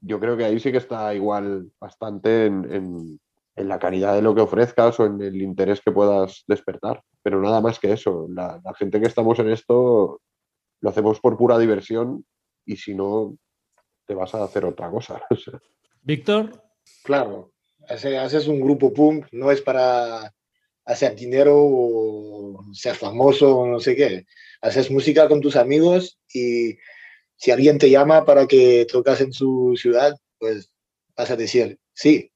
yo 0.01 0.19
creo 0.19 0.37
que 0.37 0.45
ahí 0.45 0.59
sí 0.59 0.71
que 0.71 0.77
está 0.77 1.13
igual 1.13 1.71
bastante 1.79 2.45
en, 2.45 2.71
en 2.71 3.19
la 3.67 3.79
calidad 3.79 4.13
de 4.13 4.21
lo 4.21 4.33
que 4.33 4.41
ofrezcas 4.41 4.99
o 4.99 5.05
en 5.05 5.21
el 5.21 5.41
interés 5.41 5.81
que 5.81 5.91
puedas 5.91 6.43
despertar. 6.47 7.03
Pero 7.21 7.41
nada 7.41 7.61
más 7.61 7.79
que 7.79 7.91
eso. 7.91 8.27
La, 8.29 8.61
gente 8.77 8.99
que 8.99 9.07
estamos 9.07 9.37
en 9.39 9.49
esto 9.49 10.21
lo 10.81 10.89
hacemos 10.89 11.19
por 11.19 11.37
pura 11.37 11.57
diversión 11.57 12.25
y 12.65 12.77
si 12.77 12.95
no, 12.95 13.37
te 14.05 14.15
vas 14.15 14.33
a 14.35 14.43
hacer 14.43 14.65
otra 14.65 14.89
cosa. 14.89 15.21
Víctor. 16.01 16.63
Claro, 17.03 17.51
haces 17.87 18.47
un 18.47 18.61
grupo 18.61 18.93
punk, 18.93 19.27
no 19.31 19.51
es 19.51 19.61
para 19.61 20.33
hacer 20.85 21.15
dinero 21.15 21.55
o 21.55 22.65
ser 22.73 22.95
famoso 22.95 23.57
o 23.57 23.67
no 23.67 23.79
sé 23.79 23.95
qué. 23.95 24.25
Haces 24.61 24.89
música 24.89 25.27
con 25.27 25.39
tus 25.39 25.55
amigos 25.55 26.19
y 26.33 26.77
si 27.35 27.51
alguien 27.51 27.77
te 27.77 27.89
llama 27.89 28.25
para 28.25 28.47
que 28.47 28.87
tocas 28.91 29.21
en 29.21 29.31
su 29.31 29.75
ciudad, 29.77 30.15
pues 30.39 30.71
vas 31.15 31.29
a 31.29 31.35
decir 31.35 31.79
sí. 31.93 32.31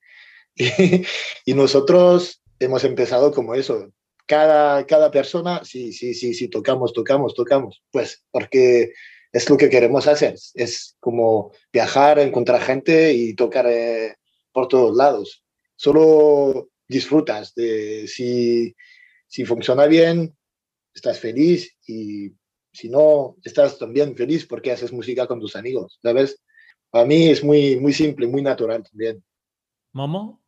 Y, 1.46 1.54
nosotros 1.54 2.42
hemos 2.60 2.84
empezado 2.84 3.32
como 3.32 3.56
eso. 3.56 3.92
Cada, 4.26 4.86
cada 4.86 5.12
persona, 5.12 5.64
sí, 5.66 5.92
sí, 5.92 6.14
sí, 6.14 6.34
sí, 6.34 6.48
tocamos, 6.48 6.94
tocamos, 6.94 7.34
tocamos. 7.34 7.84
Pues 7.92 8.24
porque 8.32 8.94
es 9.32 9.50
lo 9.50 9.58
que 9.58 9.70
queremos 9.70 10.08
hacer. 10.08 10.36
Es 10.54 10.96
como 11.00 11.52
viajar, 11.72 12.20
encontrar 12.20 12.62
gente 12.62 13.14
y 13.14 13.34
tocar 13.34 13.66
eh, 13.68 14.16
por 14.52 14.68
todos 14.68 14.96
lados. 14.96 15.44
Solo 15.76 16.70
disfrutas 16.88 17.54
de 17.56 18.08
si, 18.08 18.76
si 19.28 19.44
funciona 19.46 19.88
bien, 19.88 20.36
estás 20.94 21.20
feliz 21.20 21.76
y 21.88 22.32
si 22.72 22.90
no, 22.90 23.38
estás 23.44 23.78
también 23.78 24.16
feliz 24.16 24.46
porque 24.46 24.72
haces 24.72 24.94
música 24.94 25.28
con 25.28 25.40
tus 25.40 25.56
amigos, 25.56 26.00
¿sabes? 26.02 26.42
Para 26.90 27.06
mí 27.06 27.30
es 27.30 27.44
muy, 27.44 27.80
muy 27.80 27.94
simple, 27.94 28.28
muy 28.28 28.42
natural 28.42 28.84
también. 28.84 29.24
¿Momo? 29.92 30.43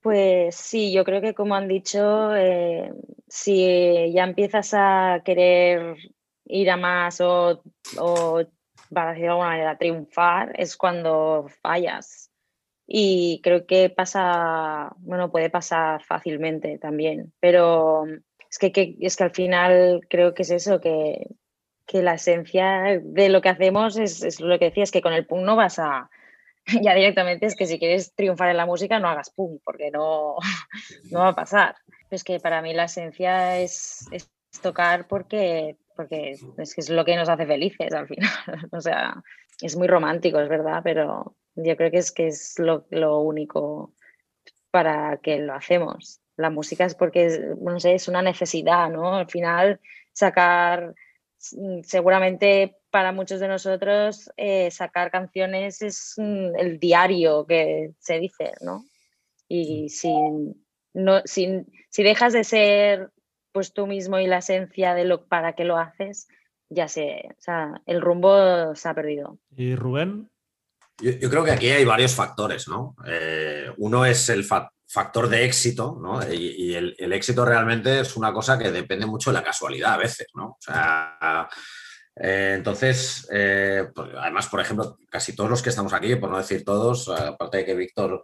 Pues 0.00 0.54
sí, 0.54 0.92
yo 0.92 1.04
creo 1.04 1.20
que 1.20 1.34
como 1.34 1.54
han 1.54 1.68
dicho, 1.68 2.34
eh, 2.36 2.92
si 3.26 4.12
ya 4.12 4.24
empiezas 4.24 4.72
a 4.74 5.22
querer 5.24 5.96
ir 6.44 6.70
a 6.70 6.76
más 6.76 7.20
o, 7.20 7.62
para 8.90 9.10
decirlo 9.10 9.26
de 9.26 9.28
alguna 9.28 9.48
manera, 9.48 9.78
triunfar, 9.78 10.52
es 10.58 10.76
cuando 10.76 11.46
fallas. 11.62 12.30
Y 12.86 13.40
creo 13.42 13.66
que 13.66 13.90
pasa, 13.90 14.94
bueno, 14.98 15.30
puede 15.30 15.50
pasar 15.50 16.02
fácilmente 16.04 16.78
también, 16.78 17.34
pero 17.40 18.04
es 18.50 18.58
que, 18.58 18.96
es 19.00 19.16
que 19.16 19.24
al 19.24 19.30
final 19.32 20.00
creo 20.08 20.32
que 20.32 20.42
es 20.42 20.50
eso, 20.50 20.80
que, 20.80 21.28
que 21.86 22.02
la 22.02 22.14
esencia 22.14 23.00
de 23.02 23.28
lo 23.28 23.40
que 23.42 23.48
hacemos 23.48 23.98
es, 23.98 24.40
lo 24.40 24.58
que 24.58 24.66
decías, 24.66 24.90
que 24.90 25.02
con 25.02 25.12
el 25.12 25.26
punk 25.26 25.42
no 25.42 25.56
vas 25.56 25.78
a, 25.78 26.10
ya 26.82 26.94
directamente 26.94 27.46
es 27.46 27.56
que 27.56 27.66
si 27.66 27.78
quieres 27.78 28.14
triunfar 28.14 28.50
en 28.50 28.56
la 28.56 28.66
música 28.66 28.98
no 28.98 29.08
hagas 29.08 29.30
punk, 29.30 29.60
porque 29.64 29.90
no, 29.90 30.36
no 31.10 31.20
va 31.20 31.28
a 31.28 31.34
pasar. 31.34 31.76
Es 32.10 32.24
que 32.24 32.40
para 32.40 32.62
mí 32.62 32.74
la 32.74 32.84
esencia 32.84 33.58
es, 33.58 34.06
es 34.12 34.30
tocar 34.62 35.06
porque, 35.08 35.76
porque 35.96 36.32
es 36.58 36.78
es 36.78 36.90
lo 36.90 37.04
que 37.04 37.16
nos 37.16 37.28
hace 37.28 37.46
felices 37.46 37.92
al 37.92 38.08
final. 38.08 38.30
o 38.72 38.80
sea, 38.80 39.22
es 39.60 39.76
muy 39.76 39.88
romántico, 39.88 40.40
es 40.40 40.48
verdad, 40.48 40.80
pero 40.82 41.36
yo 41.54 41.76
creo 41.76 41.90
que 41.90 41.98
es 41.98 42.12
que 42.12 42.28
es 42.28 42.58
lo, 42.58 42.86
lo 42.90 43.20
único 43.20 43.94
para 44.70 45.18
que 45.18 45.38
lo 45.38 45.54
hacemos. 45.54 46.20
La 46.36 46.50
música 46.50 46.84
es 46.84 46.94
porque, 46.94 47.54
no 47.60 47.80
sé, 47.80 47.94
es 47.94 48.06
una 48.06 48.22
necesidad, 48.22 48.88
¿no? 48.90 49.16
Al 49.16 49.28
final, 49.28 49.80
sacar, 50.12 50.94
mm, 51.52 51.80
seguramente 51.82 52.77
para 52.90 53.12
muchos 53.12 53.40
de 53.40 53.48
nosotros, 53.48 54.30
eh, 54.36 54.70
sacar 54.70 55.10
canciones 55.10 55.82
es 55.82 56.14
mm, 56.16 56.56
el 56.58 56.78
diario 56.78 57.46
que 57.46 57.92
se 57.98 58.18
dice, 58.18 58.52
¿no? 58.60 58.84
Y 59.48 59.88
si, 59.88 60.12
no, 60.94 61.22
si, 61.24 61.64
si 61.90 62.02
dejas 62.02 62.32
de 62.32 62.44
ser 62.44 63.10
pues 63.52 63.72
tú 63.72 63.86
mismo 63.86 64.18
y 64.18 64.26
la 64.26 64.38
esencia 64.38 64.94
de 64.94 65.04
lo 65.04 65.26
para 65.26 65.54
qué 65.54 65.64
lo 65.64 65.78
haces, 65.78 66.28
ya 66.68 66.86
sé, 66.86 67.28
o 67.30 67.40
sea, 67.40 67.80
el 67.86 68.00
rumbo 68.00 68.74
se 68.74 68.88
ha 68.88 68.94
perdido. 68.94 69.38
¿Y 69.56 69.74
Rubén? 69.74 70.30
Yo, 71.00 71.30
creo 71.30 71.44
que 71.44 71.52
aquí 71.52 71.68
hay 71.70 71.84
varios 71.84 72.14
factores, 72.14 72.66
¿no? 72.68 72.96
Eh, 73.06 73.70
uno 73.78 74.04
es 74.04 74.28
el 74.30 74.44
factor 74.44 75.28
de 75.28 75.44
éxito, 75.44 75.96
¿no? 76.00 76.20
Y, 76.28 76.74
el, 76.74 77.12
éxito 77.12 77.44
realmente 77.44 78.00
es 78.00 78.16
una 78.16 78.32
cosa 78.32 78.58
que 78.58 78.72
depende 78.72 79.06
mucho 79.06 79.30
de 79.30 79.34
la 79.34 79.44
casualidad 79.44 79.94
a 79.94 79.98
veces, 79.98 80.26
¿no? 80.34 80.46
O 80.46 80.58
sea, 80.58 81.48
eh, 82.20 82.54
entonces, 82.56 83.28
eh, 83.32 83.88
pues, 83.94 84.08
además, 84.18 84.48
por 84.48 84.60
ejemplo, 84.60 84.98
casi 85.08 85.34
todos 85.34 85.50
los 85.50 85.62
que 85.62 85.70
estamos 85.70 85.92
aquí, 85.92 86.16
por 86.16 86.30
no 86.30 86.38
decir 86.38 86.64
todos, 86.64 87.08
aparte 87.08 87.58
de 87.58 87.64
que 87.64 87.74
Víctor 87.74 88.22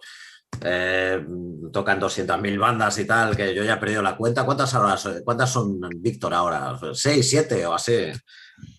toca 1.72 1.92
en 1.92 2.01
200.000 2.01 2.59
bandas 2.59 2.99
y 2.99 3.07
tal, 3.07 3.36
que 3.36 3.55
yo 3.55 3.64
ya 3.64 3.74
he 3.74 3.78
perdido 3.78 4.03
la 4.03 4.16
cuenta, 4.16 4.45
¿cuántas, 4.45 4.72
horas, 4.74 5.09
cuántas 5.24 5.51
son 5.51 5.80
Víctor 5.97 6.32
ahora? 6.32 6.78
¿Seis, 6.92 7.28
siete 7.28 7.66
o 7.66 7.74
así? 7.74 8.12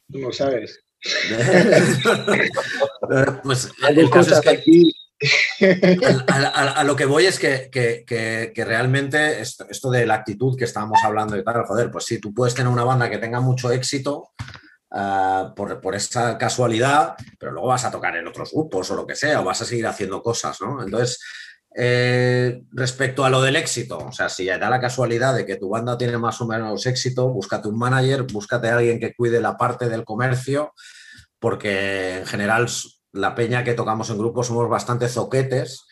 No 0.07 0.31
sabes. 0.31 0.79
pues 3.43 3.71
el 3.89 4.09
caso 4.09 4.33
es 4.33 4.41
que 4.41 4.63
a, 6.27 6.83
lo 6.83 6.95
que 6.95 7.05
voy 7.05 7.25
es 7.25 7.39
que, 7.39 8.53
realmente 8.65 9.41
esto, 9.41 9.91
de 9.91 10.05
la 10.05 10.15
actitud 10.15 10.57
que 10.57 10.65
estábamos 10.65 11.03
hablando 11.03 11.37
y 11.37 11.43
tal, 11.43 11.65
joder, 11.65 11.91
pues 11.91 12.05
sí, 12.05 12.19
tú 12.19 12.33
puedes 12.33 12.55
tener 12.55 12.71
una 12.71 12.83
banda 12.83 13.09
que 13.09 13.17
tenga 13.17 13.39
mucho 13.39 13.71
éxito 13.71 14.31
ah, 14.91 15.53
por, 15.55 15.95
esa 15.95 16.37
casualidad, 16.37 17.15
pero 17.39 17.51
luego 17.51 17.67
vas 17.67 17.85
a 17.85 17.91
tocar 17.91 18.15
en 18.15 18.27
otros 18.27 18.51
grupos 18.51 18.89
o 18.91 18.95
lo 18.95 19.05
que 19.05 19.15
sea, 19.15 19.41
o 19.41 19.43
vas 19.43 19.61
a 19.61 19.65
seguir 19.65 19.87
haciendo 19.87 20.21
cosas, 20.21 20.59
¿no? 20.61 20.83
Entonces, 20.83 21.19
eh, 21.77 22.61
respecto 22.71 23.25
a 23.25 23.29
lo 23.29 23.41
del 23.41 23.57
éxito, 23.57 23.97
o 23.97 24.11
sea, 24.11 24.29
si 24.29 24.45
da 24.45 24.69
la 24.69 24.79
casualidad 24.79 25.35
de 25.35 25.45
que 25.45 25.57
tu 25.57 25.69
banda 25.69 25.97
tiene 25.97 26.17
más 26.17 26.39
o 26.39 26.47
menos 26.47 26.85
éxito, 26.85 27.27
búscate 27.29 27.67
un 27.67 27.77
manager, 27.77 28.23
búscate 28.23 28.69
a 28.69 28.77
alguien 28.77 28.99
que 28.99 29.13
cuide 29.13 29.41
la 29.41 29.57
parte 29.57 29.89
del 29.89 30.05
comercio, 30.05 30.73
porque 31.39 32.19
en 32.19 32.25
general 32.25 32.67
la 33.11 33.35
peña 33.35 33.63
que 33.63 33.73
tocamos 33.73 34.09
en 34.09 34.17
grupo 34.17 34.43
somos 34.43 34.69
bastante 34.69 35.09
zoquetes 35.09 35.85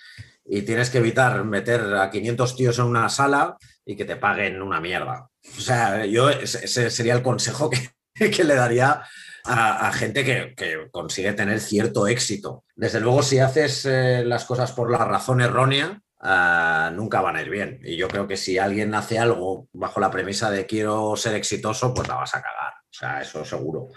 y 0.46 0.62
tienes 0.62 0.90
que 0.90 1.00
evitar 1.00 1.44
meter 1.44 1.82
a 1.96 2.10
500 2.10 2.56
tíos 2.56 2.80
en 2.80 2.86
una 2.86 3.10
sala 3.10 3.58
y 3.86 3.96
que 3.96 4.06
te 4.06 4.16
paguen 4.16 4.62
una 4.62 4.80
mierda. 4.80 5.30
O 5.58 5.62
sea, 5.62 6.06
yo 6.06 6.30
ese 6.30 6.90
sería 6.90 7.14
el 7.14 7.24
consejo 7.24 7.70
que, 7.70 7.90
que 8.36 8.44
le 8.44 8.56
daría 8.56 9.04
a, 9.46 9.92
gente 9.92 10.24
que, 10.24 10.88
consigue 10.92 11.34
tener 11.34 11.60
cierto 11.60 12.08
éxito. 12.08 12.64
Desde 12.76 13.00
luego, 13.00 13.24
si 13.24 13.40
haces 13.40 13.86
eh, 13.86 14.24
las 14.26 14.46
cosas 14.46 14.72
por 14.72 14.90
la 14.90 15.04
razón 15.06 15.42
errónea, 15.42 16.02
ah, 16.22 16.92
nunca 16.94 17.22
van 17.22 17.36
a 17.36 17.42
ir 17.42 17.50
bien. 17.50 17.80
Y 17.84 17.98
yo 17.98 18.08
creo 18.08 18.28
que 18.28 18.38
si 18.38 18.58
alguien 18.58 18.96
hace 18.96 19.20
algo 19.20 19.68
bajo 19.74 20.00
la 20.00 20.12
premisa 20.12 20.50
de 20.50 20.66
quiero 20.66 21.16
ser 21.18 21.36
exitoso, 21.36 21.94
pues 21.94 22.08
la 22.08 22.16
vas 22.16 22.36
a 22.36 22.42
cagar. 22.42 22.74
O 22.84 22.94
sea, 22.94 23.22
eso 23.22 23.44
seguro. 23.44 23.90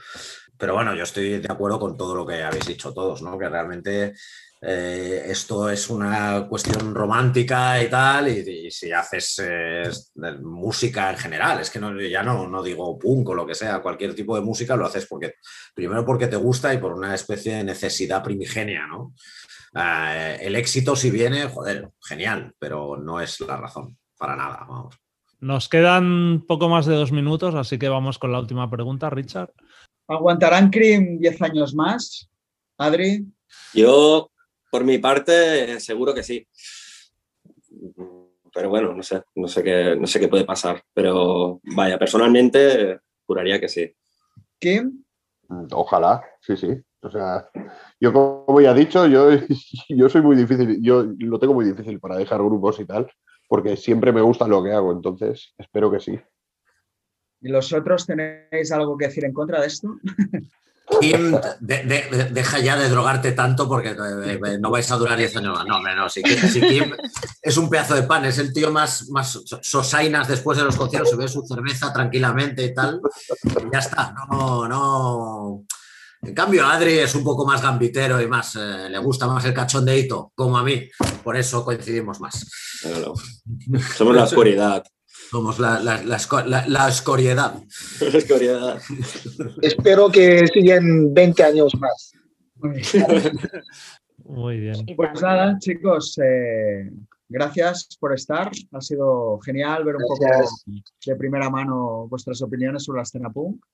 Pero 0.59 0.75
bueno, 0.75 0.95
yo 0.95 1.03
estoy 1.03 1.39
de 1.39 1.53
acuerdo 1.53 1.79
con 1.79 1.97
todo 1.97 2.15
lo 2.15 2.27
que 2.27 2.43
habéis 2.43 2.67
dicho 2.67 2.95
todos, 2.95 3.23
¿no? 3.23 3.39
Que 3.39 3.49
realmente 3.49 4.15
eh, 4.61 5.25
esto 5.27 5.69
es 5.69 5.91
una 5.91 6.47
cuestión 6.49 6.95
romántica 6.95 7.83
y 7.83 7.91
tal, 7.91 8.29
y, 8.29 8.71
si 8.71 8.91
haces 8.91 9.43
eh, 9.45 9.91
música 10.43 11.11
en 11.11 11.19
general, 11.19 11.61
es 11.61 11.71
que 11.71 11.79
no, 11.79 12.01
ya 12.01 12.23
no, 12.23 12.49
no 12.49 12.63
digo 12.63 12.99
punk 12.99 13.29
o 13.29 13.35
lo 13.35 13.47
que 13.47 13.55
sea, 13.55 13.83
cualquier 13.83 14.15
tipo 14.15 14.35
de 14.35 14.43
música 14.43 14.77
lo 14.77 14.87
haces 14.87 15.07
porque, 15.07 15.35
primero 15.75 16.05
porque 16.07 16.27
te 16.27 16.37
gusta 16.37 16.73
y 16.73 16.79
por 16.79 16.95
una 16.95 17.15
especie 17.15 17.57
de 17.57 17.65
necesidad 17.65 18.23
primigenia, 18.23 18.87
¿no? 18.87 19.13
Eh, 19.75 20.39
el 20.41 20.57
éxito 20.57 20.97
si 20.97 21.11
viene, 21.11 21.49
joder, 21.49 21.91
genial, 22.01 22.55
pero 22.59 22.97
no 22.97 23.21
es 23.21 23.39
la 23.41 23.59
razón, 23.59 23.99
para 24.17 24.37
nada, 24.37 24.65
vamos. 24.67 24.97
Nos 25.39 25.69
quedan 25.69 26.45
poco 26.47 26.71
más 26.71 26.87
de 26.87 26.95
dos 26.95 27.13
minutos, 27.13 27.55
así 27.55 27.79
que 27.79 27.91
vamos 27.91 28.19
con 28.19 28.33
la 28.33 28.41
última 28.41 28.71
pregunta, 28.71 29.11
Richard. 29.11 29.53
¿Aguantarán 30.09 30.71
Cream 30.71 31.19
10 31.19 31.43
años 31.43 31.75
más? 31.75 32.31
Adri. 32.79 33.27
Yo 33.75 34.31
por 34.77 34.85
mi 34.85 34.99
parte, 34.99 35.81
seguro 35.81 36.13
que 36.13 36.23
sí. 36.23 36.47
Pero 38.53 38.69
bueno, 38.69 38.93
no 38.93 39.03
sé, 39.03 39.23
no 39.35 39.49
sé 39.49 39.63
qué, 39.63 39.97
no 39.99 40.07
sé 40.07 40.21
qué 40.21 40.29
puede 40.29 40.45
pasar. 40.45 40.83
Pero 40.93 41.63
vaya, 41.75 41.99
personalmente 41.99 43.01
juraría 43.25 43.59
que 43.59 43.71
sí. 43.71 43.91
¿Kim? 44.59 45.03
Ojalá, 45.73 46.23
sí, 46.43 46.59
sí. 46.59 46.79
O 47.01 47.11
sea, 47.11 47.49
yo 47.99 48.13
como 48.13 48.61
ya 48.61 48.73
he 48.73 48.75
dicho, 48.75 49.07
yo, 49.07 49.31
yo 49.89 50.11
soy 50.11 50.21
muy 50.21 50.37
difícil, 50.37 50.79
yo 50.83 51.07
lo 51.21 51.39
tengo 51.39 51.55
muy 51.55 51.65
difícil 51.65 51.99
para 51.99 52.19
dejar 52.19 52.41
grupos 52.43 52.79
y 52.79 52.85
tal, 52.85 53.11
porque 53.49 53.79
siempre 53.79 54.13
me 54.13 54.21
gusta 54.21 54.47
lo 54.47 54.63
que 54.63 54.73
hago, 54.73 54.93
entonces 54.93 55.55
espero 55.57 55.91
que 55.91 56.01
sí. 56.01 56.21
¿Y 57.41 57.49
los 57.49 57.73
otros 57.73 58.05
tenéis 58.05 58.71
algo 58.73 58.99
que 58.99 59.07
decir 59.07 59.25
en 59.25 59.33
contra 59.33 59.63
de 59.63 59.69
esto? 59.69 59.89
Kim, 61.01 61.37
deja 61.61 62.59
ya 62.61 62.77
de 62.77 62.89
drogarte 62.89 63.33
tanto 63.33 63.69
porque 63.69 63.91
eh, 63.91 64.41
eh, 64.45 64.59
no 64.61 64.71
vais 64.71 64.91
a 64.91 64.97
durar 64.97 65.19
10 65.19 65.37
años 65.37 65.55
más. 65.55 65.67
No, 65.67 65.81
no, 65.81 66.09
si, 66.09 66.23
Kim 66.23 66.93
es 67.43 67.57
un 67.57 67.69
pedazo 67.69 67.95
de 67.95 68.05
pan, 68.05 68.25
es 68.25 68.39
el 68.39 68.53
tío 68.53 68.71
más, 68.71 69.09
más 69.11 69.41
sosainas 69.63 70.29
después 70.29 70.59
de 70.59 70.65
los 70.65 70.77
conciertos, 70.77 71.11
se 71.11 71.17
ve 71.17 71.29
su 71.29 71.45
cerveza 71.47 71.93
tranquilamente 71.93 72.65
y 72.65 72.75
tal. 72.75 73.01
ya 73.73 73.79
está, 73.79 74.15
no, 74.31 74.69
no. 74.69 75.65
En 76.23 76.35
cambio, 76.35 76.67
Adri 76.67 76.99
es 76.99 77.15
un 77.15 77.23
poco 77.23 77.47
más 77.47 77.63
gambitero 77.63 78.21
y 78.21 78.27
más, 78.27 78.57
eh, 78.57 78.89
le 78.89 78.99
gusta 78.99 79.27
más 79.27 79.45
el 79.45 79.55
cachondeito, 79.55 80.33
como 80.35 80.57
a 80.59 80.63
mí. 80.63 80.89
Por 81.23 81.37
eso 81.37 81.65
coincidimos 81.65 82.21
más. 82.21 82.47
Somos 83.97 84.15
la 84.15 84.25
oscuridad. 84.25 84.85
Somos 85.31 85.59
la, 85.59 85.81
la, 85.81 86.03
la, 86.05 86.89
escoriedad. 86.89 87.63
Espero 89.61 90.09
que 90.09 90.47
sigan 90.47 91.13
20 91.13 91.43
años 91.43 91.73
más. 91.79 92.13
Muy 94.25 94.59
bien. 94.61 94.87
Pues 94.97 95.23
nada, 95.23 95.57
chicos, 95.59 96.19
eh, 96.19 96.91
gracias 97.29 97.97
por 98.01 98.13
estar. 98.13 98.51
Ha 98.73 98.81
sido 98.81 99.39
genial 99.41 99.85
ver 99.85 99.97
un 99.97 100.03
poco 100.03 100.25
de 101.05 101.17
primera 101.17 101.49
mano 101.49 102.09
vuestras 102.09 102.43
opiniones 102.43 102.85
sobre 102.85 102.99
la 102.99 103.03
escena 103.03 103.31
punk. 103.31 103.65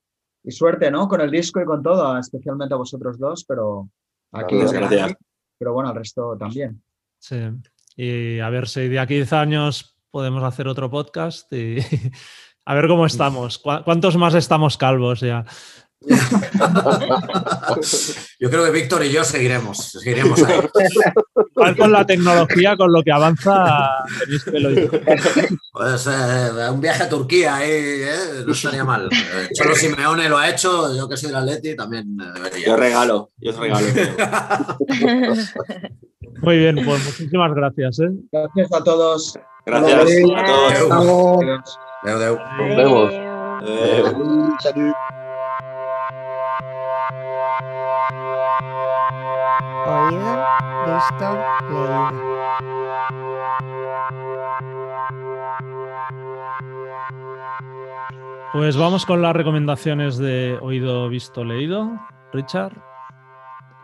Y 0.43 0.51
suerte, 0.51 0.91
¿no? 0.91 1.07
Con 1.07 1.21
el 1.21 1.31
disco 1.31 1.61
y 1.61 1.65
con 1.65 1.81
todo, 1.81 2.17
especialmente 2.19 2.73
a 2.73 2.77
vosotros 2.77 3.17
dos, 3.17 3.45
pero 3.45 3.89
aquí, 4.31 4.57
gracias. 4.57 5.15
pero 5.57 5.73
bueno, 5.73 5.89
al 5.89 5.95
resto 5.95 6.35
también. 6.37 6.83
Sí. 7.17 7.37
Y 7.95 8.39
a 8.39 8.49
ver 8.49 8.67
si 8.67 8.89
de 8.89 8.99
aquí 8.99 9.15
a 9.15 9.17
10 9.17 9.33
años 9.33 9.92
podemos 10.13 10.43
hacer 10.43 10.67
otro 10.67 10.91
podcast 10.91 11.51
y 11.51 11.77
a 12.65 12.75
ver 12.75 12.87
cómo 12.87 13.07
estamos. 13.07 13.57
¿Cuántos 13.57 14.15
más 14.15 14.35
estamos 14.35 14.77
calvos 14.77 15.21
ya? 15.21 15.43
Yo 18.39 18.49
creo 18.49 18.65
que 18.65 18.71
Víctor 18.71 19.05
y 19.05 19.11
yo 19.11 19.23
seguiremos, 19.23 19.91
seguiremos 19.91 20.41
ahí. 20.43 20.59
con 21.77 21.91
la 21.91 22.03
tecnología, 22.05 22.75
con 22.75 22.91
lo 22.91 23.03
que 23.03 23.11
avanza, 23.11 24.03
tenéis 24.19 24.43
Pues 25.71 26.07
eh, 26.07 26.49
un 26.71 26.81
viaje 26.81 27.03
a 27.03 27.09
Turquía 27.09 27.57
ahí, 27.57 27.69
eh, 27.71 28.43
no 28.45 28.51
estaría 28.51 28.83
mal. 28.83 29.07
Eh, 29.11 29.49
Solo 29.53 29.75
Simeone 29.75 30.27
lo 30.27 30.37
ha 30.37 30.49
hecho, 30.49 30.93
yo 30.95 31.07
que 31.07 31.15
soy 31.15 31.29
del 31.29 31.37
Atleti 31.37 31.75
también 31.75 32.17
debería. 32.17 32.67
Yo 32.67 32.75
regalo, 32.75 33.31
yo 33.37 33.51
os 33.51 33.57
regalo. 33.57 33.85
Muy 36.41 36.57
bien, 36.57 36.83
pues 36.83 37.05
muchísimas 37.05 37.53
gracias. 37.53 37.99
Gracias 38.31 38.73
a 38.73 38.83
todos. 38.83 39.37
Gracias 39.65 39.99
a 40.35 40.45
todos. 40.45 41.77
Adeu. 42.03 42.37
Nos 42.57 42.75
vemos. 42.75 43.13
Pues 58.53 58.77
vamos 58.77 59.05
con 59.05 59.21
las 59.21 59.35
recomendaciones 59.35 60.17
de 60.17 60.57
oído, 60.61 61.09
visto, 61.09 61.43
leído. 61.43 61.89
Richard. 62.31 62.92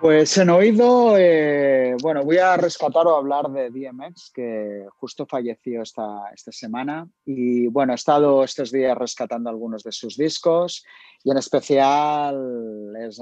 Pues 0.02 0.38
en 0.38 0.50
oído, 0.50 1.18
eh, 1.18 1.94
bueno, 2.02 2.24
voy 2.24 2.38
a 2.38 2.56
rescatar 2.56 3.06
o 3.06 3.18
hablar 3.18 3.50
de 3.50 3.70
DMX, 3.70 4.32
que 4.34 4.86
justo 4.96 5.26
falleció 5.26 5.82
esta, 5.82 6.30
esta 6.34 6.54
semana. 6.54 7.06
Y 7.26 7.68
bueno, 7.68 7.92
he 7.92 7.96
estado 7.96 8.46
estos 8.46 8.72
días 8.72 8.98
rescatando 8.98 9.50
algunos 9.50 9.84
de 9.84 9.92
sus 9.92 10.16
discos 10.16 10.86
y 11.22 11.32
en 11.32 11.38
especial 11.38 12.94
es 12.98 13.20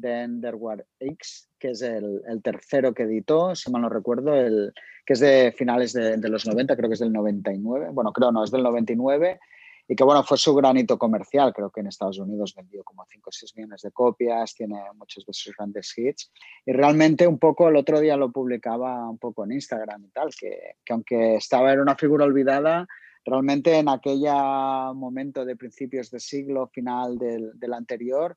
The 0.00 0.24
Underworld 0.26 0.84
X, 1.00 1.48
que 1.58 1.70
es 1.70 1.80
el, 1.80 2.20
tercero 2.42 2.92
que 2.92 3.04
editó, 3.04 3.54
si 3.54 3.70
mal 3.70 3.80
no 3.80 3.88
recuerdo, 3.88 4.34
el, 4.34 4.74
que 5.06 5.14
es 5.14 5.20
de 5.20 5.54
finales 5.56 5.94
de, 5.94 6.18
de 6.18 6.28
los 6.28 6.46
90, 6.46 6.76
creo 6.76 6.90
que 6.90 6.94
es 6.94 7.00
del 7.00 7.12
99. 7.12 7.88
Bueno, 7.92 8.12
creo 8.12 8.32
no, 8.32 8.44
es 8.44 8.50
del 8.50 8.64
99 8.64 9.40
y 9.90 9.96
que 9.96 10.04
bueno, 10.04 10.22
fue 10.22 10.36
su 10.36 10.54
granito 10.54 10.98
comercial, 10.98 11.54
creo 11.54 11.70
que 11.70 11.80
en 11.80 11.86
Estados 11.86 12.18
Unidos 12.18 12.54
vendió 12.54 12.84
como 12.84 13.06
5 13.06 13.30
o 13.30 13.32
6 13.32 13.56
millones 13.56 13.80
de 13.80 13.90
copias, 13.90 14.54
tiene 14.54 14.82
muchos 14.94 15.24
de 15.24 15.32
sus 15.32 15.56
grandes 15.56 15.96
hits. 15.96 16.30
Y 16.66 16.72
realmente 16.72 17.26
un 17.26 17.38
poco 17.38 17.68
el 17.68 17.76
otro 17.76 17.98
día 17.98 18.16
lo 18.18 18.30
publicaba 18.30 19.08
un 19.08 19.16
poco 19.16 19.44
en 19.44 19.52
Instagram 19.52 20.04
y 20.04 20.10
tal, 20.10 20.28
que, 20.38 20.76
que 20.84 20.92
aunque 20.92 21.36
estaba 21.36 21.72
en 21.72 21.80
una 21.80 21.96
figura 21.96 22.26
olvidada, 22.26 22.86
realmente 23.24 23.78
en 23.78 23.88
aquel 23.88 24.20
momento 24.94 25.46
de 25.46 25.56
principios 25.56 26.10
de 26.10 26.20
siglo, 26.20 26.68
final 26.68 27.16
del, 27.16 27.58
del 27.58 27.72
anterior, 27.72 28.36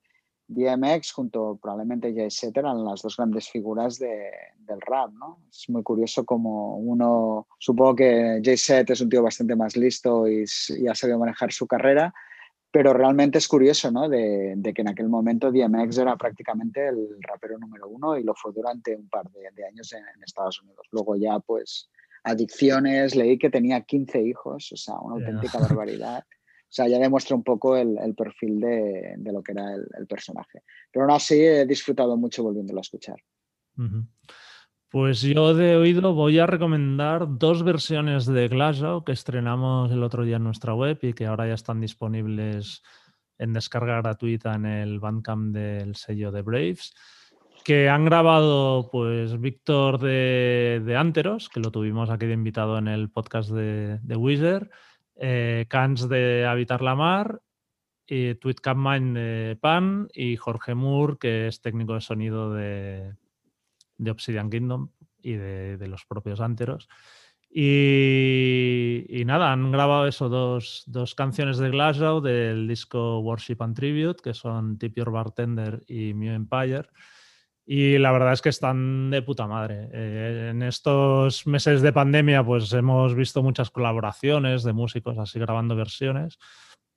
DMX 0.54 1.14
junto 1.14 1.58
probablemente 1.62 2.14
Jay 2.14 2.30
Z 2.30 2.60
eran 2.60 2.84
las 2.84 3.02
dos 3.02 3.16
grandes 3.16 3.50
figuras 3.50 3.98
del 3.98 4.82
rap, 4.82 5.12
¿no? 5.14 5.40
Es 5.50 5.70
muy 5.70 5.82
curioso 5.84 6.26
como 6.26 6.78
uno, 6.78 7.48
supongo 7.58 7.96
que 7.96 8.42
Jay 8.44 8.58
Z 8.58 8.92
es 8.92 9.02
un 9.02 9.10
tío 9.10 9.24
bastante 9.24 9.56
más 9.56 9.78
listo 9.78 10.28
y, 10.28 10.44
ha 10.90 10.96
sabido 10.96 11.20
manejar 11.20 11.52
su 11.52 11.68
carrera, 11.68 12.14
pero 12.70 12.94
realmente 12.94 13.38
es 13.38 13.48
curioso, 13.48 13.92
¿no? 13.92 14.10
De, 14.10 14.58
que 14.76 14.82
en 14.82 14.90
aquel 14.90 15.10
momento 15.10 15.52
DMX 15.52 15.98
era 15.98 16.18
prácticamente 16.18 16.88
el 16.88 17.18
rapero 17.22 17.58
número 17.58 17.88
uno 17.88 18.18
y 18.18 18.24
lo 18.24 18.34
fue 18.36 18.52
durante 18.54 18.96
un 18.96 19.08
par 19.10 19.30
de, 19.32 19.66
años 19.66 19.94
en, 19.94 20.00
en, 20.00 20.24
Estados 20.24 20.62
Unidos. 20.62 20.86
Luego 20.92 21.16
ya, 21.16 21.40
pues, 21.40 21.90
adicciones, 22.24 23.16
leí 23.16 23.38
que 23.38 23.50
tenía 23.50 23.82
15 23.82 24.22
hijos, 24.22 24.72
o 24.72 24.78
sea, 24.78 24.96
una 25.00 25.16
auténtica 25.16 25.60
barbaridad. 25.60 26.26
O 26.72 26.74
sea, 26.74 26.88
ya 26.88 27.00
demuestra 27.00 27.36
un 27.36 27.44
poco 27.44 27.76
el, 27.76 28.16
perfil 28.16 28.62
de, 28.62 29.18
lo 29.26 29.44
que 29.44 29.52
era 29.52 29.76
el, 29.76 30.08
personaje. 30.08 30.64
Pero 30.90 31.04
aún 31.04 31.12
así 31.12 31.36
he 31.38 31.66
disfrutado 31.66 32.16
mucho 32.16 32.44
volviéndolo 32.44 32.80
a 32.80 32.82
escuchar. 32.82 33.18
Pues 34.90 35.20
yo 35.20 35.54
de 35.54 35.76
oído 35.76 36.14
voy 36.14 36.40
a 36.40 36.46
recomendar 36.46 37.28
dos 37.28 37.64
versiones 37.64 38.26
de 38.26 38.48
Glasgow 38.48 39.04
que 39.04 39.12
estrenamos 39.12 39.92
el 39.92 40.02
otro 40.02 40.24
día 40.24 40.38
en 40.38 40.46
nuestra 40.46 40.74
web 40.74 40.98
y 41.02 41.12
que 41.12 41.26
ahora 41.26 41.46
ya 41.46 41.56
están 41.56 41.82
disponibles 41.82 42.84
en 43.38 43.52
descarga 43.52 43.98
gratuita 43.98 44.56
en 44.56 44.66
el 44.66 45.02
Bandcamp 45.02 45.54
del 45.54 45.98
sello 45.98 46.32
de 46.32 46.42
Braves 46.42 46.94
que 47.66 47.90
han 47.90 48.06
grabado 48.06 48.90
pues 48.90 49.40
Víctor 49.40 50.00
de, 50.00 50.96
Anteros, 50.98 51.50
que 51.50 51.60
lo 51.60 51.70
tuvimos 51.70 52.10
aquí 52.10 52.28
de 52.28 52.34
invitado 52.34 52.78
en 52.78 52.88
el 52.88 53.12
podcast 53.12 53.52
de, 53.52 54.00
de 54.02 54.16
Wizard, 54.16 54.70
eh, 55.24 55.66
Cans 55.70 56.10
de 56.10 56.48
Habitar 56.48 56.82
la 56.82 56.96
Mar, 56.96 57.42
y 58.08 58.36
Tweet 58.36 58.56
Capmine 58.56 59.18
de 59.18 59.56
Pan 59.56 60.10
y 60.14 60.36
Jorge 60.36 60.76
Moore, 60.76 61.16
que 61.18 61.48
es 61.48 61.62
técnico 61.62 61.94
de 61.94 62.02
sonido 62.02 62.54
de, 62.54 63.16
Obsidian 64.06 64.50
Kingdom 64.50 64.90
y 65.22 65.34
de, 65.34 65.88
los 65.88 66.06
propios 66.06 66.42
Anteros. 66.42 66.90
Y, 67.50 69.24
nada, 69.26 69.54
han 69.54 69.72
grabado 69.72 70.08
eso, 70.08 70.28
dos, 70.28 71.16
canciones 71.16 71.58
de 71.58 71.70
Glasgow 71.70 72.20
del 72.20 72.68
disco 72.68 73.20
Worship 73.20 73.58
and 73.60 73.76
Tribute, 73.78 74.22
que 74.22 74.34
son 74.34 74.78
Tip 74.78 74.98
Your 74.98 75.12
Bartender 75.12 75.82
y 75.88 76.14
Mew 76.14 76.34
Empire. 76.34 76.90
Y 77.66 77.98
la 78.00 78.12
verdad 78.12 78.34
es 78.34 78.42
que 78.42 78.50
están 78.50 79.12
de 79.12 79.22
puta 79.22 79.48
madre. 79.48 79.90
Eh, 79.94 80.50
en 80.52 80.64
estos 80.64 81.46
meses 81.46 81.82
de 81.82 81.94
pandemia, 81.94 82.44
pues 82.44 82.74
hemos 82.74 83.16
visto 83.16 83.44
muchas 83.44 83.70
colaboraciones 83.70 84.64
de 84.64 84.74
músicos 84.74 85.18
así 85.18 85.40
grabando 85.40 85.76
versiones, 85.76 86.40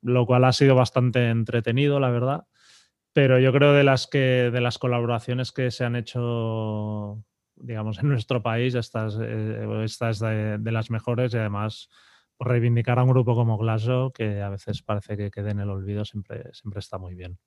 lo 0.01 0.25
cual 0.25 0.43
ha 0.43 0.51
sido 0.51 0.75
bastante 0.75 1.29
entretenido, 1.29 1.99
la 1.99 2.09
verdad. 2.09 2.47
Pero 3.13 3.39
yo 3.39 3.53
creo 3.53 3.73
de 3.73 3.83
las 3.83 4.07
que 4.07 4.49
de 4.51 4.61
las 4.61 4.77
colaboraciones 4.77 5.51
que 5.51 5.71
se 5.71 5.85
han 5.85 5.95
hecho, 5.95 7.23
digamos, 7.55 7.99
en 7.99 8.09
nuestro 8.09 8.41
país, 8.41 8.75
esta 8.75 9.07
es, 9.07 9.17
eh, 9.21 10.57
de, 10.59 10.71
las 10.71 10.89
mejores 10.89 11.33
y 11.33 11.37
además 11.37 11.89
reivindicar 12.39 12.99
a 12.99 13.03
un 13.03 13.11
grupo 13.11 13.35
como 13.35 13.57
Glasgow, 13.57 14.11
que 14.11 14.41
a 14.41 14.49
veces 14.49 14.81
parece 14.81 15.15
que 15.15 15.31
quede 15.31 15.51
en 15.51 15.59
el 15.61 15.69
olvido, 15.69 16.03
siempre, 16.03 16.53
siempre 16.53 16.79
está 16.79 16.97
muy 16.97 17.15
bien. 17.15 17.37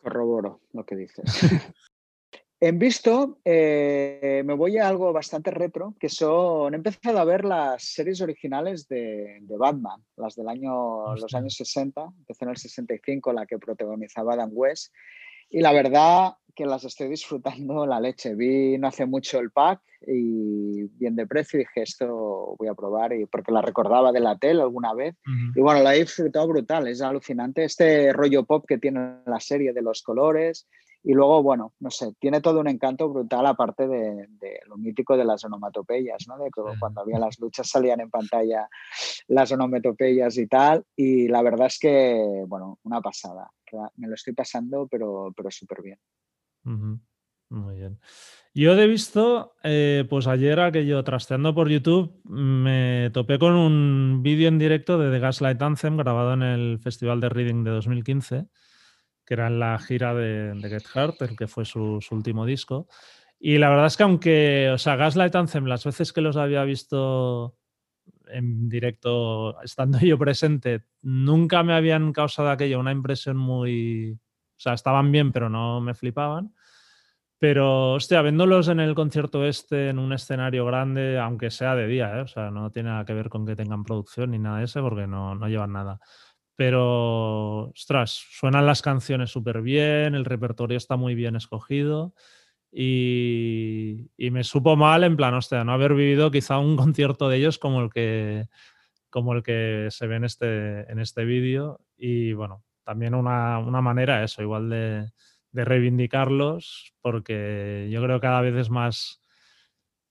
Corroboro 0.00 0.60
lo 0.72 0.86
que 0.86 0.96
dices. 0.96 1.24
En 2.58 2.78
visto, 2.78 3.38
eh, 3.44 4.42
me 4.46 4.54
voy 4.54 4.78
a 4.78 4.88
algo 4.88 5.12
bastante 5.12 5.50
retro, 5.50 5.94
que 6.00 6.08
son, 6.08 6.72
he 6.72 6.76
empezado 6.76 7.18
a 7.18 7.24
ver 7.24 7.44
las 7.44 7.82
series 7.82 8.22
originales 8.22 8.88
de, 8.88 9.42
Batman, 9.46 10.02
las 10.16 10.36
del 10.36 10.48
año, 10.48 11.14
los 11.16 11.34
años 11.34 11.54
60, 11.54 12.02
empecé 12.18 12.44
en 12.46 12.50
el 12.50 12.56
65, 12.56 13.34
la 13.34 13.44
que 13.44 13.58
protagonizaba 13.58 14.32
Adam 14.32 14.50
West, 14.54 14.94
y 15.50 15.60
la 15.60 15.72
verdad 15.72 16.36
que 16.54 16.64
las 16.64 16.82
estoy 16.84 17.08
disfrutando 17.08 17.84
la 17.86 18.00
leche. 18.00 18.34
Vi 18.34 18.78
no 18.78 18.88
hace 18.88 19.04
mucho 19.04 19.38
el 19.38 19.50
pack 19.50 19.82
y 20.06 20.84
bien 20.96 21.14
de 21.14 21.26
precio 21.26 21.60
y 21.60 21.64
dije, 21.64 21.82
esto 21.82 22.56
voy 22.58 22.68
a 22.68 22.74
probar, 22.74 23.12
y 23.12 23.26
porque 23.26 23.52
la 23.52 23.60
recordaba 23.60 24.12
de 24.12 24.20
la 24.20 24.38
tele 24.38 24.62
alguna 24.62 24.94
vez, 24.94 25.14
y 25.54 25.60
bueno, 25.60 25.82
la 25.82 25.94
he 25.94 26.00
disfrutado 26.00 26.48
brutal, 26.48 26.88
es 26.88 27.02
alucinante 27.02 27.64
este 27.64 28.14
rollo 28.14 28.44
pop 28.44 28.64
que 28.66 28.78
tiene 28.78 29.18
la 29.26 29.40
serie 29.40 29.74
de 29.74 29.82
los 29.82 30.00
colores, 30.00 30.66
y 31.02 31.12
luego, 31.12 31.42
bueno, 31.42 31.72
no 31.80 31.90
sé, 31.90 32.14
tiene 32.18 32.40
todo 32.40 32.60
un 32.60 32.68
encanto 32.68 33.08
brutal 33.08 33.46
aparte 33.46 33.86
de, 33.86 34.28
lo 34.66 34.76
mítico 34.76 35.16
de 35.16 35.24
las 35.24 35.44
onomatopeyas, 35.44 36.26
¿no? 36.26 36.36
De 36.38 36.50
que 36.50 36.62
cuando 36.80 37.00
había 37.00 37.18
las 37.18 37.38
luchas 37.38 37.68
salían 37.68 38.00
en 38.00 38.10
pantalla 38.10 38.68
las 39.28 39.52
onomatopeyas 39.52 40.36
y 40.38 40.46
tal. 40.46 40.84
Y 40.96 41.28
la 41.28 41.42
verdad 41.42 41.68
es 41.68 41.78
que, 41.78 42.44
bueno, 42.48 42.78
una 42.82 43.00
pasada. 43.00 43.48
Me 43.96 44.08
lo 44.08 44.14
estoy 44.14 44.32
pasando, 44.32 44.88
pero, 44.88 45.32
pero 45.36 45.50
súper 45.50 45.82
bien. 45.82 45.98
Muy 47.48 47.76
bien. 47.76 48.00
Yo 48.52 48.72
he 48.72 48.86
visto, 48.88 49.54
eh, 49.62 50.04
pues 50.08 50.26
ayer 50.26 50.58
aquello, 50.58 51.04
trasteando 51.04 51.54
por 51.54 51.68
YouTube, 51.68 52.20
me 52.24 53.10
topé 53.12 53.38
con 53.38 53.54
un 53.54 54.22
vídeo 54.22 54.48
en 54.48 54.58
directo 54.58 54.98
de 54.98 55.12
The 55.12 55.20
Gaslight 55.20 55.62
Anthem 55.62 55.96
grabado 55.96 56.32
en 56.32 56.42
el 56.42 56.78
Festival 56.80 57.20
de 57.20 57.28
Reading 57.28 57.62
de 57.62 57.70
2015 57.70 58.46
que 59.26 59.34
era 59.34 59.48
en 59.48 59.58
la 59.58 59.78
gira 59.78 60.14
de, 60.14 60.56
Get 60.62 60.84
Hurt, 60.94 61.20
el 61.22 61.36
que 61.36 61.48
fue 61.48 61.64
su, 61.64 62.00
último 62.10 62.46
disco. 62.46 62.86
Y 63.38 63.58
la 63.58 63.68
verdad 63.68 63.86
es 63.86 63.96
que 63.96 64.02
aunque, 64.04 64.70
o 64.72 64.78
sea, 64.78 64.96
Gaslight 64.96 65.34
Anthem, 65.34 65.66
las 65.66 65.84
veces 65.84 66.12
que 66.12 66.20
los 66.20 66.36
había 66.36 66.62
visto 66.64 67.56
en 68.28 68.68
directo, 68.68 69.60
estando 69.62 69.98
yo 70.00 70.16
presente, 70.16 70.84
nunca 71.02 71.62
me 71.62 71.74
habían 71.74 72.12
causado 72.12 72.50
aquello 72.50 72.80
una 72.80 72.92
impresión 72.92 73.36
muy... 73.36 74.12
O 74.12 74.58
sea, 74.58 74.72
estaban 74.72 75.12
bien, 75.12 75.32
pero 75.32 75.50
no 75.50 75.82
me 75.82 75.92
flipaban. 75.92 76.54
Pero, 77.38 77.94
hostia, 77.94 78.22
viéndolos 78.22 78.68
en 78.68 78.80
el 78.80 78.94
concierto 78.94 79.44
este, 79.44 79.90
en 79.90 79.98
un 79.98 80.14
escenario 80.14 80.64
grande, 80.64 81.18
aunque 81.18 81.50
sea 81.50 81.74
de 81.74 81.86
día, 81.86 82.16
¿eh? 82.16 82.20
o 82.22 82.26
sea, 82.26 82.50
no 82.50 82.70
tiene 82.70 82.88
nada 82.88 83.04
que 83.04 83.12
ver 83.12 83.28
con 83.28 83.44
que 83.44 83.54
tengan 83.54 83.84
producción 83.84 84.30
ni 84.30 84.38
nada 84.38 84.58
de 84.58 84.64
eso, 84.64 84.80
porque 84.80 85.06
no, 85.06 85.34
no 85.34 85.46
llevan 85.46 85.72
nada 85.72 86.00
pero, 86.56 87.68
ostras, 87.70 88.24
suenan 88.30 88.66
las 88.66 88.82
canciones 88.82 89.30
súper 89.30 89.62
bien, 89.62 90.14
el 90.14 90.24
repertorio 90.24 90.78
está 90.78 90.96
muy 90.96 91.14
bien 91.14 91.36
escogido 91.36 92.14
y, 92.72 94.10
me 94.30 94.44
supo 94.44 94.76
mal 94.76 95.04
en 95.04 95.16
plan, 95.16 95.34
hostia, 95.34 95.64
no 95.64 95.72
haber 95.72 95.94
vivido 95.94 96.30
quizá 96.30 96.58
un 96.58 96.76
concierto 96.76 97.28
de 97.28 97.38
ellos 97.38 97.58
como 97.58 97.80
el 97.82 97.90
que, 97.90 98.48
como 99.10 99.32
el 99.32 99.42
que 99.42 99.88
se 99.90 100.06
ve 100.06 100.16
en 100.16 100.24
este, 100.24 100.90
en 100.90 100.98
este 100.98 101.24
vídeo. 101.24 101.80
Y 101.96 102.32
bueno, 102.34 102.64
también 102.84 103.14
una, 103.14 103.60
manera, 103.60 104.22
eso, 104.24 104.42
igual 104.42 104.68
de, 104.70 105.10
de 105.52 105.64
reivindicarlos, 105.64 106.94
porque 107.00 107.88
yo 107.90 108.02
creo 108.02 108.20
que 108.20 108.26
cada 108.26 108.42
vez 108.42 108.54
es 108.56 108.70
más 108.70 109.20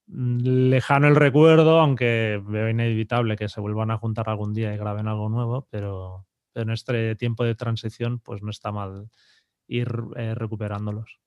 mm, 0.08 0.68
lejano 0.70 1.08
el 1.08 1.16
recuerdo, 1.16 1.80
aunque 1.80 2.42
veo 2.44 2.68
inevitable 2.68 3.36
que 3.36 3.48
se 3.48 3.60
vuelvan 3.60 3.90
a 3.92 3.98
juntar 3.98 4.28
algún 4.28 4.54
día 4.54 4.74
y 4.74 4.78
graben 4.78 5.08
algo 5.08 5.28
nuevo, 5.28 5.68
pero, 5.70 6.26
en 6.56 6.70
este 6.70 7.14
tiempo 7.16 7.44
de 7.44 7.54
transición, 7.54 8.18
pues 8.18 8.42
no 8.42 8.50
está 8.50 8.72
mal 8.72 9.08
ir 9.68 9.88
eh, 10.16 10.34
recuperándolos. 10.34 11.20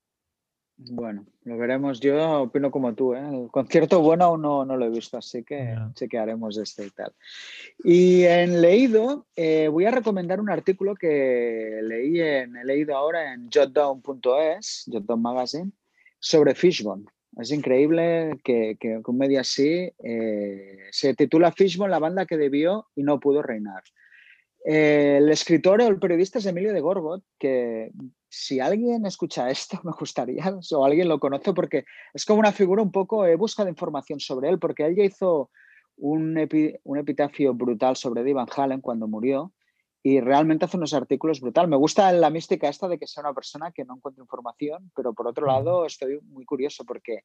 Bueno, 0.82 1.26
lo 1.44 1.58
veremos. 1.58 2.00
Yo 2.00 2.44
opino 2.44 2.72
como 2.72 2.94
tú. 2.96 3.14
¿eh? 3.14 3.20
El 3.20 3.52
concierto 3.52 4.00
bueno 4.02 4.24
aún 4.26 4.42
no, 4.42 4.64
lo 4.64 4.86
he 4.86 4.90
visto, 4.90 5.18
así 5.18 5.44
que 5.44 5.78
chequearemos 5.94 6.58
este 6.58 6.86
y 6.86 6.90
tal. 6.92 7.12
Y 7.84 8.24
en 8.24 8.62
leído, 8.62 9.28
eh, 9.36 9.68
voy 9.68 9.86
a 9.86 9.92
recomendar 9.92 10.40
un 10.40 10.50
artículo 10.50 10.96
que 10.96 11.82
leí 11.84 12.22
en, 12.22 12.56
he 12.56 12.64
leído 12.64 12.96
ahora 12.96 13.34
en 13.34 13.50
jotdown.es, 13.52 14.86
Jotdown 14.90 15.22
Magazine, 15.22 15.72
sobre 16.18 16.56
Fishbone. 16.56 17.06
Es 17.38 17.52
increíble 17.52 18.40
que, 18.44 18.78
que, 18.80 19.02
un 19.06 19.18
medio 19.18 19.42
así 19.42 19.92
se 20.92 21.14
titula 21.14 21.52
Fishbone, 21.52 21.92
la 21.92 22.00
banda 22.00 22.26
que 22.26 22.38
debió 22.38 22.88
y 22.96 23.04
no 23.04 23.20
pudo 23.20 23.42
reinar. 23.42 23.84
Eh, 24.66 25.18
el 25.18 25.30
escritor 25.30 25.82
o 25.82 25.88
el 25.88 26.00
periodista 26.00 26.40
es 26.40 26.46
Emilio 26.46 26.74
de 26.74 26.82
Gorgot, 26.82 27.24
que 27.38 27.92
si 28.28 28.60
alguien 28.60 29.06
escucha 29.06 29.50
esto, 29.50 29.80
me 29.84 29.92
gustaría, 29.92 30.54
o 30.72 30.86
alguien 30.86 31.08
lo 31.08 31.20
conoce, 31.20 31.54
porque 31.54 31.86
es 32.14 32.26
como 32.26 32.40
una 32.40 32.52
figura 32.52 32.82
un 32.82 32.92
poco, 32.92 33.26
he 33.26 33.36
buscado 33.36 33.70
información 33.70 34.20
sobre 34.20 34.50
él, 34.50 34.60
porque 34.60 34.86
él 34.86 34.96
ya 34.96 35.04
hizo 35.04 35.50
un, 35.98 36.38
epitafio 36.38 37.54
brutal 37.54 37.96
sobre 37.96 38.22
Eddie 38.22 38.34
Van 38.34 38.48
Halen 38.56 38.82
cuando 38.82 39.08
murió, 39.08 39.54
y 40.02 40.22
realmente 40.22 40.64
hace 40.64 40.78
unos 40.78 40.94
artículos 40.94 41.42
brutal. 41.42 41.68
Me 41.68 41.76
gusta 41.76 42.10
la 42.14 42.30
mística 42.30 42.70
esta 42.70 42.88
de 42.88 42.98
que 42.98 43.06
sea 43.06 43.22
una 43.22 43.34
persona 43.34 43.74
que 43.74 43.84
no 43.84 43.98
encuentra 43.98 44.24
información, 44.24 44.90
pero 44.96 45.14
por 45.14 45.28
otro 45.28 45.46
lado 45.46 45.86
estoy 45.86 46.22
muy 46.22 46.46
curioso 46.46 46.86
porque, 46.86 47.24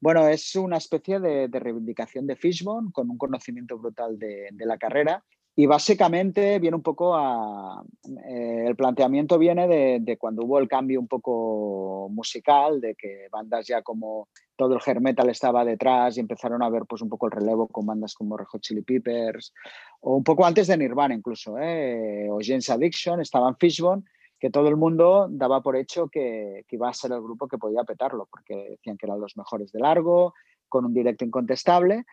bueno, 0.00 0.28
es 0.28 0.54
una 0.54 0.76
especie 0.76 1.18
de, 1.18 1.48
reivindicación 1.48 2.28
de 2.28 2.36
Fishbone 2.36 2.92
con 2.92 3.10
un 3.10 3.18
conocimiento 3.18 3.76
brutal 3.76 4.20
de, 4.20 4.50
de 4.52 4.66
la 4.66 4.78
carrera 4.78 5.24
y 5.54 5.66
básicamente 5.66 6.58
viene 6.58 6.76
un 6.76 6.82
poco 6.82 7.14
a... 7.14 7.82
Eh, 8.26 8.64
el 8.66 8.76
planteamiento 8.76 9.38
viene 9.38 9.68
de, 9.68 10.16
cuando 10.16 10.44
hubo 10.44 10.58
el 10.58 10.68
cambio 10.68 10.98
un 10.98 11.08
poco 11.08 12.08
musical, 12.10 12.80
de 12.80 12.94
que 12.94 13.26
bandas 13.30 13.66
ya 13.66 13.82
como 13.82 14.28
todo 14.56 14.74
el 14.74 14.80
hair 14.86 15.00
metal 15.00 15.28
estaba 15.28 15.64
detrás 15.64 16.16
y 16.16 16.20
empezaron 16.20 16.62
a 16.62 16.70
ver 16.70 16.84
pues 16.88 17.02
un 17.02 17.08
poco 17.10 17.26
el 17.26 17.32
relevo 17.32 17.68
con 17.68 17.84
bandas 17.84 18.14
como 18.14 18.36
Red 18.36 18.46
Chili 18.60 18.82
Peppers, 18.82 19.52
o 20.00 20.16
un 20.16 20.24
poco 20.24 20.46
antes 20.46 20.68
de 20.68 20.76
Nirvana 20.76 21.14
incluso, 21.14 21.58
¿eh? 21.58 22.28
o 22.30 22.38
James 22.40 22.70
Addiction, 22.70 23.20
estaban 23.20 23.56
Fishbone, 23.56 24.02
que 24.40 24.50
todo 24.50 24.68
el 24.68 24.76
mundo 24.76 25.28
daba 25.30 25.62
por 25.62 25.76
hecho 25.76 26.08
que, 26.08 26.64
que 26.66 26.76
iba 26.76 26.88
a 26.88 26.94
ser 26.94 27.12
el 27.12 27.20
grupo 27.20 27.46
que 27.46 27.58
podía 27.58 27.84
petarlo, 27.84 28.26
porque 28.30 28.70
decían 28.70 28.96
que 28.96 29.06
eran 29.06 29.20
los 29.20 29.36
mejores 29.36 29.70
de 29.70 29.80
largo, 29.80 30.32
con 30.72 30.86
un 30.86 30.94
directo 30.94 31.22
incontestable, 31.22 32.06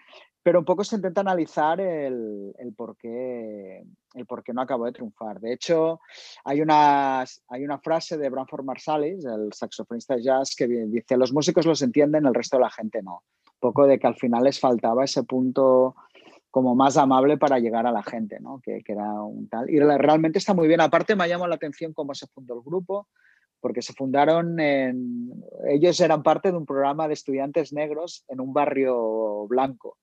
pero 0.43 0.59
un 0.59 0.65
poco 0.65 0.83
se 0.83 0.97
intenta 0.97 1.21
analizar 1.21 1.79
el, 1.79 2.53
el, 2.57 2.73
por, 2.73 2.97
qué, 2.97 3.85
el 4.13 4.25
por 4.25 4.43
qué 4.43 4.53
no 4.53 4.61
acabó 4.61 4.83
de 4.83 4.91
triunfar. 4.91 5.39
De 5.39 5.53
hecho, 5.53 6.01
hay 6.43 6.59
una, 6.59 7.21
hay 7.21 7.63
una 7.63 7.79
frase 7.79 8.17
de 8.17 8.29
Branford 8.29 8.65
Marsalis, 8.65 9.23
el 9.23 9.53
saxofonista 9.53 10.17
jazz, 10.17 10.55
que 10.57 10.67
dice, 10.67 11.15
los 11.15 11.31
músicos 11.31 11.65
los 11.65 11.81
entienden, 11.81 12.25
el 12.25 12.33
resto 12.33 12.57
de 12.57 12.63
la 12.63 12.69
gente 12.69 13.01
no. 13.01 13.23
Poco 13.61 13.87
de 13.87 13.97
que 13.97 14.07
al 14.07 14.15
final 14.15 14.43
les 14.43 14.59
faltaba 14.59 15.05
ese 15.05 15.23
punto 15.23 15.95
como 16.51 16.75
más 16.75 16.97
amable 16.97 17.37
para 17.37 17.59
llegar 17.59 17.87
a 17.87 17.93
la 17.93 18.03
gente, 18.03 18.41
¿no? 18.41 18.59
que, 18.61 18.83
que 18.83 18.91
era 18.91 19.21
un 19.23 19.47
tal. 19.47 19.69
Y 19.69 19.79
realmente 19.79 20.39
está 20.39 20.53
muy 20.53 20.67
bien. 20.67 20.81
Aparte 20.81 21.15
me 21.15 21.23
ha 21.23 21.27
llamado 21.27 21.47
la 21.47 21.55
atención 21.55 21.93
cómo 21.93 22.13
se 22.13 22.27
fundó 22.27 22.55
el 22.55 22.61
grupo, 22.61 23.07
porque 23.59 23.81
se 23.81 23.93
fundaron 23.93 24.59
en... 24.59 25.31
Ellos 25.69 25.99
eran 25.99 26.23
parte 26.23 26.51
de 26.51 26.57
un 26.57 26.65
programa 26.65 27.07
de 27.07 27.13
estudiantes 27.13 27.73
negros 27.73 28.23
en 28.27 28.39
un 28.39 28.53
barrio 28.53 29.47
blanco, 29.47 29.97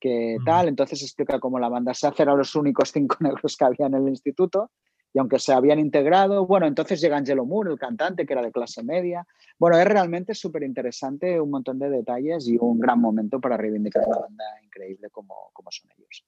que 0.00 0.36
tal, 0.44 0.68
entonces 0.68 1.02
explica 1.02 1.40
cómo 1.40 1.58
la 1.58 1.68
banda 1.68 1.94
se 1.94 2.08
eran 2.18 2.38
los 2.38 2.54
únicos 2.54 2.92
cinco 2.92 3.16
negros 3.20 3.56
que 3.56 3.64
había 3.64 3.86
en 3.86 3.94
el 3.94 4.08
instituto, 4.08 4.70
y 5.14 5.20
aunque 5.20 5.38
se 5.38 5.52
habían 5.52 5.78
integrado, 5.78 6.44
bueno, 6.44 6.66
entonces 6.66 7.00
llega 7.00 7.16
Angelo 7.16 7.46
Moore, 7.46 7.70
el 7.70 7.78
cantante, 7.78 8.26
que 8.26 8.32
era 8.32 8.42
de 8.42 8.50
clase 8.50 8.82
media. 8.82 9.24
Bueno, 9.60 9.78
es 9.78 9.86
realmente 9.86 10.34
súper 10.34 10.64
interesante, 10.64 11.40
un 11.40 11.50
montón 11.50 11.78
de 11.78 11.88
detalles 11.88 12.48
y 12.48 12.56
un 12.58 12.80
gran 12.80 13.00
momento 13.00 13.40
para 13.40 13.56
reivindicar 13.56 14.02
una 14.08 14.18
banda 14.18 14.44
increíble 14.64 15.10
como, 15.10 15.50
como 15.52 15.70
son 15.70 15.88
ellos. 15.96 16.26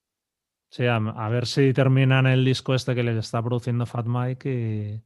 Sí, 0.70 0.86
a, 0.86 0.96
a, 0.96 1.28
ver 1.28 1.46
si 1.46 1.72
terminan 1.72 2.26
el 2.26 2.44
disco 2.44 2.74
este 2.76 2.94
que 2.94 3.02
les 3.02 3.16
está 3.16 3.42
produciendo 3.42 3.86
Fat 3.86 4.06
Mike 4.06 4.48
y, 4.48 5.02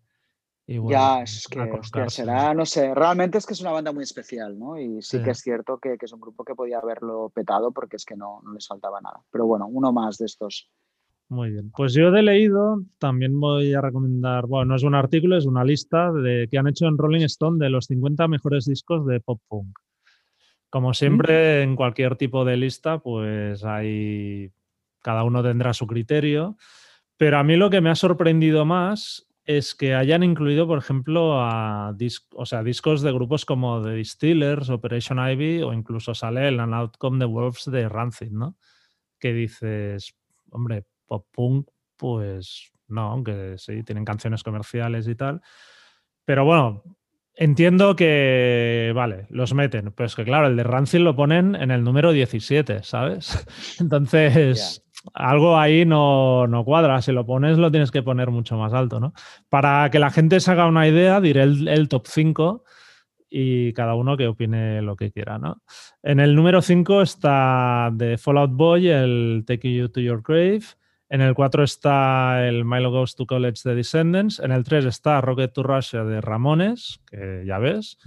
ya, 0.89 1.23
es 1.23 1.49
que 1.49 2.11
será, 2.11 2.55
no 2.55 2.65
sé, 2.65 2.95
realmente 2.95 3.39
es 3.39 3.47
que 3.47 3.55
es 3.55 3.61
una 3.61 3.73
banda 3.73 3.93
muy 3.93 4.05
especial, 4.05 4.57
¿no? 4.57 4.79
Y 4.79 5.03
sí, 5.03 5.21
que 5.21 5.31
es 5.31 5.39
cierto 5.41 5.79
que, 5.79 5.97
es 6.01 6.13
un 6.13 6.21
grupo 6.21 6.45
que 6.45 6.55
podía 6.55 6.79
haberlo 6.79 7.31
petado 7.35 7.73
porque 7.73 7.97
es 7.97 8.05
que 8.05 8.17
no, 8.17 8.41
no 8.45 8.53
les 8.53 8.69
faltaba 8.69 9.01
nada. 9.01 9.21
Pero 9.33 9.47
bueno, 9.47 9.67
uno 9.67 9.93
más 9.93 10.19
de 10.19 10.27
estos. 10.27 10.71
Muy 11.29 11.51
bien. 11.51 11.71
Pues 11.71 11.93
yo 11.93 12.09
he 12.09 12.23
leído, 12.23 12.83
también 12.99 13.39
voy 13.41 13.75
a 13.75 13.81
recomendar, 13.81 14.47
bueno, 14.47 14.67
no 14.67 14.77
es 14.77 14.83
un 14.85 14.95
artículo, 14.95 15.37
es 15.37 15.47
una 15.47 15.65
lista 15.65 16.13
de, 16.13 16.47
que 16.49 16.59
han 16.59 16.69
hecho 16.69 16.87
en 16.87 16.99
Rolling 16.99 17.25
Stone 17.25 17.63
de 17.63 17.71
los 17.71 17.87
50 17.87 18.29
mejores 18.29 18.65
discos 18.65 19.07
de 19.07 19.21
pop 19.21 19.41
punk. 19.49 19.77
Como 20.71 20.95
siempre, 20.95 21.63
en 21.63 21.75
cualquier 21.75 22.15
tipo 22.17 22.45
de 22.45 22.57
lista, 22.57 22.99
pues 22.99 23.65
hay, 23.65 24.53
cada 25.03 25.25
uno 25.25 25.43
tendrá 25.43 25.73
su 25.75 25.89
criterio. 25.89 26.57
Pero 27.17 27.39
a 27.39 27.45
mí 27.45 27.57
lo 27.57 27.71
que 27.71 27.81
me 27.81 27.91
ha 27.91 27.97
sorprendido 27.97 28.65
más 28.65 29.30
es 29.57 29.75
que 29.75 29.95
hayan 29.95 30.23
incluido, 30.23 30.67
por 30.67 30.79
ejemplo, 30.79 31.41
a 31.41 31.95
o 32.35 32.47
sea, 32.47 32.63
discos 32.63 33.03
de 33.03 33.13
grupos 33.13 33.45
como 33.45 33.83
The 33.83 33.95
Distillers, 33.95 34.71
Operation 34.71 35.19
Ivy 35.19 35.63
o 35.63 35.73
incluso 35.73 36.15
sale 36.15 36.49
el 36.49 36.61
An 36.61 36.75
Outcome 36.75 37.19
the 37.19 37.25
Wolves 37.25 37.71
de 37.71 37.89
Rancid, 37.89 38.31
¿no? 38.31 38.57
Que 39.19 39.33
dices, 39.33 40.15
hombre, 40.51 40.85
pop 41.07 41.27
punk, 41.33 41.69
pues 41.97 42.71
no, 42.89 43.11
aunque 43.11 43.55
sí, 43.59 43.83
tienen 43.83 44.05
canciones 44.05 44.43
comerciales 44.43 45.09
y 45.09 45.15
tal. 45.15 45.41
Pero 46.25 46.45
bueno, 46.45 46.83
entiendo 47.35 47.97
que, 47.97 48.93
vale, 48.95 49.27
los 49.31 49.55
meten. 49.55 49.93
Pues 49.93 50.15
que 50.15 50.25
claro, 50.25 50.47
el 50.47 50.57
de 50.57 50.63
Rancid 50.63 51.01
lo 51.01 51.17
ponen 51.17 51.55
en 51.55 51.71
el 51.71 51.83
número 51.83 52.13
17, 52.13 52.83
¿sabes? 52.83 53.47
Entonces 53.81 54.85
algo 55.15 55.59
ahí 55.59 55.85
no, 55.85 56.63
cuadra. 56.65 57.01
Si 57.03 57.13
lo 57.13 57.25
pones, 57.25 57.59
lo 57.59 57.71
tienes 57.71 57.91
que 57.91 58.03
poner 58.03 58.31
mucho 58.31 58.57
más 58.57 58.73
alto, 58.73 59.01
¿no? 59.01 59.13
Para 59.49 59.91
que 59.91 59.99
la 59.99 60.11
gente 60.11 60.41
se 60.41 60.51
haga 60.51 60.67
una 60.67 60.87
idea, 60.87 61.21
diré 61.21 61.43
el, 61.43 61.89
top 61.89 62.07
5 62.07 62.65
y 63.29 63.73
cada 63.73 63.95
uno 63.95 64.17
que 64.17 64.27
opine 64.27 64.83
lo 64.83 64.97
que 64.97 65.13
quiera, 65.13 65.39
¿no? 65.39 65.63
En 66.03 66.21
el 66.21 66.35
número 66.35 66.63
5 66.63 67.03
está 67.03 67.91
de 67.93 68.19
Fallout 68.19 68.53
Boy, 68.53 68.89
el 68.89 69.45
Take 69.47 69.73
You 69.73 69.89
to 69.89 70.01
Your 70.01 70.23
Grave. 70.23 70.63
En 71.09 71.21
el 71.23 71.35
4 71.35 71.65
está 71.65 72.47
el 72.47 72.65
Milo 72.65 72.91
Goes 72.91 73.17
to 73.17 73.27
College 73.27 73.63
de 73.65 73.75
Descendants. 73.75 74.39
En 74.39 74.53
el 74.53 74.65
3 74.65 74.85
está 74.85 75.21
Rocket 75.21 75.53
to 75.53 75.63
Russia 75.63 76.05
de 76.05 76.21
Ramones, 76.21 77.01
que 77.11 77.43
ya 77.47 77.59
ves. 77.59 77.99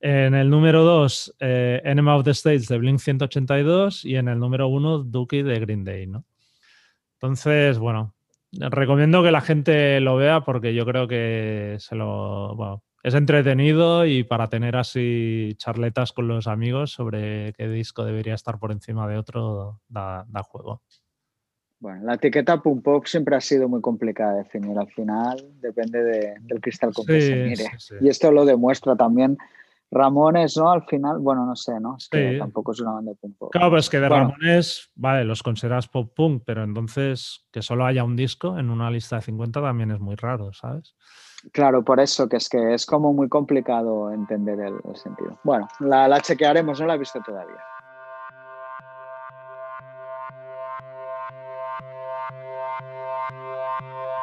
En 0.00 0.34
el 0.34 0.50
número 0.50 0.84
2, 0.84 1.36
eh, 1.40 1.80
Enema 1.84 2.16
of 2.16 2.24
the 2.24 2.32
States 2.32 2.68
de 2.68 2.78
Blink 2.78 2.98
182. 2.98 4.04
Y 4.04 4.16
en 4.16 4.28
el 4.28 4.38
número 4.38 4.68
1, 4.68 4.98
Dookie 5.04 5.42
de 5.42 5.58
Green 5.58 5.84
Day, 5.84 6.06
¿no? 6.06 6.24
Entonces, 7.22 7.78
bueno, 7.78 8.14
recomiendo 8.50 9.22
que 9.22 9.30
la 9.30 9.40
gente 9.40 10.00
lo 10.00 10.16
vea 10.16 10.40
porque 10.40 10.74
yo 10.74 10.84
creo 10.84 11.06
que 11.06 11.76
se 11.78 11.94
lo, 11.94 12.56
bueno, 12.56 12.82
es 13.04 13.14
entretenido 13.14 14.04
y 14.06 14.24
para 14.24 14.48
tener 14.48 14.74
así 14.74 15.54
charletas 15.56 16.10
con 16.10 16.26
los 16.26 16.48
amigos 16.48 16.90
sobre 16.90 17.52
qué 17.52 17.68
disco 17.68 18.04
debería 18.04 18.34
estar 18.34 18.58
por 18.58 18.72
encima 18.72 19.06
de 19.06 19.18
otro 19.18 19.78
da, 19.88 20.26
juego. 20.42 20.82
Bueno, 21.78 22.02
la 22.06 22.14
etiqueta 22.14 22.60
Pum 22.60 22.82
Pop 22.82 23.06
siempre 23.06 23.36
ha 23.36 23.40
sido 23.40 23.68
muy 23.68 23.80
complicada 23.80 24.32
de 24.32 24.38
definir. 24.38 24.76
Al 24.76 24.88
final 24.88 25.36
depende 25.60 26.02
del 26.02 26.60
cristal 26.60 26.92
con 26.92 27.06
que 27.06 27.20
se 27.20 27.36
mire. 27.36 27.66
Y 28.00 28.08
esto 28.08 28.32
lo 28.32 28.44
demuestra 28.44 28.96
también 28.96 29.38
Ramones, 29.92 30.56
¿no? 30.56 30.70
Al 30.70 30.84
final, 30.84 31.18
bueno, 31.18 31.44
no 31.44 31.54
sé, 31.54 31.78
¿no? 31.78 31.96
Es 31.98 32.08
que 32.08 32.38
tampoco 32.38 32.72
es 32.72 32.80
una 32.80 32.92
banda 32.92 33.12
de 33.12 33.16
punk 33.18 33.36
pop. 33.36 33.52
Claro, 33.52 33.70
pues 33.70 33.90
que 33.90 34.00
de 34.00 34.08
Ramones, 34.08 34.90
vale, 34.94 35.24
los 35.24 35.42
consideras 35.42 35.86
pop 35.86 36.12
punk, 36.16 36.42
pero 36.46 36.64
entonces 36.64 37.46
que 37.52 37.60
solo 37.60 37.84
haya 37.84 38.02
un 38.02 38.16
disco 38.16 38.58
en 38.58 38.70
una 38.70 38.90
lista 38.90 39.16
de 39.16 39.22
50 39.22 39.60
también 39.60 39.90
es 39.90 40.00
muy 40.00 40.16
raro, 40.16 40.50
¿sabes? 40.54 40.96
Claro, 41.52 41.84
por 41.84 42.00
eso, 42.00 42.28
que 42.28 42.36
es 42.36 42.48
que 42.48 42.72
es 42.72 42.86
como 42.86 43.12
muy 43.12 43.28
complicado 43.28 44.10
entender 44.12 44.60
el, 44.60 44.96
sentido. 44.96 45.38
Bueno, 45.44 45.68
la, 45.80 46.08
la 46.08 46.20
chequearemos, 46.20 46.80
no 46.80 46.86
la 46.86 46.94
he 46.94 46.98
visto 46.98 47.20
todavía. 47.20 47.71